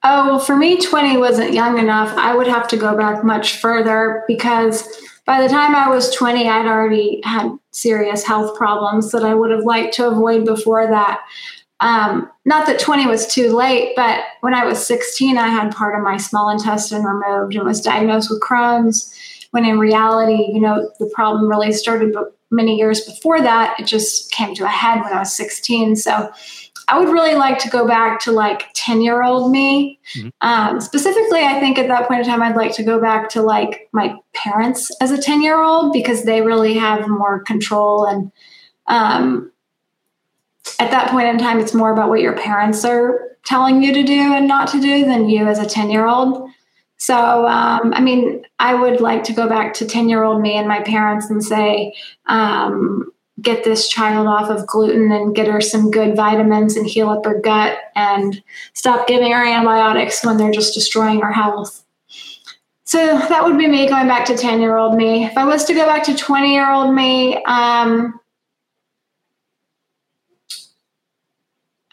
Oh, 0.03 0.27
well, 0.27 0.39
for 0.39 0.55
me, 0.55 0.79
20 0.79 1.17
wasn't 1.17 1.53
young 1.53 1.79
enough. 1.79 2.15
I 2.17 2.35
would 2.35 2.47
have 2.47 2.67
to 2.69 2.77
go 2.77 2.95
back 2.95 3.23
much 3.23 3.57
further 3.57 4.23
because 4.27 4.87
by 5.25 5.41
the 5.41 5.49
time 5.49 5.73
I 5.73 5.89
was 5.89 6.13
20, 6.13 6.47
I'd 6.47 6.67
already 6.67 7.21
had 7.23 7.57
serious 7.71 8.23
health 8.23 8.55
problems 8.55 9.11
that 9.11 9.23
I 9.23 9.33
would 9.33 9.49
have 9.49 9.63
liked 9.63 9.95
to 9.95 10.07
avoid 10.07 10.45
before 10.45 10.85
that. 10.87 11.21
Um, 11.81 12.29
not 12.45 12.65
that 12.67 12.79
20 12.79 13.07
was 13.07 13.27
too 13.27 13.55
late, 13.55 13.93
but 13.95 14.23
when 14.41 14.53
I 14.53 14.65
was 14.65 14.85
16, 14.85 15.37
I 15.37 15.47
had 15.47 15.75
part 15.75 15.95
of 15.95 16.03
my 16.03 16.17
small 16.17 16.49
intestine 16.49 17.03
removed 17.03 17.55
and 17.55 17.65
was 17.65 17.81
diagnosed 17.81 18.29
with 18.29 18.41
Crohn's. 18.41 19.13
When 19.51 19.65
in 19.65 19.79
reality, 19.79 20.51
you 20.51 20.59
know, 20.59 20.89
the 20.99 21.09
problem 21.13 21.47
really 21.47 21.71
started 21.71 22.13
many 22.51 22.77
years 22.77 23.01
before 23.01 23.41
that. 23.41 23.79
It 23.79 23.85
just 23.85 24.31
came 24.31 24.53
to 24.55 24.65
a 24.65 24.69
head 24.69 25.01
when 25.01 25.13
I 25.13 25.19
was 25.19 25.35
16. 25.35 25.95
So 25.95 26.31
I 26.87 26.99
would 26.99 27.09
really 27.09 27.35
like 27.35 27.57
to 27.59 27.69
go 27.69 27.87
back 27.87 28.19
to 28.21 28.31
like 28.31 28.65
10 28.73 29.01
year 29.01 29.23
old 29.23 29.51
me. 29.51 29.99
Mm-hmm. 30.15 30.29
Um, 30.41 30.79
specifically, 30.79 31.41
I 31.41 31.59
think 31.59 31.79
at 31.79 31.87
that 31.87 32.07
point 32.07 32.21
in 32.21 32.25
time, 32.25 32.41
I'd 32.41 32.55
like 32.55 32.73
to 32.75 32.83
go 32.83 32.99
back 32.99 33.29
to 33.29 33.41
like 33.41 33.89
my 33.91 34.15
parents 34.33 34.91
as 35.01 35.11
a 35.11 35.21
10 35.21 35.41
year 35.41 35.61
old 35.61 35.93
because 35.93 36.23
they 36.23 36.41
really 36.41 36.75
have 36.75 37.07
more 37.07 37.39
control. 37.39 38.05
And 38.05 38.31
um, 38.87 39.51
at 40.79 40.91
that 40.91 41.09
point 41.11 41.27
in 41.27 41.37
time, 41.37 41.59
it's 41.59 41.73
more 41.73 41.91
about 41.91 42.09
what 42.09 42.21
your 42.21 42.37
parents 42.37 42.83
are 42.85 43.37
telling 43.45 43.81
you 43.83 43.93
to 43.93 44.03
do 44.03 44.33
and 44.33 44.47
not 44.47 44.67
to 44.69 44.81
do 44.81 45.05
than 45.05 45.29
you 45.29 45.47
as 45.47 45.59
a 45.59 45.65
10 45.65 45.89
year 45.89 46.07
old. 46.07 46.49
So, 46.97 47.47
um, 47.47 47.93
I 47.93 48.01
mean, 48.01 48.45
I 48.59 48.73
would 48.73 49.01
like 49.01 49.23
to 49.25 49.33
go 49.33 49.47
back 49.47 49.73
to 49.75 49.85
10 49.85 50.09
year 50.09 50.23
old 50.23 50.41
me 50.41 50.55
and 50.55 50.67
my 50.67 50.81
parents 50.81 51.29
and 51.29 51.43
say, 51.43 51.93
um, 52.25 53.11
get 53.41 53.63
this 53.63 53.89
child 53.89 54.27
off 54.27 54.49
of 54.49 54.65
gluten 54.65 55.11
and 55.11 55.35
get 55.35 55.47
her 55.47 55.59
some 55.59 55.91
good 55.91 56.15
vitamins 56.15 56.77
and 56.77 56.87
heal 56.87 57.09
up 57.09 57.25
her 57.25 57.39
gut 57.41 57.77
and 57.95 58.41
stop 58.73 59.07
giving 59.07 59.31
her 59.31 59.45
antibiotics 59.45 60.23
when 60.23 60.37
they're 60.37 60.51
just 60.51 60.73
destroying 60.73 61.21
her 61.21 61.33
health. 61.33 61.83
So 62.85 62.97
that 62.97 63.43
would 63.43 63.57
be 63.57 63.67
me 63.67 63.89
going 63.89 64.07
back 64.07 64.25
to 64.25 64.37
10 64.37 64.61
year 64.61 64.77
old 64.77 64.95
me. 64.95 65.25
If 65.25 65.37
I 65.37 65.43
was 65.43 65.65
to 65.65 65.73
go 65.73 65.85
back 65.85 66.03
to 66.05 66.15
20 66.15 66.53
year 66.53 66.71
old 66.71 66.93
me, 66.93 67.43
um, 67.43 68.19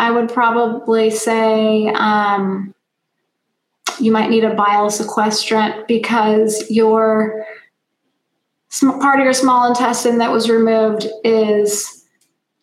I 0.02 0.10
would 0.10 0.32
probably 0.32 1.10
say, 1.10 1.86
um, 1.94 2.74
you 4.00 4.10
might 4.10 4.30
need 4.30 4.42
a 4.42 4.52
bile 4.52 4.90
sequestrant 4.90 5.86
because 5.86 6.68
your 6.68 7.46
part 8.80 9.20
of 9.20 9.24
your 9.24 9.32
small 9.32 9.68
intestine 9.68 10.18
that 10.18 10.32
was 10.32 10.50
removed 10.50 11.06
is 11.22 12.04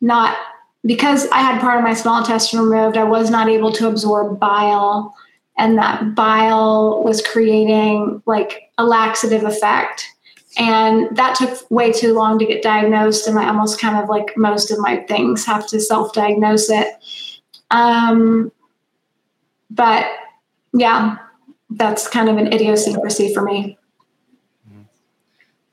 not 0.01 0.37
because 0.85 1.29
I 1.29 1.37
had 1.37 1.61
part 1.61 1.77
of 1.77 1.83
my 1.85 1.93
small 1.93 2.17
intestine 2.17 2.59
removed, 2.59 2.97
I 2.97 3.05
was 3.05 3.29
not 3.29 3.47
able 3.47 3.71
to 3.71 3.87
absorb 3.87 4.37
bile. 4.37 5.15
And 5.57 5.77
that 5.77 6.15
bile 6.15 7.01
was 7.05 7.25
creating 7.25 8.21
like 8.25 8.63
a 8.77 8.83
laxative 8.83 9.45
effect. 9.45 10.05
And 10.57 11.15
that 11.15 11.35
took 11.35 11.71
way 11.71 11.93
too 11.93 12.13
long 12.13 12.37
to 12.39 12.45
get 12.45 12.61
diagnosed. 12.61 13.29
And 13.29 13.39
I 13.39 13.47
almost 13.47 13.79
kind 13.79 13.95
of 13.95 14.09
like 14.09 14.35
most 14.35 14.71
of 14.71 14.79
my 14.79 14.97
things 15.03 15.45
have 15.45 15.65
to 15.67 15.79
self 15.79 16.11
diagnose 16.11 16.69
it. 16.69 16.87
Um, 17.71 18.51
but 19.69 20.05
yeah, 20.73 21.17
that's 21.69 22.07
kind 22.07 22.29
of 22.29 22.37
an 22.37 22.51
idiosyncrasy 22.51 23.33
for 23.33 23.43
me. 23.43 23.77
Mm-hmm. 24.67 24.81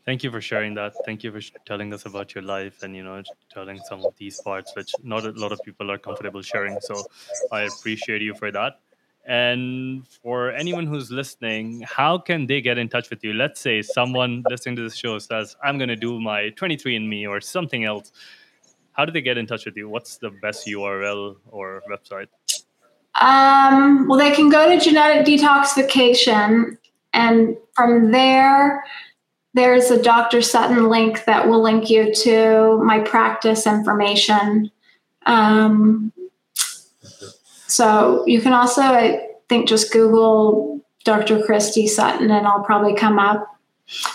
Thank 0.04 0.22
you 0.22 0.30
for 0.30 0.40
sharing 0.40 0.74
that. 0.74 0.94
Thank 1.04 1.24
you 1.24 1.32
for 1.32 1.40
telling 1.64 1.92
us 1.92 2.06
about 2.06 2.34
your 2.34 2.44
life 2.44 2.82
and 2.82 2.94
you 2.94 3.02
know 3.02 3.22
telling 3.50 3.78
some 3.88 4.04
of 4.04 4.14
these 4.16 4.40
parts, 4.40 4.74
which 4.76 4.92
not 5.02 5.24
a 5.24 5.30
lot 5.30 5.52
of 5.52 5.60
people 5.64 5.90
are 5.90 5.98
comfortable 5.98 6.42
sharing. 6.42 6.78
So 6.80 7.02
I 7.50 7.62
appreciate 7.62 8.22
you 8.22 8.34
for 8.34 8.50
that. 8.52 8.80
And 9.28 10.06
for 10.06 10.52
anyone 10.52 10.86
who's 10.86 11.10
listening, 11.10 11.80
how 11.80 12.16
can 12.16 12.46
they 12.46 12.60
get 12.60 12.78
in 12.78 12.88
touch 12.88 13.10
with 13.10 13.24
you? 13.24 13.32
Let's 13.32 13.60
say 13.60 13.82
someone 13.82 14.44
listening 14.48 14.76
to 14.76 14.82
this 14.82 14.94
show 14.94 15.18
says, 15.18 15.56
"I'm 15.64 15.78
going 15.78 15.88
to 15.88 15.96
do 15.96 16.20
my 16.20 16.50
23andMe 16.50 17.28
or 17.28 17.40
something 17.40 17.84
else." 17.84 18.12
How 18.96 19.04
do 19.04 19.12
they 19.12 19.20
get 19.20 19.36
in 19.36 19.46
touch 19.46 19.66
with 19.66 19.76
you? 19.76 19.88
What's 19.88 20.16
the 20.16 20.30
best 20.30 20.66
URL 20.66 21.36
or 21.48 21.82
website? 21.90 22.28
Um, 23.20 24.08
well, 24.08 24.18
they 24.18 24.34
can 24.34 24.48
go 24.48 24.68
to 24.68 24.82
genetic 24.82 25.26
detoxification, 25.26 26.78
and 27.12 27.56
from 27.74 28.10
there, 28.10 28.84
there's 29.54 29.90
a 29.90 30.02
Dr. 30.02 30.42
Sutton 30.42 30.88
link 30.88 31.24
that 31.26 31.48
will 31.48 31.62
link 31.62 31.90
you 31.90 32.14
to 32.14 32.82
my 32.84 33.00
practice 33.00 33.66
information. 33.66 34.70
Um, 35.26 36.12
so 37.66 38.24
you 38.26 38.40
can 38.40 38.52
also, 38.52 38.82
I 38.82 39.28
think, 39.48 39.68
just 39.68 39.92
Google 39.92 40.84
Dr. 41.04 41.42
Christy 41.42 41.86
Sutton, 41.86 42.30
and 42.30 42.46
I'll 42.46 42.64
probably 42.64 42.94
come 42.94 43.18
up. 43.18 43.46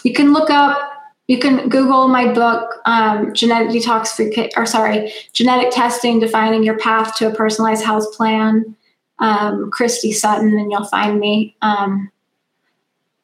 You 0.04 0.14
can 0.14 0.34
look 0.34 0.50
up. 0.50 0.91
You 1.32 1.40
can 1.40 1.70
Google 1.70 2.10
my 2.10 2.34
book, 2.34 2.82
um, 2.84 3.34
genetic 3.34 3.70
detoxification, 3.70 4.50
or 4.58 4.66
sorry, 4.66 5.14
genetic 5.32 5.72
testing, 5.72 6.20
defining 6.20 6.62
your 6.62 6.78
path 6.78 7.16
to 7.20 7.30
a 7.30 7.34
personalized 7.34 7.86
health 7.86 8.14
plan 8.18 8.76
um, 9.20 9.72
Christy 9.72 10.12
Sutton, 10.12 10.60
and 10.60 10.70
you'll 10.70 10.90
find 10.90 11.22
me. 11.22 11.56
Um, 11.62 12.12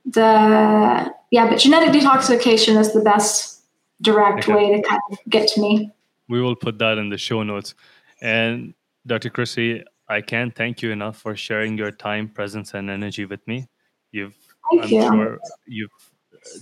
the 0.05 1.13
yeah, 1.31 1.49
but 1.49 1.59
genetic 1.59 1.89
detoxification 1.89 2.79
is 2.79 2.93
the 2.93 3.01
best 3.01 3.63
direct 4.01 4.47
okay. 4.47 4.53
way 4.53 4.75
to 4.77 4.81
kind 4.87 5.01
of 5.11 5.17
get 5.27 5.49
to 5.49 5.59
me. 5.59 5.91
We 6.29 6.41
will 6.41 6.55
put 6.55 6.79
that 6.79 6.97
in 6.97 7.09
the 7.09 7.17
show 7.17 7.43
notes. 7.43 7.75
And 8.21 8.73
Dr. 9.05 9.29
Christy, 9.29 9.83
I 10.07 10.21
can't 10.21 10.55
thank 10.55 10.81
you 10.81 10.91
enough 10.91 11.17
for 11.17 11.35
sharing 11.35 11.77
your 11.77 11.91
time, 11.91 12.29
presence, 12.29 12.73
and 12.73 12.89
energy 12.89 13.25
with 13.25 13.45
me. 13.49 13.67
You've, 14.13 14.37
thank 14.71 14.85
I'm 14.85 14.89
you. 14.89 15.01
sure 15.01 15.39
you've 15.65 15.91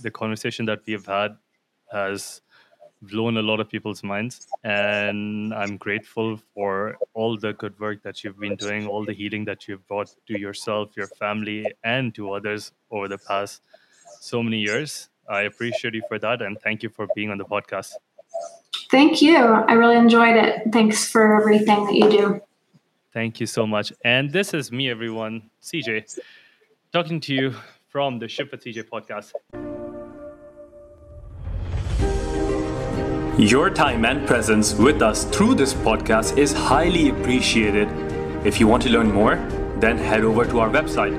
the 0.02 0.10
conversation 0.10 0.66
that 0.66 0.80
we've 0.86 1.06
had 1.06 1.36
has 1.92 2.40
blown 3.02 3.36
a 3.36 3.42
lot 3.42 3.60
of 3.60 3.68
people's 3.68 4.02
minds. 4.02 4.46
And 4.64 5.52
I'm 5.54 5.76
grateful 5.76 6.38
for 6.54 6.96
all 7.14 7.36
the 7.36 7.52
good 7.52 7.78
work 7.78 8.02
that 8.02 8.24
you've 8.24 8.38
been 8.38 8.56
doing, 8.56 8.86
all 8.86 9.04
the 9.04 9.12
healing 9.12 9.44
that 9.46 9.68
you've 9.68 9.86
brought 9.86 10.14
to 10.26 10.38
yourself, 10.38 10.96
your 10.96 11.06
family, 11.06 11.72
and 11.84 12.14
to 12.14 12.32
others 12.32 12.72
over 12.90 13.08
the 13.08 13.18
past 13.18 13.62
so 14.20 14.42
many 14.42 14.58
years. 14.58 15.08
I 15.28 15.42
appreciate 15.42 15.94
you 15.94 16.02
for 16.08 16.18
that. 16.18 16.42
And 16.42 16.58
thank 16.60 16.82
you 16.82 16.88
for 16.88 17.06
being 17.14 17.30
on 17.30 17.38
the 17.38 17.44
podcast. 17.44 17.92
Thank 18.90 19.20
you. 19.20 19.36
I 19.36 19.72
really 19.72 19.96
enjoyed 19.96 20.36
it. 20.36 20.72
Thanks 20.72 21.08
for 21.08 21.40
everything 21.40 21.84
that 21.84 21.94
you 21.94 22.10
do. 22.10 22.40
Thank 23.12 23.40
you 23.40 23.46
so 23.46 23.66
much. 23.66 23.92
And 24.04 24.30
this 24.30 24.54
is 24.54 24.70
me, 24.70 24.90
everyone, 24.90 25.50
CJ, 25.62 26.18
talking 26.92 27.20
to 27.22 27.34
you 27.34 27.54
from 27.96 28.18
the 28.18 28.28
Shift 28.28 28.52
with 28.52 28.62
CJ 28.62 28.90
podcast. 28.90 29.32
Your 33.38 33.70
time 33.70 34.04
and 34.04 34.26
presence 34.26 34.74
with 34.74 35.00
us 35.00 35.24
through 35.24 35.54
this 35.54 35.72
podcast 35.72 36.36
is 36.36 36.52
highly 36.52 37.08
appreciated. 37.08 37.88
If 38.44 38.60
you 38.60 38.66
want 38.66 38.82
to 38.82 38.90
learn 38.90 39.10
more, 39.10 39.36
then 39.80 39.96
head 39.96 40.24
over 40.24 40.44
to 40.44 40.60
our 40.60 40.68
website 40.68 41.16